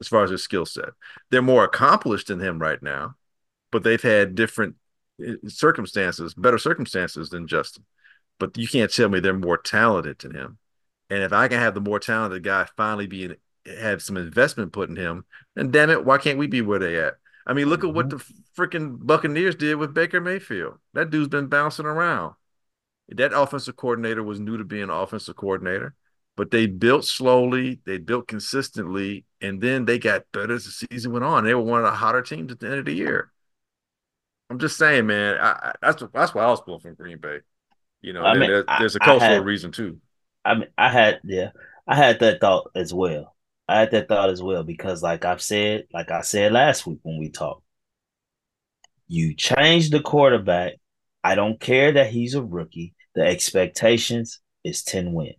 as 0.01 0.09
far 0.09 0.25
as 0.25 0.31
their 0.31 0.39
skill 0.39 0.67
set. 0.67 0.91
They're 1.31 1.43
more 1.43 1.65
accomplished 1.65 2.29
than 2.29 2.41
him 2.41 2.59
right 2.59 2.83
now, 2.83 3.17
but 3.71 3.83
they've 3.83 4.03
had 4.03 4.35
different 4.35 4.77
uh, 5.27 5.35
circumstances, 5.49 6.35
better 6.35 6.59
circumstances 6.59 7.31
than 7.31 7.47
Justin. 7.47 7.85
But 8.39 8.57
you 8.57 8.67
can't 8.67 8.93
tell 8.93 9.09
me 9.09 9.21
they're 9.21 9.35
more 9.35 9.59
talented 9.59 10.19
than 10.19 10.35
him. 10.35 10.59
And 11.11 11.23
if 11.23 11.33
I 11.33 11.49
can 11.49 11.59
have 11.59 11.75
the 11.75 11.81
more 11.81 11.99
talented 11.99 12.43
guy 12.43 12.67
finally 12.77 13.07
be 13.07 13.35
have 13.67 14.03
some 14.03 14.17
investment 14.17 14.73
put 14.73 14.89
in 14.89 14.97
him, 14.97 15.25
then 15.55 15.71
damn 15.71 15.91
it, 15.91 16.05
why 16.05 16.19
can't 16.19 16.39
we 16.39 16.47
be 16.47 16.63
where 16.63 16.79
they 16.79 16.99
at? 16.99 17.15
I 17.47 17.53
mean, 17.53 17.67
look 17.67 17.85
at 17.85 17.93
what 17.93 18.11
the 18.11 18.25
freaking 18.57 18.97
Buccaneers 19.01 19.57
did 19.57 19.77
with 19.77 19.95
Baker 19.95 20.21
Mayfield. 20.21 20.79
That 20.95 21.11
dude's 21.11 21.29
been 21.29 21.49
bouncing 21.49 21.87
around. 21.87 22.35
That 23.09 23.37
offensive 23.37 23.77
coordinator 23.77 24.23
was 24.23 24.39
new 24.39 24.57
to 24.57 24.65
being 24.65 24.85
an 24.85 24.91
offensive 24.91 25.37
coordinator, 25.37 25.95
but 26.37 26.51
they 26.51 26.67
built 26.67 27.05
slowly, 27.05 27.81
they 27.85 27.99
built 27.99 28.29
consistently, 28.29 29.25
and 29.41 29.61
then 29.61 29.85
they 29.85 29.99
got 29.99 30.25
better 30.33 30.55
as 30.55 30.65
the 30.65 30.87
season 30.91 31.13
went 31.13 31.25
on. 31.25 31.45
They 31.45 31.55
were 31.55 31.63
one 31.63 31.81
of 31.81 31.87
the 31.87 31.97
hotter 31.97 32.23
teams 32.23 32.53
at 32.53 32.61
the 32.61 32.67
end 32.67 32.79
of 32.81 32.85
the 32.87 32.95
year. 32.95 33.31
I'm 34.49 34.59
just 34.59 34.77
saying, 34.77 35.07
man. 35.07 35.37
I, 35.41 35.51
I, 35.51 35.73
that's 35.83 36.03
that's 36.13 36.35
why 36.35 36.45
I 36.45 36.51
was 36.51 36.61
pulling 36.61 36.81
from 36.81 36.95
Green 36.95 37.19
Bay. 37.19 37.39
You 38.03 38.13
know, 38.15 38.23
mean, 38.33 38.51
there- 38.51 38.65
there's 38.79 38.97
a 38.97 38.99
cultural 38.99 39.31
had- 39.31 39.45
reason 39.45 39.73
too. 39.73 39.99
I 40.45 40.55
mean, 40.55 40.69
I 40.79 40.89
had 40.89 41.21
yeah, 41.23 41.51
I 41.87 41.95
had 41.97 42.21
that 42.21 42.41
thought 42.41 42.71
as 42.75 42.93
well. 42.95 43.37
I 43.69 43.81
had 43.81 43.91
that 43.93 44.09
thought 44.09 44.31
as 44.31 44.43
well 44.43 44.65
because, 44.65 45.03
like 45.03 45.25
I've 45.25 45.43
said, 45.43 45.87
like 45.93 46.11
I 46.11 46.23
said 46.23 46.53
last 46.53 46.87
week 46.87 46.99
when 47.03 47.19
we 47.19 47.29
talked, 47.29 47.63
you 49.07 49.35
change 49.35 49.91
the 49.91 50.01
quarterback. 50.01 50.75
I 51.23 51.35
don't 51.35 51.61
care 51.61 51.93
that 51.93 52.11
he's 52.11 52.35
a 52.35 52.43
rookie. 52.43 52.95
The 53.15 53.23
expectations 53.23 54.41
is 54.65 54.83
ten 54.83 55.13
wins. 55.13 55.37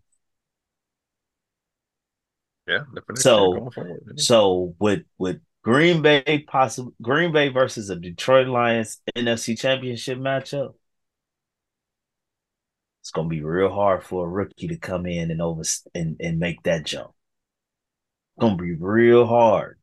Yeah. 2.71 2.83
So- 3.15 3.53
Going 3.53 3.71
forward, 3.71 4.03
yeah. 4.07 4.13
So 4.17 4.75
with 4.79 5.03
with 5.17 5.41
Green 5.63 6.01
Bay 6.01 6.45
possible 6.47 6.93
Green 7.01 7.31
Bay 7.31 7.49
versus 7.49 7.89
a 7.89 7.95
Detroit 7.95 8.47
Lions 8.47 9.01
NFC 9.15 9.59
Championship 9.59 10.17
matchup, 10.17 10.73
it's 13.01 13.11
gonna 13.11 13.29
be 13.29 13.43
real 13.43 13.69
hard 13.69 14.03
for 14.03 14.25
a 14.25 14.29
rookie 14.29 14.67
to 14.69 14.77
come 14.77 15.05
in 15.05 15.31
and 15.31 15.41
over 15.41 15.61
and, 15.93 16.17
and 16.19 16.39
make 16.39 16.63
that 16.63 16.85
jump. 16.85 17.11
It's 18.37 18.41
gonna 18.41 18.55
be 18.55 18.73
real 18.73 19.25
hard. 19.25 19.79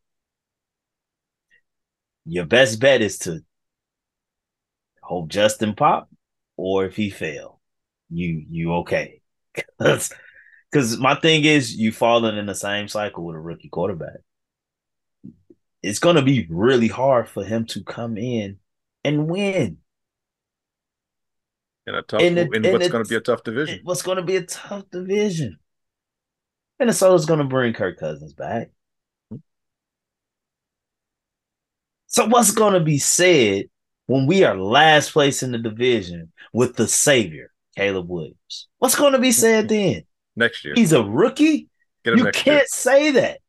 Your 2.25 2.45
best 2.47 2.81
bet 2.81 3.03
is 3.03 3.19
to 3.21 3.41
hope 5.03 5.29
Justin 5.29 5.75
pop, 5.75 6.11
or 6.57 6.85
if 6.85 6.97
he 6.97 7.11
fail, 7.11 7.61
you 8.11 8.45
you 8.51 8.75
okay. 8.77 9.21
Cause, 9.81 10.13
Cause 10.73 10.99
my 10.99 11.15
thing 11.15 11.45
is 11.45 11.75
you 11.75 11.93
falling 11.93 12.37
in 12.37 12.47
the 12.47 12.55
same 12.55 12.89
cycle 12.89 13.25
with 13.25 13.37
a 13.37 13.41
rookie 13.41 13.71
quarterback. 13.71 14.19
It's 15.83 15.99
gonna 15.99 16.23
be 16.23 16.47
really 16.51 16.89
hard 16.89 17.29
for 17.29 17.45
him 17.45 17.65
to 17.67 17.83
come 17.83 18.19
in 18.19 18.59
and 19.05 19.29
win. 19.29 19.79
in 21.87 21.95
a 21.95 22.03
tough, 22.03 22.21
and 22.21 22.39
in, 22.39 22.47
it- 22.49 22.55
and 22.55 22.73
what's 22.75 22.89
going 22.89 23.05
to 23.05 23.09
be 23.09 23.17
a 23.17 23.21
tough 23.21 23.43
division. 23.45 23.81
What's 23.83 24.03
gonna 24.03 24.23
be 24.23 24.37
a 24.37 24.43
tough 24.43 24.85
division. 24.91 25.59
Minnesota's 26.79 27.25
gonna 27.25 27.45
bring 27.45 27.73
Kirk 27.73 27.99
Cousins 27.99 28.35
back. 28.35 28.71
So 32.09 32.27
what's 32.27 32.51
gonna 32.51 32.81
be 32.81 32.99
said 32.99 33.67
when 34.07 34.27
we 34.27 34.45
are 34.45 34.57
last 34.57 35.13
place 35.13 35.43
in 35.43 35.53
the 35.53 35.59
division 35.59 36.33
with 36.53 36.77
the 36.77 36.87
savior, 36.89 37.53
Caleb 37.77 38.09
Williams? 38.09 38.69
What's 38.79 38.95
gonna 38.95 39.19
be 39.19 39.33
said 39.33 39.69
then? 39.69 40.05
Next 40.39 40.65
year. 40.65 40.75
He's 40.77 40.93
a 40.93 41.03
rookie? 41.03 41.69
Get 42.05 42.13
him 42.15 42.19
You 42.19 42.25
next 42.25 42.39
can't 42.43 42.57
year. 42.59 42.67
say 42.69 43.11
that. 43.13 43.41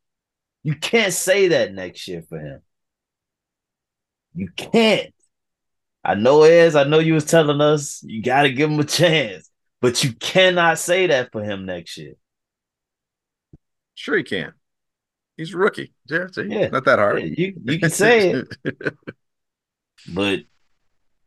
You 0.64 0.76
can't 0.76 1.14
say 1.14 1.50
that 1.50 1.74
next 1.74 2.08
year 2.08 2.24
for 2.28 2.40
him. 2.40 2.62
You 4.36 4.50
can't. 4.56 5.14
I 6.04 6.16
know 6.16 6.44
Ez, 6.44 6.76
I 6.76 6.84
know 6.86 7.00
you 7.00 7.14
was 7.14 7.26
telling 7.26 7.62
us 7.62 8.02
you 8.04 8.22
gotta 8.22 8.50
give 8.52 8.70
him 8.70 8.80
a 8.80 8.84
chance, 8.84 9.50
but 9.82 10.04
you 10.04 10.14
cannot 10.14 10.80
say 10.80 11.08
that 11.08 11.32
for 11.32 11.44
him 11.44 11.66
next 11.66 11.98
year. 11.98 12.14
Sure, 13.96 14.18
he 14.18 14.24
can. 14.24 14.54
He's 15.38 15.54
a 15.54 15.58
rookie. 15.58 15.94
Yeah, 16.10 16.28
see, 16.32 16.44
Yeah. 16.50 16.68
not 16.70 16.86
that 16.86 17.00
hard. 17.00 17.22
Yeah, 17.22 17.34
you 17.38 17.54
you 17.64 17.80
can 17.80 17.90
say 17.90 18.30
it, 18.32 18.48
but 20.14 20.40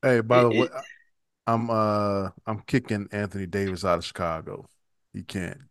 Hey, 0.02 0.20
by 0.20 0.42
the 0.42 0.48
way, 0.50 0.58
it- 0.60 0.72
I'm 1.46 1.70
uh 1.70 2.30
I'm 2.46 2.60
kicking 2.66 3.08
Anthony 3.12 3.46
Davis 3.46 3.84
out 3.84 3.98
of 3.98 4.04
Chicago. 4.04 4.66
He 5.12 5.22
can't. 5.22 5.62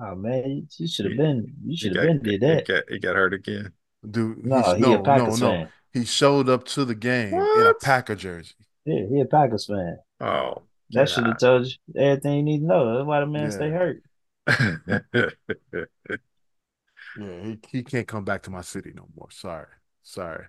oh 0.00 0.14
man, 0.14 0.68
you 0.78 0.86
should 0.88 1.06
have 1.06 1.16
been 1.16 1.52
you 1.64 1.76
should 1.76 1.92
have 1.92 2.00
been 2.00 2.22
did 2.22 2.40
he 2.44 2.56
that. 2.56 2.66
got, 2.66 2.84
he 2.88 2.98
got 2.98 3.16
hurt 3.16 3.34
again. 3.34 3.72
Dude, 4.08 4.44
No, 4.44 4.56
he's, 4.56 4.74
he 4.74 4.92
no, 4.92 4.94
a 4.94 4.98
Packers 4.98 5.36
no, 5.36 5.36
no. 5.36 5.60
fan. 5.60 5.72
He 5.92 6.04
showed 6.04 6.48
up 6.48 6.64
to 6.66 6.84
the 6.84 6.94
game 6.94 7.48
in 7.54 7.66
a 7.66 7.70
What? 7.70 7.74
Packer 7.74 8.16
jersey. 8.16 8.54
Yeah, 8.84 9.06
he 9.08 9.20
a 9.20 9.24
Packers 9.26 9.66
fan. 9.66 9.98
Oh, 10.20 10.66
That 10.92 11.10
should 11.10 11.26
have 11.26 11.38
told 11.38 11.66
you 11.66 11.74
everything 12.02 12.36
you 12.38 12.42
need 12.44 12.60
to 12.60 12.66
know. 12.66 12.96
That's 12.96 13.06
why 13.06 13.20
the 13.20 13.26
man 13.26 13.50
Yeah. 13.50 13.52
stay 13.52 13.70
hurt. 13.70 14.02
Yeah, 17.14 17.40
he, 17.42 17.58
he 17.70 17.82
can't 17.84 18.08
come 18.08 18.24
back 18.24 18.42
to 18.44 18.50
my 18.50 18.60
city 18.62 18.92
no 18.94 19.06
more. 19.16 19.30
Sorry. 19.30 19.68
Sorry. 20.02 20.46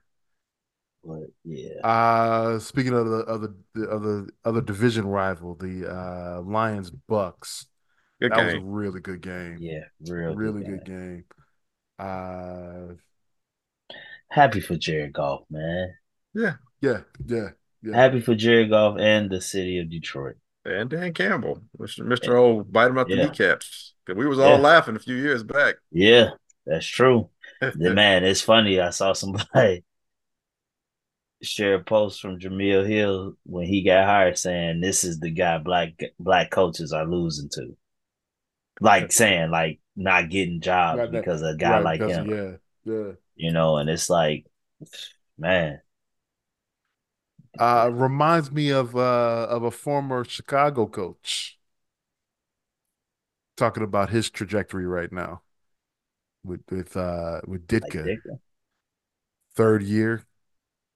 But 1.04 1.30
yeah, 1.44 1.84
Uh, 1.84 2.58
speaking 2.60 2.94
of 2.94 3.06
the 3.08 3.20
other 3.28 3.56
the 3.74 3.90
other 3.90 4.28
other 4.44 4.62
division 4.62 5.06
rival, 5.08 5.54
the 5.56 5.88
uh 5.92 6.42
Lions 6.42 6.90
Bucks. 6.90 7.68
Good 8.22 8.32
that 8.32 8.46
was 8.46 8.54
a 8.56 8.60
really 8.62 9.02
good 9.02 9.22
game. 9.22 9.58
yeah, 9.60 9.86
real 10.08 10.36
really 10.36 10.64
good. 10.64 10.86
good 10.86 10.86
game. 10.86 11.24
Uh, 12.00 12.94
Happy 14.30 14.60
for 14.60 14.76
Jared 14.76 15.14
Goff, 15.14 15.42
man. 15.50 15.94
Yeah. 16.34 16.56
yeah, 16.82 17.02
yeah, 17.26 17.50
yeah. 17.82 17.96
Happy 17.96 18.20
for 18.22 18.36
Jared 18.36 18.70
Goff 18.70 18.98
and 19.00 19.30
the 19.30 19.40
city 19.42 19.80
of 19.80 19.90
Detroit. 19.90 20.36
And 20.66 20.90
Dan 20.90 21.14
Campbell, 21.14 21.62
Mr. 21.80 22.00
Mr. 22.06 22.30
O, 22.40 22.64
bite 22.64 22.88
him 22.90 22.98
out 22.98 23.08
the 23.08 23.16
Yeah. 23.16 23.26
kneecaps. 23.28 23.94
'Cause 24.06 24.16
we 24.16 24.26
was 24.28 24.40
all 24.40 24.52
Yeah. 24.58 24.58
laughing 24.58 24.96
a 24.96 25.00
few 25.00 25.16
years 25.16 25.44
back. 25.44 25.76
Yeah, 25.92 26.32
that's 26.66 26.86
true. 26.86 27.30
The 27.62 27.94
man, 27.94 28.24
it's 28.24 28.42
funny. 28.42 28.80
I 28.80 28.90
saw 28.90 29.14
somebody 29.14 29.84
share 31.44 31.76
a 31.76 31.84
post 31.84 32.20
from 32.22 32.40
Jemele 32.40 32.88
Hill 32.88 33.34
when 33.46 33.68
he 33.68 33.84
got 33.84 34.06
hired 34.06 34.38
saying 34.38 34.82
this 34.82 35.04
is 35.04 35.20
the 35.20 35.30
guy 35.32 35.58
black 35.60 35.92
black 36.20 36.50
coaches 36.52 36.92
are 36.94 37.06
losing 37.06 37.50
to. 37.50 37.78
Like 38.80 39.12
saying 39.12 39.52
like 39.52 39.80
not 39.96 40.30
getting 40.30 40.62
jobs 40.62 41.00
Right, 41.00 41.12
that- 41.12 41.22
because 41.22 41.42
of 41.42 41.50
a 41.56 41.58
guy 41.58 41.80
Right, 41.80 41.84
like 41.84 42.02
him. 42.04 42.28
yeah, 42.28 42.58
yeah. 42.84 43.12
You 43.36 43.52
know, 43.52 43.78
and 43.78 43.90
it's 43.90 44.10
like 44.10 44.46
man, 45.38 45.82
Uh, 47.58 47.90
reminds 47.94 48.52
me 48.52 48.70
of 48.70 48.96
uh 48.96 49.48
of 49.50 49.64
a 49.64 49.72
former 49.72 50.24
Chicago 50.26 50.86
coach 50.88 51.58
talking 53.58 53.84
about 53.84 54.10
his 54.10 54.30
trajectory 54.30 54.86
right 54.86 55.12
now 55.12 55.42
with 56.44 56.62
with 56.70 56.96
uh 56.98 57.42
with 57.48 57.68
like 57.82 57.96
Ditka, 58.02 58.12
third 59.56 59.84
year 59.84 60.26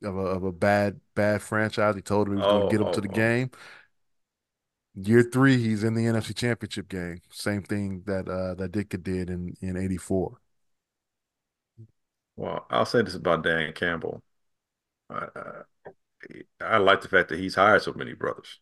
of 0.04 0.18
a 0.18 0.22
of 0.22 0.44
a 0.44 0.52
bad 0.52 1.00
bad 1.16 1.44
franchise. 1.44 1.96
He 1.96 2.02
told 2.04 2.28
him 2.28 2.34
he 2.34 2.38
was 2.38 2.48
going 2.48 2.62
Oh, 2.62 2.64
to 2.64 2.68
get 2.68 2.82
him 2.82 2.90
to 2.90 3.02
oh, 3.02 3.02
the 3.02 3.10
oh. 3.10 3.10
game. 3.10 3.52
Year 5.02 5.24
three, 5.24 5.58
he's 5.58 5.84
in 5.84 5.94
the 5.96 6.06
NFC 6.06 6.34
Championship 6.34 6.90
game. 6.90 7.22
Same 7.32 7.64
thing 7.64 8.04
that 8.06 8.28
uh 8.28 8.54
that 8.56 8.72
Ditka 8.72 9.02
did 9.02 9.30
in 9.30 9.56
in 9.62 9.78
'84. 9.78 10.40
Well, 12.36 12.66
I'll 12.70 12.86
say 12.86 13.02
this 13.02 13.16
about 13.16 13.44
Dan 13.44 13.74
Campbell. 13.74 14.24
Uh, 15.10 15.64
I 16.62 16.78
like 16.78 17.02
the 17.02 17.08
fact 17.10 17.30
that 17.30 17.40
he's 17.40 17.56
hired 17.56 17.82
so 17.82 17.94
many 17.94 18.14
brothers 18.14 18.60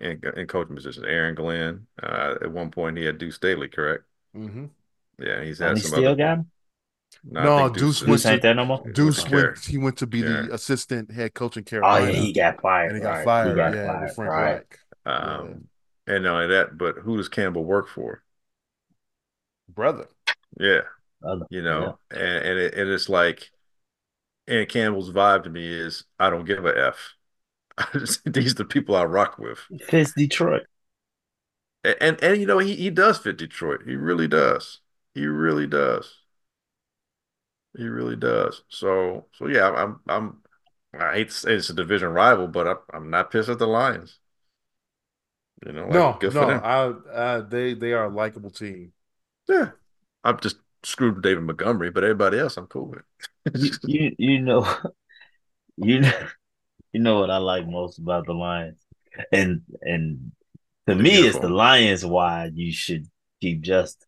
in, 0.00 0.20
in 0.36 0.46
coaching 0.46 0.74
positions. 0.76 1.06
Aaron 1.06 1.34
Glenn, 1.34 1.86
uh, 2.02 2.36
at 2.42 2.50
one 2.50 2.70
point 2.70 2.98
he 2.98 3.04
had 3.04 3.18
Deuce 3.18 3.36
Staley, 3.36 3.68
correct? 3.68 4.04
Mm-hmm. 4.34 4.66
Yeah, 5.18 5.42
he's 5.42 5.58
and 5.62 5.76
had 5.76 5.78
he 5.78 5.80
some 5.80 5.92
still 5.92 6.14
other. 6.14 6.16
got 6.16 6.38
him. 6.38 6.50
I 7.36 7.44
No, 7.44 7.58
think 7.64 7.78
Deuce 7.78 8.00
went 8.02 8.22
Deuce 8.22 8.22
to- 8.22 8.32
ain't 8.32 8.42
there 8.42 8.54
no 8.54 8.64
more. 8.64 8.82
Deuce 8.92 9.22
went. 9.28 9.30
Carolina. 9.30 9.60
He 9.66 9.78
went 9.78 9.96
to 9.98 10.06
be 10.06 10.18
Yeah. 10.20 10.42
the 10.42 10.54
assistant 10.54 11.10
head 11.10 11.34
coach 11.34 11.56
in 11.56 11.62
Oh 11.62 11.64
Carolina. 11.64 12.12
yeah, 12.12 12.18
he 12.20 12.32
got 12.32 12.60
fired. 12.60 12.88
and 12.88 12.96
he 12.96 13.02
got 13.02 13.10
right. 13.10 13.24
fired. 13.24 13.48
He 13.50 13.54
got 13.54 13.74
yeah, 13.74 13.86
fired. 13.86 14.14
Frank 14.14 14.30
right. 14.30 14.54
Reich. 14.54 14.78
Um, 15.06 15.68
and 16.06 16.24
not 16.24 16.34
only 16.42 16.46
that, 16.54 16.76
but 16.78 16.96
who 16.98 17.16
does 17.16 17.28
Campbell 17.28 17.64
work 17.64 17.88
for? 17.88 18.22
Brother. 19.68 20.06
Yeah, 20.58 20.82
Other- 21.22 21.46
you 21.50 21.62
know, 21.62 21.98
and 22.10 22.20
and, 22.20 22.58
it, 22.58 22.74
and 22.74 22.90
it's 22.90 23.08
like, 23.08 23.50
and 24.46 24.68
Campbell's 24.68 25.10
vibe 25.10 25.44
to 25.44 25.50
me 25.50 25.66
is 25.66 26.04
I 26.18 26.30
don't 26.30 26.44
give 26.44 26.64
a 26.64 26.86
f. 26.88 27.14
These 28.24 28.52
are 28.52 28.54
the 28.54 28.64
people 28.64 28.96
I 28.96 29.04
rock 29.04 29.38
with, 29.38 29.60
yeah. 29.70 29.86
Fits 29.86 30.12
Detroit. 30.14 30.66
and 31.84 31.96
and, 32.00 32.22
and 32.24 32.40
you 32.40 32.46
know 32.46 32.58
he 32.58 32.74
he 32.76 32.90
does 32.90 33.18
fit 33.18 33.36
Detroit. 33.36 33.82
He 33.86 33.94
really 33.96 34.28
does. 34.28 34.80
He 35.14 35.26
really 35.26 35.66
does. 35.66 36.12
He 37.76 37.84
really 37.86 38.16
does. 38.16 38.62
So 38.68 39.26
so 39.32 39.46
yeah, 39.46 39.70
I'm 39.70 40.00
I'm 40.08 40.42
I 40.98 41.14
hate 41.14 41.28
to 41.30 41.34
say 41.34 41.54
it's 41.54 41.70
a 41.70 41.74
division 41.74 42.08
rival, 42.10 42.48
but 42.48 42.66
I'm 42.66 42.78
I'm 42.92 43.10
not 43.10 43.30
pissed 43.30 43.48
at 43.48 43.58
the 43.58 43.66
Lions. 43.66 44.18
You 45.66 45.72
know, 45.72 45.88
like, 45.88 45.94
no, 45.94 46.18
good 46.20 46.32
for 46.34 46.46
no. 46.46 46.46
them. 46.46 46.62
I, 46.62 46.76
uh, 47.10 47.40
they 47.42 47.74
they 47.74 47.92
are 47.92 48.04
a 48.04 48.08
likable 48.14 48.50
team. 48.50 48.92
Yeah, 49.48 49.70
I'm 50.24 50.38
just 50.40 50.56
screwed 50.84 51.16
with 51.16 51.24
David 51.24 51.44
Montgomery, 51.44 51.90
but 51.90 52.04
everybody 52.04 52.38
else 52.38 52.56
I'm 52.56 52.66
cool 52.66 52.86
with. 52.86 53.02
you, 53.54 53.70
you 53.82 54.14
you 54.18 54.40
know 54.40 54.66
you 55.76 56.00
know 56.00 56.12
you 56.92 57.00
know 57.00 57.20
what 57.20 57.30
I 57.30 57.38
like 57.38 57.66
most 57.68 57.98
about 57.98 58.26
the 58.26 58.34
Lions, 58.34 58.80
and 59.32 59.62
and 59.82 60.32
to 60.88 60.94
The 60.94 61.02
me, 61.02 61.26
it's 61.28 61.38
the 61.38 61.50
Lions 61.50 62.04
why 62.06 62.50
you 62.54 62.72
should 62.72 63.06
keep 63.40 63.62
Justin. 63.62 64.07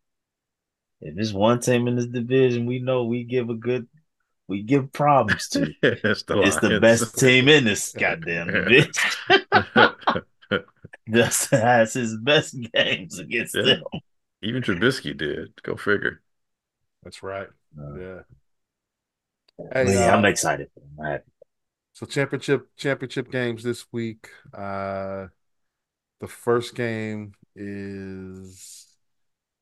If 1.01 1.15
there's 1.15 1.33
one 1.33 1.59
team 1.59 1.87
in 1.87 1.95
this 1.95 2.05
division, 2.05 2.65
we 2.65 2.79
know 2.79 3.05
we 3.05 3.23
give 3.23 3.49
a 3.49 3.55
good, 3.55 3.87
we 4.47 4.61
give 4.63 4.91
problems 4.93 5.47
to. 5.49 5.71
it's 5.83 6.23
the 6.23 6.41
it's 6.41 6.57
the 6.57 6.79
best 6.79 7.17
team 7.17 7.47
in 7.47 7.63
this 7.65 7.91
goddamn 7.99 8.47
division. 8.47 8.91
Justin 11.09 11.59
has 11.61 11.93
his 11.93 12.15
best 12.17 12.55
games 12.73 13.19
against 13.19 13.55
Yeah. 13.55 13.63
them. 13.63 13.83
Even 14.41 14.61
Trubisky 14.63 15.15
did. 15.15 15.61
Go 15.63 15.75
figure. 15.75 16.21
That's 17.03 17.23
right. 17.23 17.47
Uh, 17.77 17.95
Yeah. 17.99 18.19
Hey, 19.73 19.93
yeah, 19.93 20.13
uh, 20.13 20.17
I'm 20.17 20.25
excited 20.25 20.69
for. 20.73 20.81
I'm 21.03 21.11
happy. 21.11 21.23
so 21.93 22.05
championship 22.05 22.67
championship 22.77 23.31
games 23.31 23.63
this 23.63 23.85
week. 23.91 24.29
Uh, 24.53 25.27
the 26.19 26.27
first 26.27 26.75
game 26.75 27.33
is, 27.55 28.80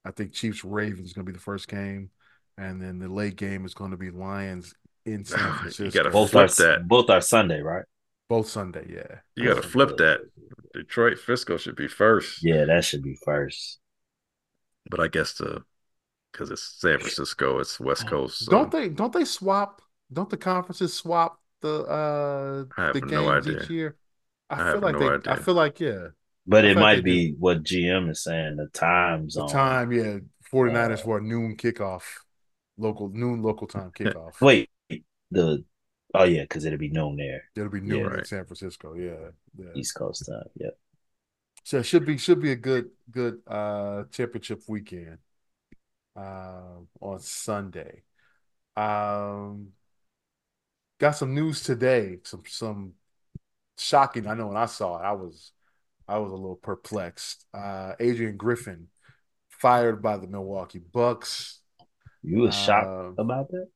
I 0.05 0.11
think 0.11 0.33
Chiefs 0.33 0.63
Ravens 0.63 1.07
is 1.07 1.13
going 1.13 1.25
to 1.25 1.31
be 1.31 1.35
the 1.37 1.43
first 1.43 1.67
game, 1.67 2.09
and 2.57 2.81
then 2.81 2.99
the 2.99 3.09
late 3.09 3.35
game 3.35 3.65
is 3.65 3.73
going 3.73 3.91
to 3.91 3.97
be 3.97 4.11
Lions 4.11 4.73
in 5.05 5.25
San 5.25 5.55
You 5.79 5.91
Francisco. 5.91 5.91
gotta 5.91 6.11
Both 6.11 6.35
flip 6.35 6.35
are 6.35 6.49
that. 6.57 6.83
both 6.87 7.09
are 7.09 7.21
Sunday, 7.21 7.61
right? 7.61 7.85
both 8.27 8.47
Sunday. 8.47 8.85
Yeah. 8.89 9.19
You 9.35 9.45
got 9.47 9.55
to 9.55 9.67
flip 9.67 9.97
good. 9.97 9.97
that. 9.97 10.21
Detroit 10.73 11.17
Fisco 11.17 11.59
should 11.59 11.75
be 11.75 11.87
first. 11.87 12.43
Yeah, 12.43 12.65
that 12.65 12.85
should 12.85 13.01
be 13.03 13.15
first. 13.25 13.79
But 14.89 14.99
I 14.99 15.07
guess 15.07 15.33
the 15.33 15.63
because 16.31 16.51
it's 16.51 16.63
San 16.81 16.99
Francisco, 16.99 17.59
it's 17.59 17.79
West 17.79 18.07
Coast. 18.07 18.45
So 18.45 18.55
Don't 18.55 18.71
they? 18.71 18.89
Don't 18.89 19.13
they 19.13 19.25
swap? 19.25 19.81
Don't 20.11 20.29
the 20.29 20.37
conferences 20.37 20.93
swap 20.93 21.39
the 21.61 21.83
uh 21.85 22.65
I 22.77 22.85
have 22.87 22.97
the 22.97 23.01
no 23.03 23.27
games 23.27 23.29
idea. 23.29 23.47
each 23.47 23.69
year? 23.69 23.97
I, 24.49 24.57
I 24.57 24.63
feel 24.63 24.81
have 24.81 24.81
like 24.81 24.97
no 24.97 24.99
they. 24.99 25.13
idea. 25.13 25.25
I 25.27 25.35
feel 25.35 25.53
like 25.53 25.79
yeah. 25.79 26.09
But 26.49 26.65
I 26.65 26.67
it 26.67 26.77
might 26.77 27.03
be 27.05 27.33
what 27.33 27.63
GM 27.63 28.09
is 28.09 28.23
saying, 28.23 28.57
the 28.57 28.67
time 28.67 29.29
The 29.33 29.41
zone. 29.41 29.43
time, 29.43 29.91
yeah. 29.91 30.19
49ers 30.51 31.01
Uh, 31.01 31.03
for 31.03 31.17
a 31.17 31.21
noon 31.21 31.55
kickoff, 31.57 32.03
local 32.77 33.09
noon 33.09 33.41
local 33.41 33.67
time 33.67 33.91
kickoff. 33.91 34.35
Wait, 34.41 34.69
the 35.31 35.63
oh 36.13 36.23
yeah, 36.23 36.43
because 36.43 36.65
it'll 36.65 36.79
be 36.79 36.89
noon 36.89 37.17
there, 37.17 37.43
It'll 37.55 37.69
be 37.69 37.81
noon 37.81 38.13
Yeah. 38.13 38.15
in 38.15 38.23
San 38.23 38.45
Francisco. 38.45 38.93
Yeah, 38.95 39.31
yeah. 39.57 39.65
East 39.73 39.95
Coast 39.95 40.25
time. 40.27 40.49
Yep. 40.55 40.77
So 41.63 41.79
it 41.79 41.83
should 41.83 42.05
be 42.05 42.17
should 42.17 42.41
be 42.41 42.51
a 42.51 42.55
good 42.55 42.89
good 43.11 43.41
uh 43.47 44.03
championship 44.11 44.61
weekend 44.67 45.17
um 46.15 46.87
on 47.01 47.19
Sunday. 47.19 48.03
Um 48.77 49.73
got 50.99 51.11
some 51.11 51.33
news 51.33 51.63
today, 51.63 52.19
some 52.23 52.43
some 52.47 52.93
shocking. 53.77 54.27
I 54.27 54.33
know 54.35 54.47
when 54.49 54.57
I 54.57 54.67
saw 54.67 54.99
it, 54.99 55.03
I 55.05 55.13
was 55.13 55.51
I 56.09 56.17
was 56.17 56.31
a 56.31 56.35
little 56.35 56.55
perplexed. 56.61 57.45
Uh 57.53 57.93
Adrian 57.99 58.35
Griffin 58.37 58.87
fired 59.49 60.01
by 60.01 60.17
the 60.17 60.27
Milwaukee 60.27 60.79
Bucks. 60.79 61.59
You 62.23 62.39
was 62.39 62.55
shocked 62.55 62.87
Um, 62.87 63.15
about 63.17 63.49
that? 63.51 63.67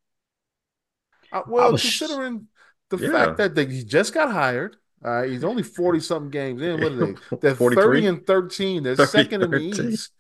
Uh, 1.31 1.41
well, 1.47 1.71
was- 1.71 1.81
considering 1.81 2.47
the 2.89 2.97
Yeah. 2.97 3.11
fact 3.11 3.37
that 3.37 3.55
they, 3.55 3.65
he 3.65 3.83
just 3.83 4.13
got 4.13 4.31
hired, 4.31 4.75
uh, 5.03 5.23
he's 5.23 5.43
only 5.43 5.63
forty 5.63 5.99
something 5.99 6.29
games 6.29 6.61
in. 6.61 6.81
What 6.81 6.91
are 6.91 7.05
they? 7.05 7.15
They're 7.41 7.55
43? 7.55 7.83
thirty 7.83 8.05
and 8.07 8.25
thirteen. 8.27 8.83
They're 8.83 8.95
30, 8.95 9.09
second 9.11 9.41
in 9.43 9.51
the 9.51 9.57
East. 9.59 10.11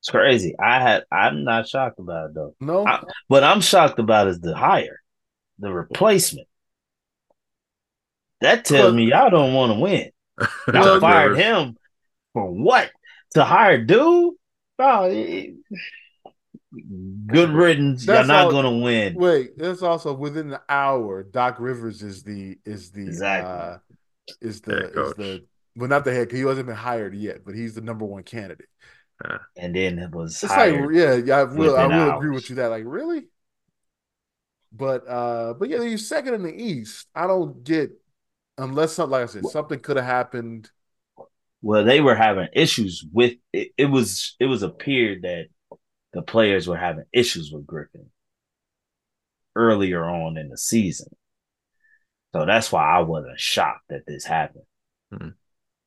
It's 0.00 0.10
crazy. 0.10 0.54
I 0.58 0.80
had 0.80 1.04
I'm 1.10 1.44
not 1.44 1.68
shocked 1.68 1.98
about 1.98 2.30
it 2.30 2.34
though. 2.34 2.54
No, 2.60 2.86
I- 2.86 3.02
What 3.28 3.44
I'm 3.44 3.60
shocked 3.60 3.98
about 3.98 4.28
is 4.28 4.40
the 4.40 4.54
hire, 4.54 5.00
the 5.58 5.72
replacement. 5.72 6.48
That 8.40 8.64
tells 8.64 8.94
me 8.94 9.04
y'all 9.10 9.30
don't 9.30 9.54
want 9.54 9.72
to 9.72 9.78
win. 9.80 10.10
Well, 10.72 11.00
fired 11.00 11.36
him 11.36 11.76
for 12.32 12.50
what? 12.50 12.90
To 13.34 13.44
hire 13.44 13.82
dude? 13.82 14.34
Oh, 14.78 15.04
it- 15.04 15.54
good 17.26 17.50
riddance. 17.50 18.06
You're 18.06 18.24
not 18.24 18.46
all- 18.46 18.50
gonna 18.50 18.76
win. 18.78 19.14
wait. 19.14 19.56
That's 19.56 19.82
also 19.82 20.12
within 20.12 20.48
the 20.50 20.60
hour. 20.68 21.22
Doc 21.22 21.56
Rivers 21.58 22.02
is 22.02 22.22
the 22.22 22.58
is 22.64 22.90
the 22.90 23.06
Exactly. 23.06 23.50
uh, 23.50 23.78
is 24.40 24.60
the 24.60 24.90
is 24.90 25.14
the 25.14 25.44
well 25.76 25.88
not 25.88 26.04
the 26.04 26.12
head. 26.12 26.28
because 26.28 26.40
He 26.40 26.46
hasn't 26.46 26.66
been 26.66 26.76
hired 26.76 27.14
yet, 27.14 27.44
but 27.44 27.54
he's 27.54 27.74
the 27.74 27.80
number 27.80 28.04
one 28.04 28.22
candidate. 28.24 28.68
And 29.56 29.74
then 29.74 29.98
it 29.98 30.10
was 30.10 30.42
It's 30.42 30.52
like 30.54 30.74
yeah, 30.92 31.14
yeah. 31.14 31.36
I 31.38 31.42
will 31.44 31.76
I 31.76 31.86
will 31.86 32.16
agree 32.18 32.34
with 32.34 32.50
you 32.50 32.56
that 32.56 32.66
like 32.68 32.84
really. 32.86 33.26
But 34.72 35.08
uh, 35.08 35.54
but 35.54 35.70
yeah, 35.70 35.80
you're 35.82 35.96
second 35.96 36.34
in 36.34 36.42
the 36.42 36.52
East. 36.54 37.06
I 37.14 37.26
don't 37.26 37.64
get 37.64 37.92
unless 38.58 38.92
something 38.94 39.12
like 39.12 39.22
I 39.24 39.26
said, 39.26 39.46
something 39.46 39.80
could 39.80 39.96
have 39.96 40.06
happened. 40.06 40.70
well, 41.62 41.84
they 41.84 42.00
were 42.00 42.14
having 42.14 42.48
issues 42.52 43.04
with 43.12 43.34
it. 43.52 43.72
It 43.76 43.86
was 43.86 44.36
it 44.40 44.46
was 44.46 44.62
appeared 44.62 45.22
that 45.22 45.46
the 46.12 46.22
players 46.22 46.66
were 46.66 46.76
having 46.76 47.04
issues 47.12 47.50
with 47.52 47.66
Griffin 47.66 48.06
earlier 49.54 50.04
on 50.04 50.36
in 50.36 50.48
the 50.48 50.58
season. 50.58 51.08
So 52.34 52.44
that's 52.44 52.70
why 52.70 52.84
I 52.84 53.00
wasn't 53.00 53.40
shocked 53.40 53.84
that 53.88 54.06
this 54.06 54.24
happened. 54.24 54.64
Hmm. 55.12 55.28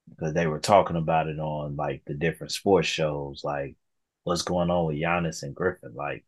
Because 0.09 0.33
they 0.33 0.47
were 0.47 0.59
talking 0.59 0.95
about 0.95 1.27
it 1.27 1.39
on 1.39 1.75
like 1.75 2.01
the 2.07 2.15
different 2.15 2.51
sports 2.51 2.87
shows, 2.87 3.41
like 3.43 3.75
what's 4.23 4.41
going 4.41 4.71
on 4.71 4.87
with 4.87 4.97
Giannis 4.97 5.43
and 5.43 5.55
Griffin. 5.55 5.93
Like 5.93 6.25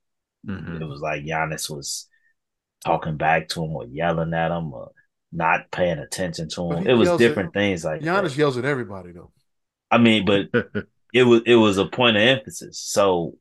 Mhm. 0.48 0.82
it 0.82 0.86
was 0.86 1.02
like 1.02 1.24
Giannis 1.24 1.70
was 1.70 2.08
talking 2.86 3.18
back 3.18 3.48
to 3.50 3.64
him 3.64 3.72
or 3.76 3.86
yelling 3.86 4.34
at 4.34 4.52
him 4.52 4.74
or 4.74 4.92
not 5.32 5.72
paying 5.72 6.00
attention 6.00 6.50
to 6.50 6.72
him. 6.74 6.88
It 6.88 6.94
was 6.94 7.08
yells 7.08 7.22
at- 7.22 7.28
different 7.28 7.54
things 7.54 7.86
like 7.86 8.02
Giannis 8.02 8.32
that. 8.32 8.38
yells 8.38 8.58
at 8.58 8.66
everybody 8.66 9.12
though. 9.12 9.32
I 9.90 9.98
mean, 9.98 10.26
but 10.26 10.48
it 11.14 11.24
was 11.24 11.42
it 11.46 11.56
was 11.56 11.78
a 11.78 11.86
point 11.86 12.18
of 12.18 12.24
emphasis. 12.24 12.80
So 12.80 13.36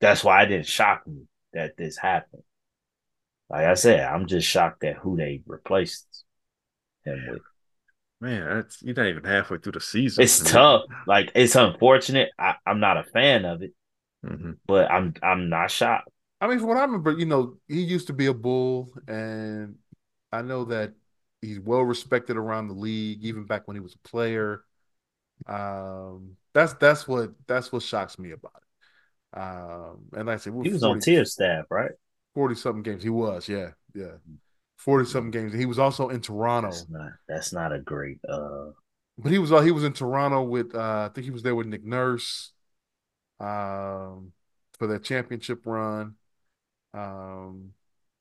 that's 0.00 0.22
why 0.24 0.42
it 0.42 0.46
didn't 0.46 0.66
shock 0.66 1.06
me 1.06 1.22
that 1.52 1.76
this 1.76 1.96
happened. 1.96 2.42
Like 3.48 3.66
I 3.66 3.74
said, 3.74 4.00
I'm 4.00 4.26
just 4.26 4.46
shocked 4.46 4.82
at 4.84 4.96
who 4.96 5.16
they 5.16 5.42
replaced 5.46 6.24
him 7.04 7.24
with. 7.28 7.42
Man, 8.20 8.48
that's 8.48 8.82
you're 8.82 8.94
not 8.94 9.06
even 9.06 9.24
halfway 9.24 9.58
through 9.58 9.72
the 9.72 9.80
season. 9.80 10.24
It's 10.24 10.40
tough. 10.40 10.82
Like 11.06 11.30
it's 11.34 11.54
unfortunate. 11.54 12.30
I, 12.38 12.54
I'm 12.66 12.80
not 12.80 12.96
a 12.96 13.04
fan 13.04 13.44
of 13.44 13.62
it, 13.62 13.72
hmm 14.24 14.52
but 14.66 14.90
I'm 14.90 15.14
I'm 15.22 15.48
not 15.48 15.70
shocked. 15.70 16.08
I 16.40 16.48
mean, 16.48 16.58
from 16.58 16.68
what 16.68 16.76
I 16.76 16.82
remember, 16.82 17.12
you 17.12 17.26
know, 17.26 17.56
he 17.68 17.82
used 17.82 18.08
to 18.08 18.12
be 18.12 18.26
a 18.26 18.34
bull, 18.34 18.90
and 19.06 19.76
I 20.36 20.42
know 20.42 20.64
that 20.66 20.94
he's 21.42 21.60
well 21.60 21.82
respected 21.82 22.36
around 22.36 22.68
the 22.68 22.74
league, 22.74 23.24
even 23.24 23.44
back 23.46 23.66
when 23.66 23.76
he 23.76 23.80
was 23.80 23.94
a 23.94 24.08
player. 24.08 24.62
Um, 25.46 26.36
that's 26.54 26.74
that's 26.74 27.08
what 27.08 27.32
that's 27.46 27.72
what 27.72 27.82
shocks 27.82 28.18
me 28.18 28.32
about 28.32 28.52
it. 28.56 29.38
Um, 29.38 30.06
and 30.16 30.26
like 30.26 30.34
I 30.34 30.38
said, 30.38 30.54
He 30.62 30.72
was 30.72 30.82
on 30.82 30.98
40 30.98 31.00
tier 31.00 31.24
staff, 31.24 31.66
right? 31.70 31.92
40 32.34 32.54
something 32.54 32.82
games. 32.82 33.02
He 33.02 33.10
was, 33.10 33.48
yeah, 33.48 33.70
yeah. 33.94 34.16
40 34.76 35.08
something 35.08 35.30
games. 35.30 35.52
He 35.52 35.66
was 35.66 35.78
also 35.78 36.08
in 36.10 36.20
Toronto. 36.20 36.68
That's 36.68 36.88
not 36.88 37.12
that's 37.28 37.52
not 37.52 37.72
a 37.72 37.78
great 37.80 38.18
uh 38.28 38.70
But 39.18 39.32
he 39.32 39.38
was 39.38 39.52
uh, 39.52 39.60
he 39.62 39.70
was 39.72 39.84
in 39.84 39.92
Toronto 39.92 40.42
with 40.42 40.74
uh 40.74 41.08
I 41.10 41.14
think 41.14 41.24
he 41.24 41.30
was 41.30 41.42
there 41.42 41.54
with 41.54 41.66
Nick 41.66 41.84
Nurse 41.84 42.52
um 43.40 44.32
for 44.78 44.86
their 44.86 44.98
championship 44.98 45.66
run. 45.66 46.16
Um 46.94 47.72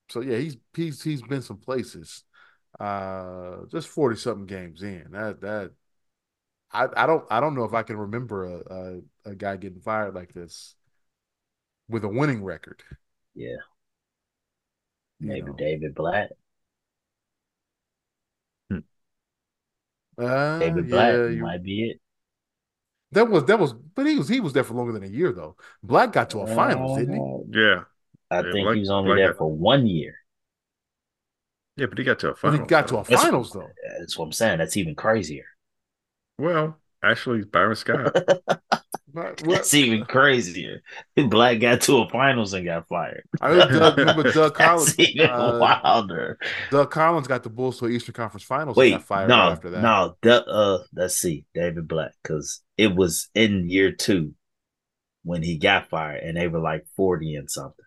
so 0.10 0.22
yeah, 0.22 0.38
he's 0.38 0.58
he's 0.74 1.02
he's 1.04 1.22
been 1.22 1.42
some 1.42 1.58
places. 1.58 2.24
Uh 2.80 3.66
just 3.72 3.88
40 3.88 4.18
something 4.18 4.46
games 4.46 4.84
in. 4.84 5.08
That 5.12 5.42
that 5.42 5.72
I 6.72 6.88
I 6.96 7.06
don't 7.08 7.26
I 7.32 7.40
don't 7.40 7.56
know 7.56 7.64
if 7.66 7.74
I 7.74 7.84
can 7.84 7.98
remember 7.98 8.46
a 8.46 9.02
a, 9.28 9.32
a 9.32 9.36
guy 9.36 9.58
getting 9.58 9.82
fired 9.82 10.16
like 10.16 10.34
this 10.34 10.76
with 11.88 12.04
a 12.04 12.08
winning 12.08 12.44
record. 12.44 12.84
yeah, 13.36 13.58
you 15.20 15.34
maybe 15.34 15.42
know. 15.44 15.58
David 15.58 15.94
Blatt. 15.94 16.32
Uh, 20.18 20.82
David 20.82 20.90
Blatt 20.90 21.22
yeah, 21.22 21.28
you- 21.28 21.40
might 21.40 21.64
be 21.64 21.92
it. 21.92 22.02
that 23.12 23.30
was 23.30 23.46
that 23.46 23.60
was 23.60 23.74
but 23.74 24.06
he 24.06 24.18
was 24.18 24.28
he 24.28 24.40
was 24.40 24.54
there 24.54 24.64
for 24.64 24.74
longer 24.74 24.92
than 24.94 25.04
a 25.04 25.08
year 25.08 25.32
though. 25.32 25.56
Blatt 25.84 26.12
got 26.14 26.30
to 26.32 26.40
a 26.40 26.48
finals, 26.48 26.94
didn't 26.94 27.16
he? 27.16 27.24
Uh, 27.24 27.44
Yeah, 27.48 27.84
I 28.36 28.48
Yeah, 28.48 28.52
think 28.54 28.66
Blatt- 28.66 28.76
he 28.76 28.80
was 28.82 28.90
only 28.90 29.08
Blatt 29.10 29.18
there 29.18 29.28
got- 29.30 29.38
for 29.38 29.52
one 29.52 29.88
year. 29.88 30.16
yeah, 31.78 31.88
but 31.88 31.98
he 31.98 32.04
got 32.04 32.20
to 32.20 32.28
a 32.28 32.32
But 32.32 32.40
final. 32.40 32.60
he 32.60 32.66
got 32.66 32.88
to 32.90 32.98
a 32.98 33.04
That's- 33.04 33.22
finals 33.24 33.52
though. 33.52 33.70
That's 34.00 34.18
what 34.18 34.26
I'm 34.26 34.32
saying. 34.32 34.58
That's 34.60 34.78
even 34.78 34.96
crazier. 34.96 35.46
Well, 36.38 36.80
actually, 37.04 37.44
Byron 37.44 37.76
Scott. 37.76 38.16
But- 39.16 39.38
That's 39.38 39.74
even 39.74 40.04
crazier. 40.04 40.82
Blatt 41.16 41.62
got 41.62 41.80
to 41.84 42.00
a 42.00 42.10
finals 42.10 42.52
and 42.52 42.66
got 42.66 42.86
fired. 42.90 43.24
I 43.42 43.50
mean, 43.52 43.60
Doug, 43.80 43.98
remember 43.98 44.30
Doug 44.30 44.56
Collins. 44.56 44.94
That's 44.98 45.10
even 45.12 45.30
uh, 45.30 45.58
wilder. 45.58 46.38
Doug 46.70 46.92
Collins 46.92 47.26
got 47.26 47.42
the 47.44 47.50
Bulls 47.50 47.80
to 47.80 47.86
an 47.86 47.94
Eastern 47.94 48.12
Conference 48.12 48.44
Finals 48.44 48.76
Wait, 48.76 48.92
and 48.92 49.00
got 49.02 49.08
fired 49.08 49.30
no, 49.30 49.36
after 49.36 49.70
that. 49.70 49.82
no. 49.82 50.18
The, 50.22 50.46
uh, 50.46 50.84
let's 50.94 51.16
see, 51.16 51.46
David 51.54 51.88
Blatt, 51.88 52.12
because 52.22 52.62
it 52.78 52.94
was 52.94 53.30
in 53.34 53.70
year 53.70 53.94
two 53.94 54.34
when 55.24 55.42
he 55.44 55.58
got 55.60 55.88
fired, 55.88 56.22
and 56.22 56.36
they 56.36 56.50
were 56.50 56.60
like 56.60 56.86
forty 56.98 57.36
and 57.36 57.50
something. 57.50 57.85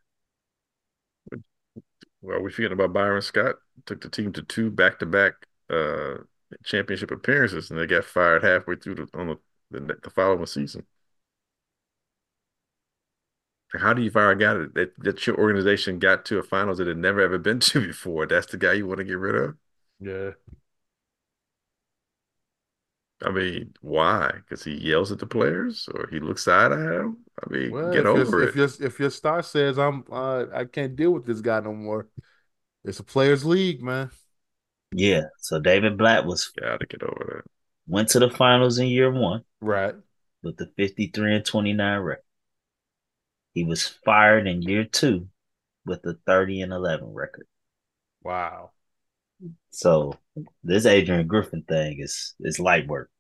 Well, 2.21 2.41
we 2.41 2.51
forgetting 2.51 2.75
about 2.79 2.93
Byron 2.93 3.23
Scott. 3.23 3.57
Took 3.87 4.01
the 4.01 4.09
team 4.09 4.33
to 4.35 4.43
two 4.43 4.71
back-to-back 4.71 5.47
uh, 5.71 6.19
championship 6.65 7.11
appearances, 7.11 7.71
and 7.71 7.79
they 7.79 7.87
got 7.87 8.05
fired 8.05 8.43
halfway 8.43 8.77
through 8.77 8.97
the 8.97 9.09
on 9.15 9.29
the, 9.29 9.39
the, 9.81 9.95
the 10.03 10.11
following 10.11 10.47
season. 10.47 10.87
How 13.73 13.93
do 13.95 14.03
you 14.03 14.11
fire 14.11 14.31
a 14.31 14.37
guy 14.37 14.53
that 14.75 14.93
that 14.99 15.27
your 15.27 15.39
organization 15.39 15.99
got 15.99 16.25
to 16.27 16.39
a 16.39 16.43
finals 16.43 16.79
that 16.79 16.87
had 16.87 16.97
never 16.99 17.21
ever 17.21 17.39
been 17.39 17.61
to 17.61 17.81
before? 17.87 18.27
That's 18.27 18.47
the 18.47 18.59
guy 18.59 18.75
you 18.75 18.87
want 18.87 18.99
to 18.99 19.05
get 19.05 19.19
rid 19.19 19.35
of? 19.35 19.57
Yeah. 20.01 20.33
I 23.23 23.31
mean, 23.31 23.75
why? 23.81 24.31
Because 24.35 24.63
he 24.63 24.75
yells 24.75 25.11
at 25.11 25.19
the 25.19 25.27
players, 25.27 25.89
or 25.93 26.09
he 26.11 26.21
looks 26.21 26.45
side 26.45 26.71
at 26.73 26.79
them. 26.79 27.19
I 27.45 27.51
mean, 27.51 27.71
Well, 27.73 27.91
get 27.93 28.01
if 28.01 28.05
your- 28.05 28.19
over 28.21 28.43
if 28.43 28.51
it. 28.51 28.57
your 28.57 28.87
if 28.89 29.01
your 29.01 29.11
star 29.11 29.43
says 29.43 29.79
I'm 29.79 30.05
uh, 30.11 30.47
I 30.55 30.65
can't 30.67 30.95
deal 30.95 31.11
with 31.13 31.27
this 31.27 31.41
guy 31.41 31.61
no 31.61 31.73
more, 31.75 32.09
it's 32.85 33.01
a 33.01 33.05
players' 33.05 33.45
league, 33.45 33.83
man. 33.83 34.11
Yeah, 34.93 35.25
so 35.39 35.61
David 35.61 35.99
Blatt 35.99 36.25
was 36.27 36.49
Got 36.61 36.81
to 36.81 36.87
get 36.87 37.03
over 37.03 37.43
that. 37.45 37.51
went 37.93 38.09
to 38.11 38.21
the 38.21 38.31
finals 38.31 38.79
in 38.79 38.87
year 38.87 39.11
one 39.13 39.45
Right. 39.61 39.95
with 40.43 40.57
the 40.57 40.71
fifty 40.77 41.09
three 41.09 41.35
and 41.35 41.45
twenty 41.45 41.73
nine 41.73 42.01
record. 42.01 42.23
He 43.55 43.65
was 43.65 43.87
fired 43.87 44.47
in 44.47 44.63
year 44.63 44.85
two 44.85 45.29
with 45.85 46.03
the 46.03 46.15
thirty 46.25 46.61
and 46.63 46.73
eleven 46.73 47.13
record. 47.13 47.47
Wow. 48.23 48.71
So 49.71 50.15
this 50.63 50.87
Adrian 50.87 51.27
Griffin 51.27 51.63
thing 51.63 52.01
is 52.01 52.35
is 52.41 52.59
light 52.59 52.87
work. 52.87 53.11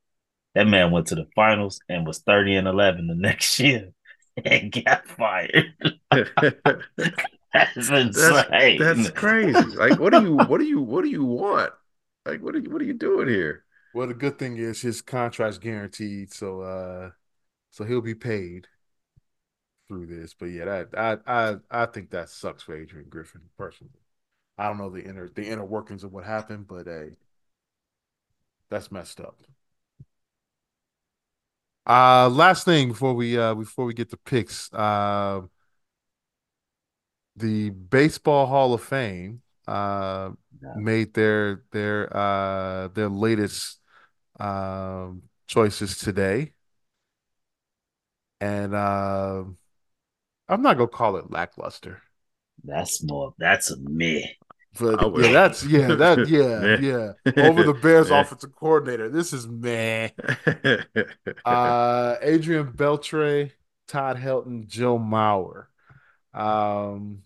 That 0.54 0.66
man 0.66 0.90
went 0.90 1.08
to 1.08 1.14
the 1.14 1.26
finals 1.34 1.80
and 1.88 2.06
was 2.06 2.18
thirty 2.18 2.56
and 2.56 2.66
eleven 2.66 3.06
the 3.06 3.14
next 3.16 3.58
year 3.60 3.92
and 4.44 4.72
got 4.84 5.06
fired. 5.06 5.74
That's 7.52 7.76
insane. 7.76 8.78
That's 8.78 9.10
crazy. 9.10 9.76
Like, 9.76 9.98
what 9.98 10.12
do 10.12 10.22
you, 10.22 10.34
what 10.34 10.58
do 10.58 10.64
you, 10.64 10.80
what 10.80 11.02
do 11.02 11.10
you 11.10 11.24
want? 11.24 11.72
Like, 12.26 12.42
what 12.42 12.54
are 12.54 12.58
you, 12.58 12.70
what 12.70 12.82
are 12.82 12.84
you 12.84 12.94
doing 12.94 13.28
here? 13.28 13.64
Well, 13.94 14.06
the 14.06 14.14
good 14.14 14.38
thing 14.38 14.58
is 14.58 14.82
his 14.82 15.00
contract's 15.00 15.58
guaranteed, 15.58 16.32
so 16.32 16.60
uh, 16.60 17.10
so 17.70 17.84
he'll 17.84 18.02
be 18.02 18.14
paid 18.14 18.66
through 19.88 20.06
this. 20.06 20.34
But 20.34 20.46
yeah, 20.46 20.66
that 20.66 20.88
I 20.96 21.16
I 21.26 21.56
I 21.70 21.86
think 21.86 22.10
that 22.10 22.28
sucks 22.28 22.62
for 22.62 22.76
Adrian 22.76 23.08
Griffin 23.08 23.40
personally. 23.56 23.92
I 24.58 24.66
don't 24.66 24.76
know 24.78 24.90
the 24.90 25.04
inner 25.04 25.28
the 25.28 25.46
inner 25.46 25.64
workings 25.64 26.04
of 26.04 26.12
what 26.12 26.24
happened, 26.24 26.66
but 26.66 26.86
hey, 26.86 27.12
that's 28.70 28.90
messed 28.92 29.20
up. 29.20 29.40
Uh 31.86 32.28
last 32.28 32.64
thing 32.64 32.88
before 32.88 33.14
we 33.14 33.38
uh 33.38 33.54
before 33.54 33.86
we 33.86 33.94
get 33.94 34.10
to 34.10 34.16
picks, 34.18 34.72
uh 34.74 35.40
the 37.36 37.70
Baseball 37.70 38.46
Hall 38.46 38.74
of 38.74 38.82
Fame 38.82 39.42
uh 39.66 40.30
Yeah. 40.60 40.74
made 40.74 41.14
their 41.14 41.62
their 41.72 42.14
uh 42.16 42.88
their 42.88 43.08
latest 43.08 43.80
um 44.40 45.22
choices 45.48 45.98
today. 45.98 46.54
And 48.40 48.74
uh, 48.74 49.44
I'm 50.48 50.60
not 50.62 50.76
gonna 50.76 50.88
call 50.88 51.16
it 51.16 51.30
lackluster. 51.30 52.02
That's 52.64 53.02
more. 53.02 53.34
That's 53.38 53.70
a 53.72 53.76
me. 53.78 54.37
But 54.86 55.12
yeah, 55.14 55.28
that's 55.28 55.64
yeah, 55.64 55.92
that 55.94 56.24
yeah, 56.26 56.68
yeah. 56.76 57.12
Over 57.36 57.62
the 57.62 57.74
Bears 57.74 58.10
offensive 58.10 58.54
coordinator. 58.54 59.08
This 59.08 59.32
is 59.32 59.46
meh. 59.46 60.10
Uh 61.44 62.16
Adrian 62.20 62.72
Beltre, 62.72 63.52
Todd 63.86 64.16
Helton, 64.16 64.66
Joe 64.66 64.98
Mauer. 64.98 65.66
Um 66.34 67.22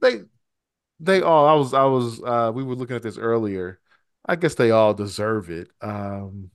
they 0.00 0.22
they 1.00 1.22
all 1.22 1.46
I 1.46 1.54
was 1.54 1.74
I 1.74 1.84
was 1.84 2.22
uh 2.22 2.52
we 2.54 2.64
were 2.64 2.74
looking 2.76 2.96
at 2.96 3.02
this 3.02 3.18
earlier. 3.18 3.80
I 4.26 4.36
guess 4.36 4.54
they 4.54 4.72
all 4.72 4.94
deserve 4.94 5.50
it. 5.50 5.70
Um 5.80 6.50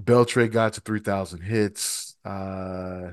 Beltre 0.00 0.50
got 0.50 0.74
to 0.74 0.80
3,000 0.80 1.40
hits. 1.42 2.16
Uh 2.24 3.12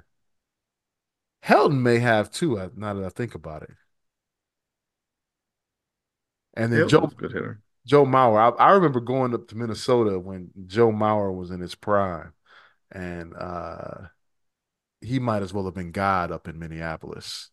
Helton 1.46 1.82
may 1.82 2.00
have 2.00 2.30
too, 2.30 2.58
uh, 2.60 2.70
now 2.76 2.94
that 2.94 3.06
I 3.06 3.10
think 3.10 3.36
about 3.36 3.64
it. 3.64 3.72
And 6.56 6.72
then 6.72 6.80
Hill 6.80 6.88
Joe 6.88 7.00
was 7.02 7.14
a 7.14 7.16
good 7.16 7.32
hitter. 7.32 7.62
Joe 7.86 8.06
Mauer. 8.06 8.58
I, 8.60 8.64
I 8.64 8.72
remember 8.72 9.00
going 9.00 9.34
up 9.34 9.48
to 9.50 9.58
Minnesota 9.58 10.20
when 10.20 10.52
Joe 10.66 10.92
Mauer 10.92 11.36
was 11.36 11.52
in 11.52 11.60
his 11.60 11.76
prime, 11.76 12.34
and 12.92 13.34
uh, 13.36 14.08
he 15.02 15.20
might 15.20 15.44
as 15.44 15.54
well 15.54 15.66
have 15.66 15.76
been 15.76 15.92
God 15.92 16.32
up 16.32 16.48
in 16.48 16.60
Minneapolis. 16.60 17.52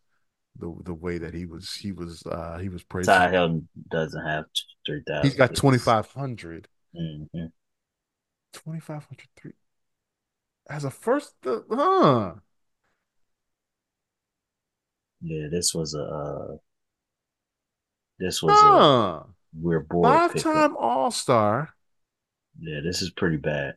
The 0.58 0.74
the 0.84 0.94
way 0.94 1.18
that 1.18 1.32
he 1.32 1.46
was 1.46 1.72
he 1.72 1.92
was 1.92 2.22
uh, 2.26 2.58
he 2.58 2.68
was 2.68 2.82
praised. 2.82 3.08
Ty 3.08 3.32
Helton 3.32 3.66
doesn't 3.90 4.24
have 4.24 4.44
three 4.86 5.02
thousand. 5.06 5.24
He's 5.24 5.34
got 5.36 5.54
2,500. 5.54 6.68
Mm-hmm. 6.94 7.46
2,500 8.52 9.28
three. 9.34 9.52
As 10.68 10.84
a 10.84 10.90
first, 10.90 11.34
uh, 11.46 11.60
huh? 11.70 12.34
Yeah, 15.22 15.48
this 15.50 15.72
was 15.74 15.94
a 15.94 16.02
uh, 16.02 16.56
This 18.22 18.40
was 18.40 18.56
Huh. 18.56 18.68
a 18.68 19.26
weird 19.52 19.88
board 19.88 20.06
Five 20.06 20.40
time 20.40 20.76
All 20.76 21.10
Star. 21.10 21.74
Yeah, 22.60 22.78
this 22.80 23.02
is 23.02 23.10
pretty 23.10 23.36
bad. 23.36 23.74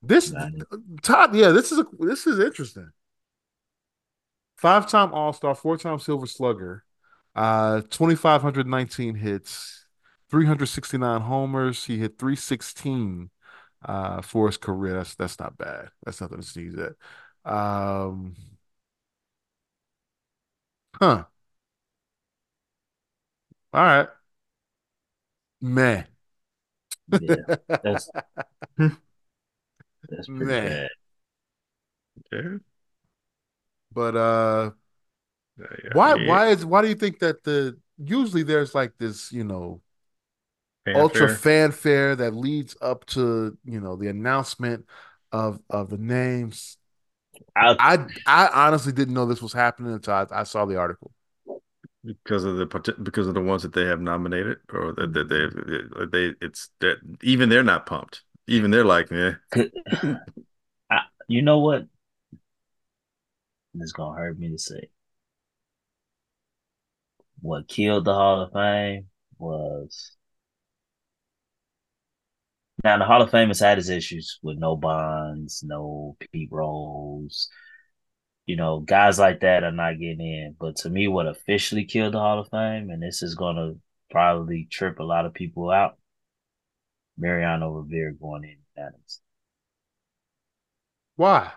This. 0.00 0.32
Todd, 1.02 1.34
yeah, 1.34 1.48
this 1.48 1.72
is 1.72 1.80
a 1.80 1.86
this 1.98 2.28
is 2.28 2.38
interesting. 2.38 2.92
Five 4.56 4.88
time 4.88 5.12
All 5.12 5.32
Star, 5.32 5.56
four 5.56 5.76
time 5.76 5.98
Silver 5.98 6.28
Slugger, 6.28 6.84
uh, 7.34 7.80
twenty 7.90 8.14
five 8.14 8.40
hundred 8.40 8.68
nineteen 8.68 9.16
hits, 9.16 9.84
three 10.30 10.46
hundred 10.46 10.66
sixty 10.66 10.96
nine 10.96 11.22
homers. 11.22 11.86
He 11.86 11.98
hit 11.98 12.20
three 12.20 12.36
sixteen 12.36 13.30
uh, 13.84 14.22
for 14.22 14.46
his 14.46 14.58
career. 14.58 14.92
That's 14.92 15.16
that's 15.16 15.40
not 15.40 15.58
bad. 15.58 15.88
That's 16.04 16.20
nothing 16.20 16.38
to 16.38 16.46
sneeze 16.46 16.76
at. 16.78 16.92
Um, 17.52 18.36
huh. 20.94 21.24
All 23.74 23.82
right. 23.84 24.08
Man. 25.60 26.06
Yeah, 27.18 27.36
that's 27.82 28.10
that's 28.78 30.28
pretty 30.28 30.54
Man. 30.54 30.58
bad. 30.62 30.88
Yeah. 32.32 32.58
But 33.92 34.16
uh 34.16 34.72
Yeah, 35.58 35.66
yeah. 35.84 35.90
why 35.92 36.14
Yeah. 36.14 36.14
why 36.14 36.48
is 36.48 36.64
why 36.66 36.82
do 36.82 36.88
you 36.88 36.94
think 36.94 37.18
that 37.20 37.44
the 37.44 37.78
usually 37.98 38.42
there's 38.42 38.74
like 38.74 38.92
this, 38.98 39.32
you 39.32 39.44
know, 39.44 39.80
Fanfare. 40.86 40.94
ultra 40.94 41.28
fanfare 41.28 42.16
that 42.16 42.34
leads 42.34 42.76
up 42.80 43.04
to, 43.06 43.56
you 43.64 43.80
know, 43.80 43.96
the 43.96 44.08
announcement 44.08 44.86
of 45.32 45.60
of 45.70 45.90
the 45.90 45.98
names. 45.98 46.76
I 47.56 47.76
I 47.78 48.06
I 48.26 48.66
honestly 48.68 48.92
didn't 48.92 49.14
know 49.14 49.26
this 49.26 49.42
was 49.42 49.54
happening 49.54 49.94
until 49.94 50.14
I, 50.14 50.26
I 50.32 50.44
saw 50.44 50.66
the 50.66 50.78
article. 50.78 51.13
Because 52.04 52.44
of 52.44 52.56
the 52.56 52.66
because 53.02 53.26
of 53.26 53.34
the 53.34 53.40
ones 53.40 53.62
that 53.62 53.72
they 53.72 53.84
have 53.84 54.00
nominated 54.00 54.58
or 54.72 54.92
that, 54.92 55.12
that 55.12 55.28
they 55.28 55.36
mm-hmm. 55.36 56.10
they 56.10 56.34
it's 56.40 56.70
that 56.80 56.96
even 57.22 57.48
they're 57.48 57.62
not 57.62 57.86
pumped. 57.86 58.22
Even 58.46 58.70
they're 58.70 58.84
like, 58.84 59.10
yeah, 59.10 59.36
you 61.28 61.42
know 61.42 61.60
what? 61.60 61.86
It's 63.74 63.92
gonna 63.92 64.18
hurt 64.18 64.38
me 64.38 64.50
to 64.50 64.58
say. 64.58 64.88
What 67.40 67.68
killed 67.68 68.04
the 68.04 68.14
Hall 68.14 68.42
of 68.42 68.52
Fame 68.52 69.06
was 69.38 70.16
now 72.84 72.98
the 72.98 73.04
Hall 73.04 73.22
of 73.22 73.30
Fame 73.30 73.48
has 73.48 73.60
had 73.60 73.78
its 73.78 73.88
issues 73.88 74.38
with 74.42 74.58
no 74.58 74.76
bonds, 74.76 75.62
no 75.66 76.16
Pete 76.20 76.50
Rose. 76.52 77.48
You 78.46 78.56
know, 78.56 78.80
guys 78.80 79.18
like 79.18 79.40
that 79.40 79.64
are 79.64 79.72
not 79.72 79.98
getting 79.98 80.20
in. 80.20 80.56
But 80.58 80.76
to 80.76 80.90
me, 80.90 81.08
what 81.08 81.26
officially 81.26 81.84
killed 81.84 82.14
the 82.14 82.18
Hall 82.20 82.40
of 82.40 82.48
Fame, 82.50 82.90
and 82.90 83.02
this 83.02 83.22
is 83.22 83.34
gonna 83.34 83.74
probably 84.10 84.66
trip 84.70 84.98
a 84.98 85.02
lot 85.04 85.26
of 85.26 85.34
people 85.34 85.70
out, 85.70 85.98
Mariano 87.16 87.70
Rivera 87.72 88.14
going 88.14 88.44
in 88.44 88.58
unanimous. 88.76 89.20
Why? 91.16 91.52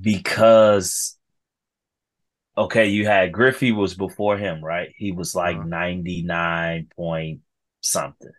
because 0.00 1.16
okay, 2.56 2.88
you 2.88 3.06
had 3.06 3.32
Griffey 3.32 3.72
was 3.72 3.94
before 3.94 4.36
him, 4.38 4.62
right? 4.64 4.90
He 4.96 5.12
was 5.12 5.34
like 5.34 5.56
Uh-huh. 5.56 5.66
99 5.66 6.88
point 6.96 7.40
something. 7.80 8.32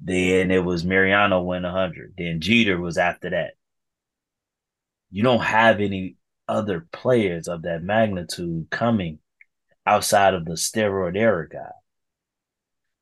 Then 0.00 0.52
it 0.52 0.64
was 0.64 0.84
Mariano 0.84 1.42
went 1.42 1.64
100. 1.64 2.14
Then 2.16 2.40
Jeter 2.40 2.78
was 2.78 2.96
after 2.96 3.30
that. 3.30 3.54
You 5.14 5.22
don't 5.22 5.42
have 5.44 5.80
any 5.80 6.16
other 6.48 6.88
players 6.92 7.46
of 7.46 7.62
that 7.62 7.84
magnitude 7.84 8.66
coming 8.70 9.20
outside 9.86 10.34
of 10.34 10.44
the 10.44 10.54
steroid 10.54 11.16
era 11.16 11.48
guy. 11.48 11.70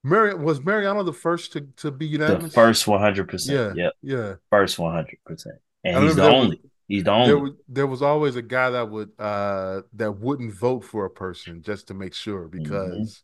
Mari- 0.04 0.34
was 0.34 0.60
Mariano 0.62 1.02
the 1.04 1.12
first 1.12 1.52
to, 1.52 1.62
to 1.78 1.90
be 1.90 2.06
The 2.06 2.12
unanimous? 2.24 2.52
first 2.54 2.84
100%. 2.86 3.46
Yeah. 3.48 3.72
Yep. 3.74 3.92
Yeah. 4.02 4.34
First 4.50 4.76
100%. 4.76 5.06
I 5.46 5.88
And 5.88 6.04
he's 6.04 6.16
the 6.16 6.22
there 6.22 6.30
was- 6.32 6.44
only. 6.44 6.60
He's 6.88 7.04
the 7.04 7.10
only. 7.12 7.26
There 7.28 7.38
was 7.38 7.52
there 7.68 7.86
was 7.86 8.02
always 8.02 8.36
a 8.36 8.42
guy 8.42 8.68
that 8.70 8.90
would 8.90 9.10
uh 9.18 9.80
that 9.94 10.12
wouldn't 10.12 10.52
vote 10.52 10.84
for 10.84 11.06
a 11.06 11.10
person 11.10 11.62
just 11.62 11.88
to 11.88 11.94
make 11.94 12.12
sure 12.12 12.48
Mm-hmm. 12.48 12.62
because 12.62 13.22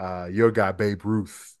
uh 0.00 0.26
your 0.32 0.50
guy 0.50 0.72
Babe 0.72 1.04
Ruth 1.04 1.54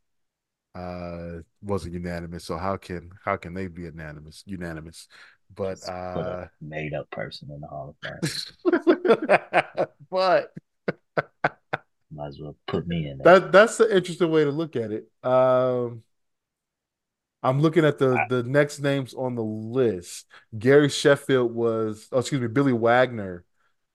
uh 0.74 1.40
wasn't 1.60 1.92
unanimous. 1.94 2.44
So 2.44 2.56
how 2.56 2.78
can 2.78 3.10
how 3.24 3.36
can 3.36 3.52
they 3.52 3.66
be 3.66 3.82
unanimous 3.82 4.42
unanimous? 4.46 5.08
But 5.54 5.80
Put 5.80 5.90
uh 5.90 6.46
a 6.46 6.50
made 6.60 6.94
up 6.94 7.10
person 7.10 7.50
in 7.50 7.60
the 7.60 7.66
Hall 7.66 7.94
of 8.02 8.20
Fame. 8.22 9.86
but 10.10 10.52
Might 12.14 12.28
as 12.28 12.38
well 12.38 12.56
put 12.66 12.86
me 12.86 13.08
in 13.08 13.18
there. 13.18 13.40
that 13.40 13.52
that's 13.52 13.78
the 13.78 13.94
interesting 13.94 14.30
way 14.30 14.44
to 14.44 14.50
look 14.50 14.76
at 14.76 14.90
it. 14.92 15.08
Um 15.22 16.02
I'm 17.42 17.60
looking 17.60 17.84
at 17.84 17.98
the 17.98 18.18
the 18.28 18.42
next 18.44 18.80
names 18.80 19.14
on 19.14 19.34
the 19.34 19.42
list. 19.42 20.26
Gary 20.56 20.88
Sheffield 20.88 21.52
was, 21.52 22.08
oh, 22.12 22.20
excuse 22.20 22.40
me, 22.40 22.46
Billy 22.46 22.72
Wagner 22.72 23.44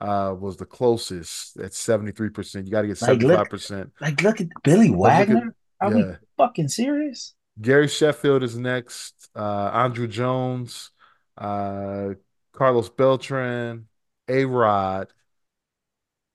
uh 0.02 0.36
was 0.38 0.58
the 0.58 0.66
closest 0.66 1.58
at 1.58 1.72
73%. 1.72 2.66
You 2.66 2.72
got 2.72 2.82
to 2.82 2.88
get 2.88 2.98
75%. 2.98 3.92
Like, 4.00 4.22
look 4.22 4.42
at 4.42 4.48
Billy 4.64 4.92
Wagner. 4.92 5.56
Are 5.80 5.92
we 5.92 6.06
fucking 6.38 6.68
serious? 6.68 7.34
Gary 7.60 7.88
Sheffield 7.88 8.44
is 8.44 8.58
next. 8.58 9.30
Uh 9.34 9.72
Andruw 9.72 10.10
Jones, 10.10 10.92
uh 11.38 12.14
Carlos 12.54 12.90
Beltran, 12.90 13.88
A 14.28 14.46
Rod, 14.46 15.14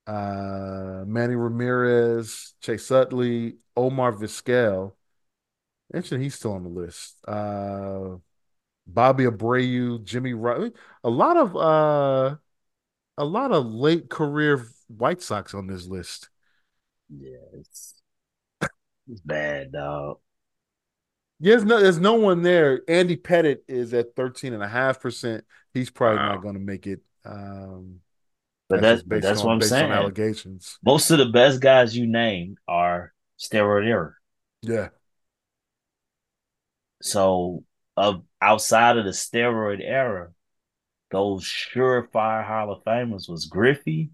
uh 0.06 1.04
Manny 1.06 1.34
Ramirez, 1.36 2.54
Chase 2.60 2.90
Utley, 2.90 3.56
Omar 3.76 4.12
Vizquel. 4.12 4.94
Interesting, 5.94 6.22
he's 6.22 6.34
still 6.36 6.52
on 6.54 6.64
the 6.64 6.68
list. 6.70 7.16
Uh 7.26 8.16
Bobby 8.86 9.24
Abreu, 9.26 10.04
Jimmy 10.04 10.34
Wright. 10.34 10.72
A 11.04 11.10
lot 11.10 11.36
of 11.38 11.56
uh 11.56 12.36
a 13.18 13.24
lot 13.24 13.52
of 13.52 13.66
late 13.72 14.10
career 14.10 14.66
White 14.88 15.22
Sox 15.22 15.54
on 15.54 15.66
this 15.68 15.86
list. 15.86 16.30
Yeah, 17.08 17.38
it's 17.54 17.94
it's 19.08 19.20
bad, 19.20 19.72
dog. 19.72 20.18
There's 21.42 21.64
no 21.64 21.80
there's 21.80 21.98
no 21.98 22.14
one 22.14 22.42
there. 22.42 22.82
Andy 22.88 23.16
Pettitte 23.16 23.62
is 23.68 23.92
at 23.94 24.14
13.5%. 24.14 25.42
He's 25.74 25.90
probably 25.90 26.18
Wow. 26.18 26.34
not 26.34 26.42
gonna 26.42 26.58
make 26.60 26.86
it. 26.86 27.00
Um 27.24 28.00
But 28.68 28.80
that's 28.80 29.02
based 29.02 29.24
that's 29.24 29.40
on 29.40 29.46
what 29.46 29.52
I'm 29.54 29.60
saying. 29.60 29.90
allegations. 29.90 30.78
Most 30.84 31.10
of 31.10 31.18
the 31.18 31.26
best 31.26 31.60
guys 31.60 31.96
you 31.96 32.06
named 32.06 32.58
are 32.68 33.12
steroid 33.38 33.86
era. 33.86 34.14
Yeah. 34.62 34.90
So 37.02 37.64
of 37.96 38.22
outside 38.40 38.96
of 38.96 39.04
the 39.04 39.10
steroid 39.10 39.80
era, 39.82 40.32
those 41.10 41.44
surefire 41.44 42.46
Hall 42.46 42.72
of 42.72 42.84
Famers 42.84 43.28
was 43.28 43.46
Griffey, 43.46 44.10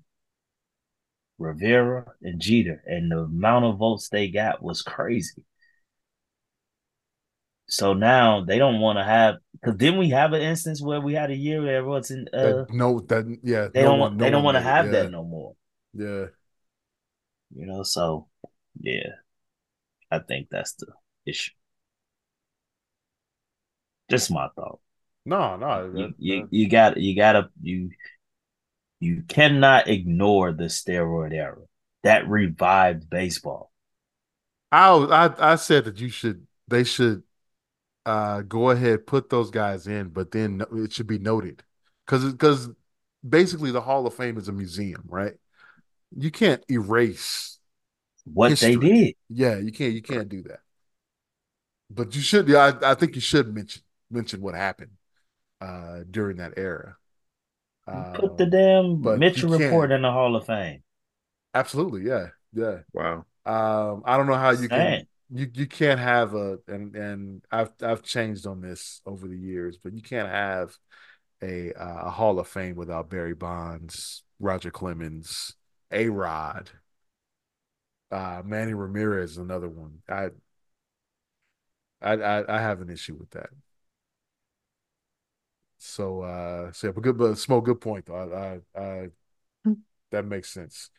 Rivera, 1.39 2.07
and 2.23 2.41
Jeter, 2.41 2.83
and 2.87 3.13
the 3.13 3.21
amount 3.21 3.67
of 3.67 3.77
votes 3.77 4.09
they 4.09 4.29
got 4.29 4.63
was 4.63 4.83
crazy. 4.83 5.45
So 7.69 7.93
now 7.93 8.45
they 8.45 8.59
don't 8.59 8.81
want 8.81 8.99
to 8.99 9.05
have 9.05 9.37
because 9.53 9.77
then 9.77 9.99
we 9.99 10.11
have 10.11 10.33
an 10.33 10.41
instance 10.43 10.81
where 10.83 11.01
we 11.01 11.15
had 11.15 11.31
a 11.31 11.37
year 11.37 11.63
where 11.63 11.77
everyone's 11.77 12.11
in 12.11 12.27
uh 12.33 12.65
That, 12.65 12.67
no, 12.71 13.01
that 13.01 13.25
yeah. 13.43 13.69
they 13.73 13.83
no 13.83 13.91
don't 13.91 13.99
want 13.99 14.17
no 14.17 14.25
they 14.25 14.31
don't 14.31 14.45
want 14.45 14.57
to 14.57 14.63
have 14.63 14.87
Yeah. 14.87 14.93
that 14.93 15.11
no 15.11 15.25
more. 15.25 15.55
Yeah. 15.93 16.27
You 17.55 17.67
know, 17.67 17.83
so 17.83 18.29
yeah. 18.81 19.11
I 20.11 20.21
think 20.21 20.49
that's 20.51 20.75
the 20.75 20.87
issue. 21.27 21.53
Just 24.11 24.31
my 24.31 24.49
thought. 24.57 24.81
No, 25.27 25.57
no. 25.57 25.93
You 25.95 26.07
that- 26.09 26.15
you, 26.19 26.41
that- 26.41 26.53
you 26.53 26.69
got 26.71 26.97
you 26.97 27.17
gotta 27.17 27.51
you 27.61 27.91
you 29.01 29.23
cannot 29.29 29.89
ignore 29.89 30.53
the 30.53 30.65
steroid 30.65 31.33
era. 31.33 31.59
That 32.03 32.29
revived 32.29 33.11
baseball. 33.11 33.71
I, 34.73 34.89
I 34.91 35.53
I 35.53 35.57
said 35.57 35.85
that 35.85 36.01
you 36.01 36.09
should 36.09 36.47
they 36.69 36.85
should 36.85 37.23
uh 38.09 38.43
go 38.43 38.71
ahead 38.71 39.07
put 39.07 39.31
those 39.31 39.51
guys 39.51 39.87
in, 39.87 40.09
but 40.11 40.31
then 40.33 40.63
it 40.75 40.93
should 40.93 41.07
be 41.07 41.19
noted 41.19 41.63
because 42.07 42.33
because 42.33 42.71
basically 43.29 43.71
the 43.73 43.81
Hall 43.83 44.07
of 44.07 44.15
Fame 44.15 44.39
is 44.39 44.49
a 44.49 44.53
museum, 44.53 45.03
right? 45.09 45.35
You 46.17 46.31
can't 46.31 46.65
erase. 46.71 47.59
What 48.33 48.51
History. 48.51 48.61
they 48.61 48.77
did. 48.77 49.15
Yeah, 49.31 49.59
you 49.59 49.73
can't 49.73 49.95
you 49.95 50.03
can't 50.03 50.29
do 50.29 50.43
that. 50.45 50.61
But 51.91 52.15
you 52.15 52.21
should. 52.21 52.49
Yeah, 52.49 52.73
I, 52.83 52.93
I 52.93 52.95
think 52.95 53.15
you 53.15 53.21
should 53.21 53.55
mention 53.55 53.83
mention 54.11 54.41
what 54.41 54.55
happened 54.55 54.93
uh 55.61 56.01
during 56.11 56.39
that 56.39 56.55
era. 56.59 56.97
Put 58.13 58.37
the 58.37 58.45
Um, 58.45 58.47
damn 58.47 59.01
but 59.03 59.19
Mitchell 59.19 59.51
report 59.51 59.93
in 59.93 60.03
the 60.03 60.11
Hall 60.13 60.37
of 60.37 60.45
Fame. 60.47 60.83
absolutely, 61.55 62.03
yeah, 62.07 62.29
yeah. 62.53 62.79
wow. 62.93 63.25
Um, 63.47 64.03
I 64.05 64.17
don't 64.17 64.27
know 64.27 64.35
how 64.35 64.51
you 64.51 64.69
can 64.69 64.71
Saying. 64.71 65.07
You 65.31 65.51
you 65.55 65.67
can't 65.67 66.01
have 66.01 66.35
a 66.35 66.59
and 66.69 66.95
and 66.97 67.45
I've 67.51 67.71
I've 67.83 68.03
changed 68.03 68.47
on 68.47 68.61
this 68.61 69.01
over 69.07 69.29
the 69.29 69.37
years, 69.37 69.77
but 69.83 69.93
you 69.93 70.03
can't 70.03 70.29
have 70.29 70.77
a 71.43 71.73
uh, 71.75 72.07
a 72.07 72.11
Hall 72.11 72.39
of 72.41 72.49
Fame 72.49 72.77
without 72.77 73.11
Barry 73.11 73.35
Bonds, 73.35 74.25
Roger 74.41 74.71
Clemens, 74.71 75.57
A 75.93 76.09
Rod, 76.11 76.71
uh, 78.11 78.43
Manny 78.45 78.75
Ramirez, 78.75 79.37
another 79.37 79.69
one. 79.69 80.03
I, 80.09 80.31
I, 82.01 82.13
I, 82.15 82.57
I 82.57 82.61
have 82.61 82.81
an 82.81 82.91
issue 82.91 83.15
with 83.15 83.31
that. 83.31 83.51
So, 85.79 86.23
uh, 86.23 86.73
so 86.73 86.89
yeah, 86.89 86.93
but 86.93 87.03
good, 87.03 87.19
but 87.19 87.35
smoke, 87.37 87.65
good 87.67 87.81
point 87.81 88.07
though. 88.07 88.61
I, 88.75 88.81
I, 88.81 88.83
I 88.85 89.09
that 90.11 90.25
makes 90.27 90.51
sense. 90.51 90.91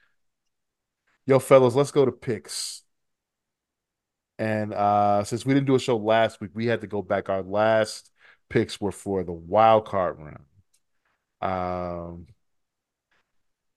Yo, 1.26 1.40
fellas, 1.40 1.76
let's 1.76 1.92
go 1.92 2.06
to 2.06 2.12
picks. 2.12 2.84
And 4.40 4.74
uh 4.74 5.24
since 5.26 5.46
we 5.46 5.54
didn't 5.54 5.68
do 5.68 5.76
a 5.76 5.80
show 5.80 5.98
last 5.98 6.40
week, 6.42 6.52
we 6.56 6.66
had 6.66 6.82
to 6.82 6.88
go 6.88 7.02
back. 7.04 7.30
Our 7.30 7.44
last 7.44 8.10
picks 8.50 8.80
were 8.82 8.92
for 8.94 9.24
the 9.24 9.34
wild 9.34 9.86
card 9.86 10.18
round. 10.18 10.46
Um 11.42 12.28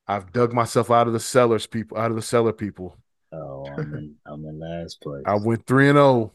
I've 0.06 0.32
dug 0.32 0.52
myself 0.52 0.90
out 0.90 1.06
of 1.06 1.12
the 1.12 1.20
sellers, 1.20 1.66
people, 1.66 1.98
out 1.98 2.10
of 2.10 2.16
the 2.16 2.22
cellar, 2.22 2.52
people. 2.52 2.96
Oh, 3.32 3.66
I'm 3.66 3.94
in, 3.94 4.14
I'm 4.26 4.44
in 4.44 4.58
last 4.58 5.00
place. 5.00 5.22
I 5.26 5.34
went 5.36 5.66
three 5.66 5.88
and 5.88 5.96
zero. 5.96 6.32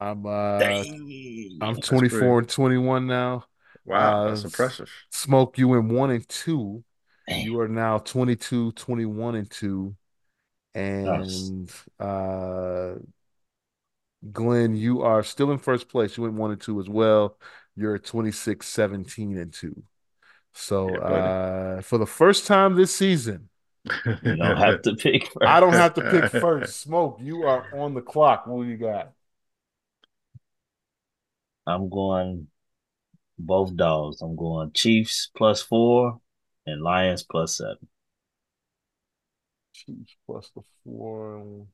I'm 0.00 0.26
uh 0.26 0.58
Dang. 0.58 1.58
I'm 1.60 1.74
That's 1.74 1.88
24 1.88 2.18
pretty- 2.18 2.38
and 2.38 2.48
21 2.48 3.06
now. 3.06 3.44
Wow, 3.84 4.24
Uh, 4.24 4.28
that's 4.30 4.44
impressive. 4.44 4.90
Smoke, 5.10 5.58
you 5.58 5.74
in 5.74 5.88
one 5.88 6.10
and 6.10 6.28
two. 6.28 6.82
Damn. 7.28 7.46
You 7.46 7.60
are 7.60 7.68
now 7.68 7.98
22, 7.98 8.72
21 8.72 9.34
and 9.36 9.50
two. 9.50 9.94
And 10.74 11.70
uh 12.00 12.94
Glenn, 14.32 14.74
you 14.74 15.02
are 15.02 15.22
still 15.22 15.52
in 15.52 15.58
first 15.58 15.88
place. 15.88 16.16
You 16.16 16.24
went 16.24 16.34
one 16.34 16.50
and 16.50 16.60
two 16.60 16.80
as 16.80 16.88
well. 16.88 17.38
You're 17.76 17.94
at 17.96 18.04
26, 18.04 18.66
17 18.66 19.38
and 19.38 19.52
two. 19.52 19.82
So 20.52 20.96
Yeah, 20.96 20.98
uh 20.98 21.82
for 21.82 21.98
the 21.98 22.06
first 22.06 22.46
time 22.46 22.74
this 22.76 22.94
season, 22.94 23.48
You 24.22 24.36
don't 24.36 24.56
have 24.56 24.82
to 24.82 24.94
pick 24.96 25.26
first. 25.28 25.46
I 25.46 25.60
don't 25.60 25.72
have 25.74 25.94
to 25.94 26.02
pick 26.02 26.26
first. 26.30 26.82
Smoke, 26.82 27.18
you 27.22 27.44
are 27.44 27.66
on 27.72 27.94
the 27.94 28.02
clock. 28.02 28.46
What 28.46 28.64
do 28.64 28.68
you 28.68 28.76
got? 28.76 29.12
I'm 31.66 31.88
going 31.88 32.48
both 33.38 33.76
dogs. 33.76 34.22
I'm 34.22 34.36
going 34.36 34.72
Chiefs 34.72 35.30
plus 35.36 35.62
four 35.62 36.20
and 36.66 36.82
Lions 36.82 37.22
plus 37.24 37.58
seven. 37.58 37.88
Chiefs 39.72 40.14
plus 40.26 40.50
the 40.50 40.62
four 40.84 41.66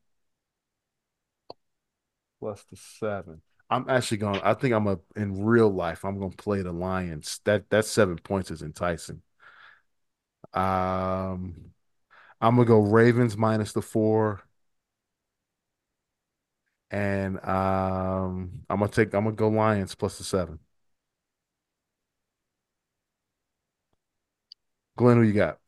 plus 2.44 2.62
the 2.64 2.76
seven. 2.76 3.40
I'm 3.70 3.88
actually 3.88 4.18
going. 4.18 4.38
I 4.42 4.52
think 4.52 4.74
I'm 4.74 4.86
a 4.86 4.98
in 5.16 5.44
real 5.46 5.70
life. 5.70 6.04
I'm 6.04 6.18
going 6.18 6.30
to 6.30 6.36
play 6.36 6.60
the 6.60 6.72
Lions. 6.72 7.40
That 7.44 7.70
that 7.70 7.86
seven 7.86 8.18
points 8.18 8.50
is 8.50 8.60
enticing. 8.60 9.22
Um, 10.52 11.72
I'm 12.40 12.56
gonna 12.56 12.66
go 12.66 12.80
Ravens 12.80 13.34
minus 13.38 13.72
the 13.72 13.80
four, 13.80 14.42
and 16.90 17.42
um, 17.46 18.64
I'm 18.68 18.80
gonna 18.80 18.88
take. 18.88 19.14
I'm 19.14 19.24
gonna 19.24 19.36
go 19.36 19.48
Lions 19.48 19.94
plus 19.94 20.18
the 20.18 20.24
seven. 20.24 20.58
Glenn, 24.96 25.16
who 25.16 25.22
you 25.22 25.32
got? 25.32 25.58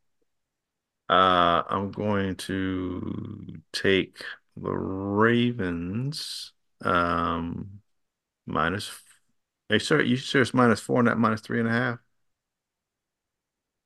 Uh, 1.09 1.63
I'm 1.69 1.91
going 1.93 2.35
to 2.37 3.61
take 3.73 4.23
the 4.57 4.73
Ravens 4.73 6.53
um 6.83 7.81
minus. 8.47 8.91
Hey, 9.69 9.79
sir, 9.81 10.03
you 10.03 10.17
sure 10.17 10.43
it's 10.43 10.55
minus 10.55 10.81
four, 10.81 11.03
not 11.03 11.19
minus 11.19 11.41
three 11.43 11.61
and 11.61 11.69
a 11.69 11.73
half? 11.73 11.99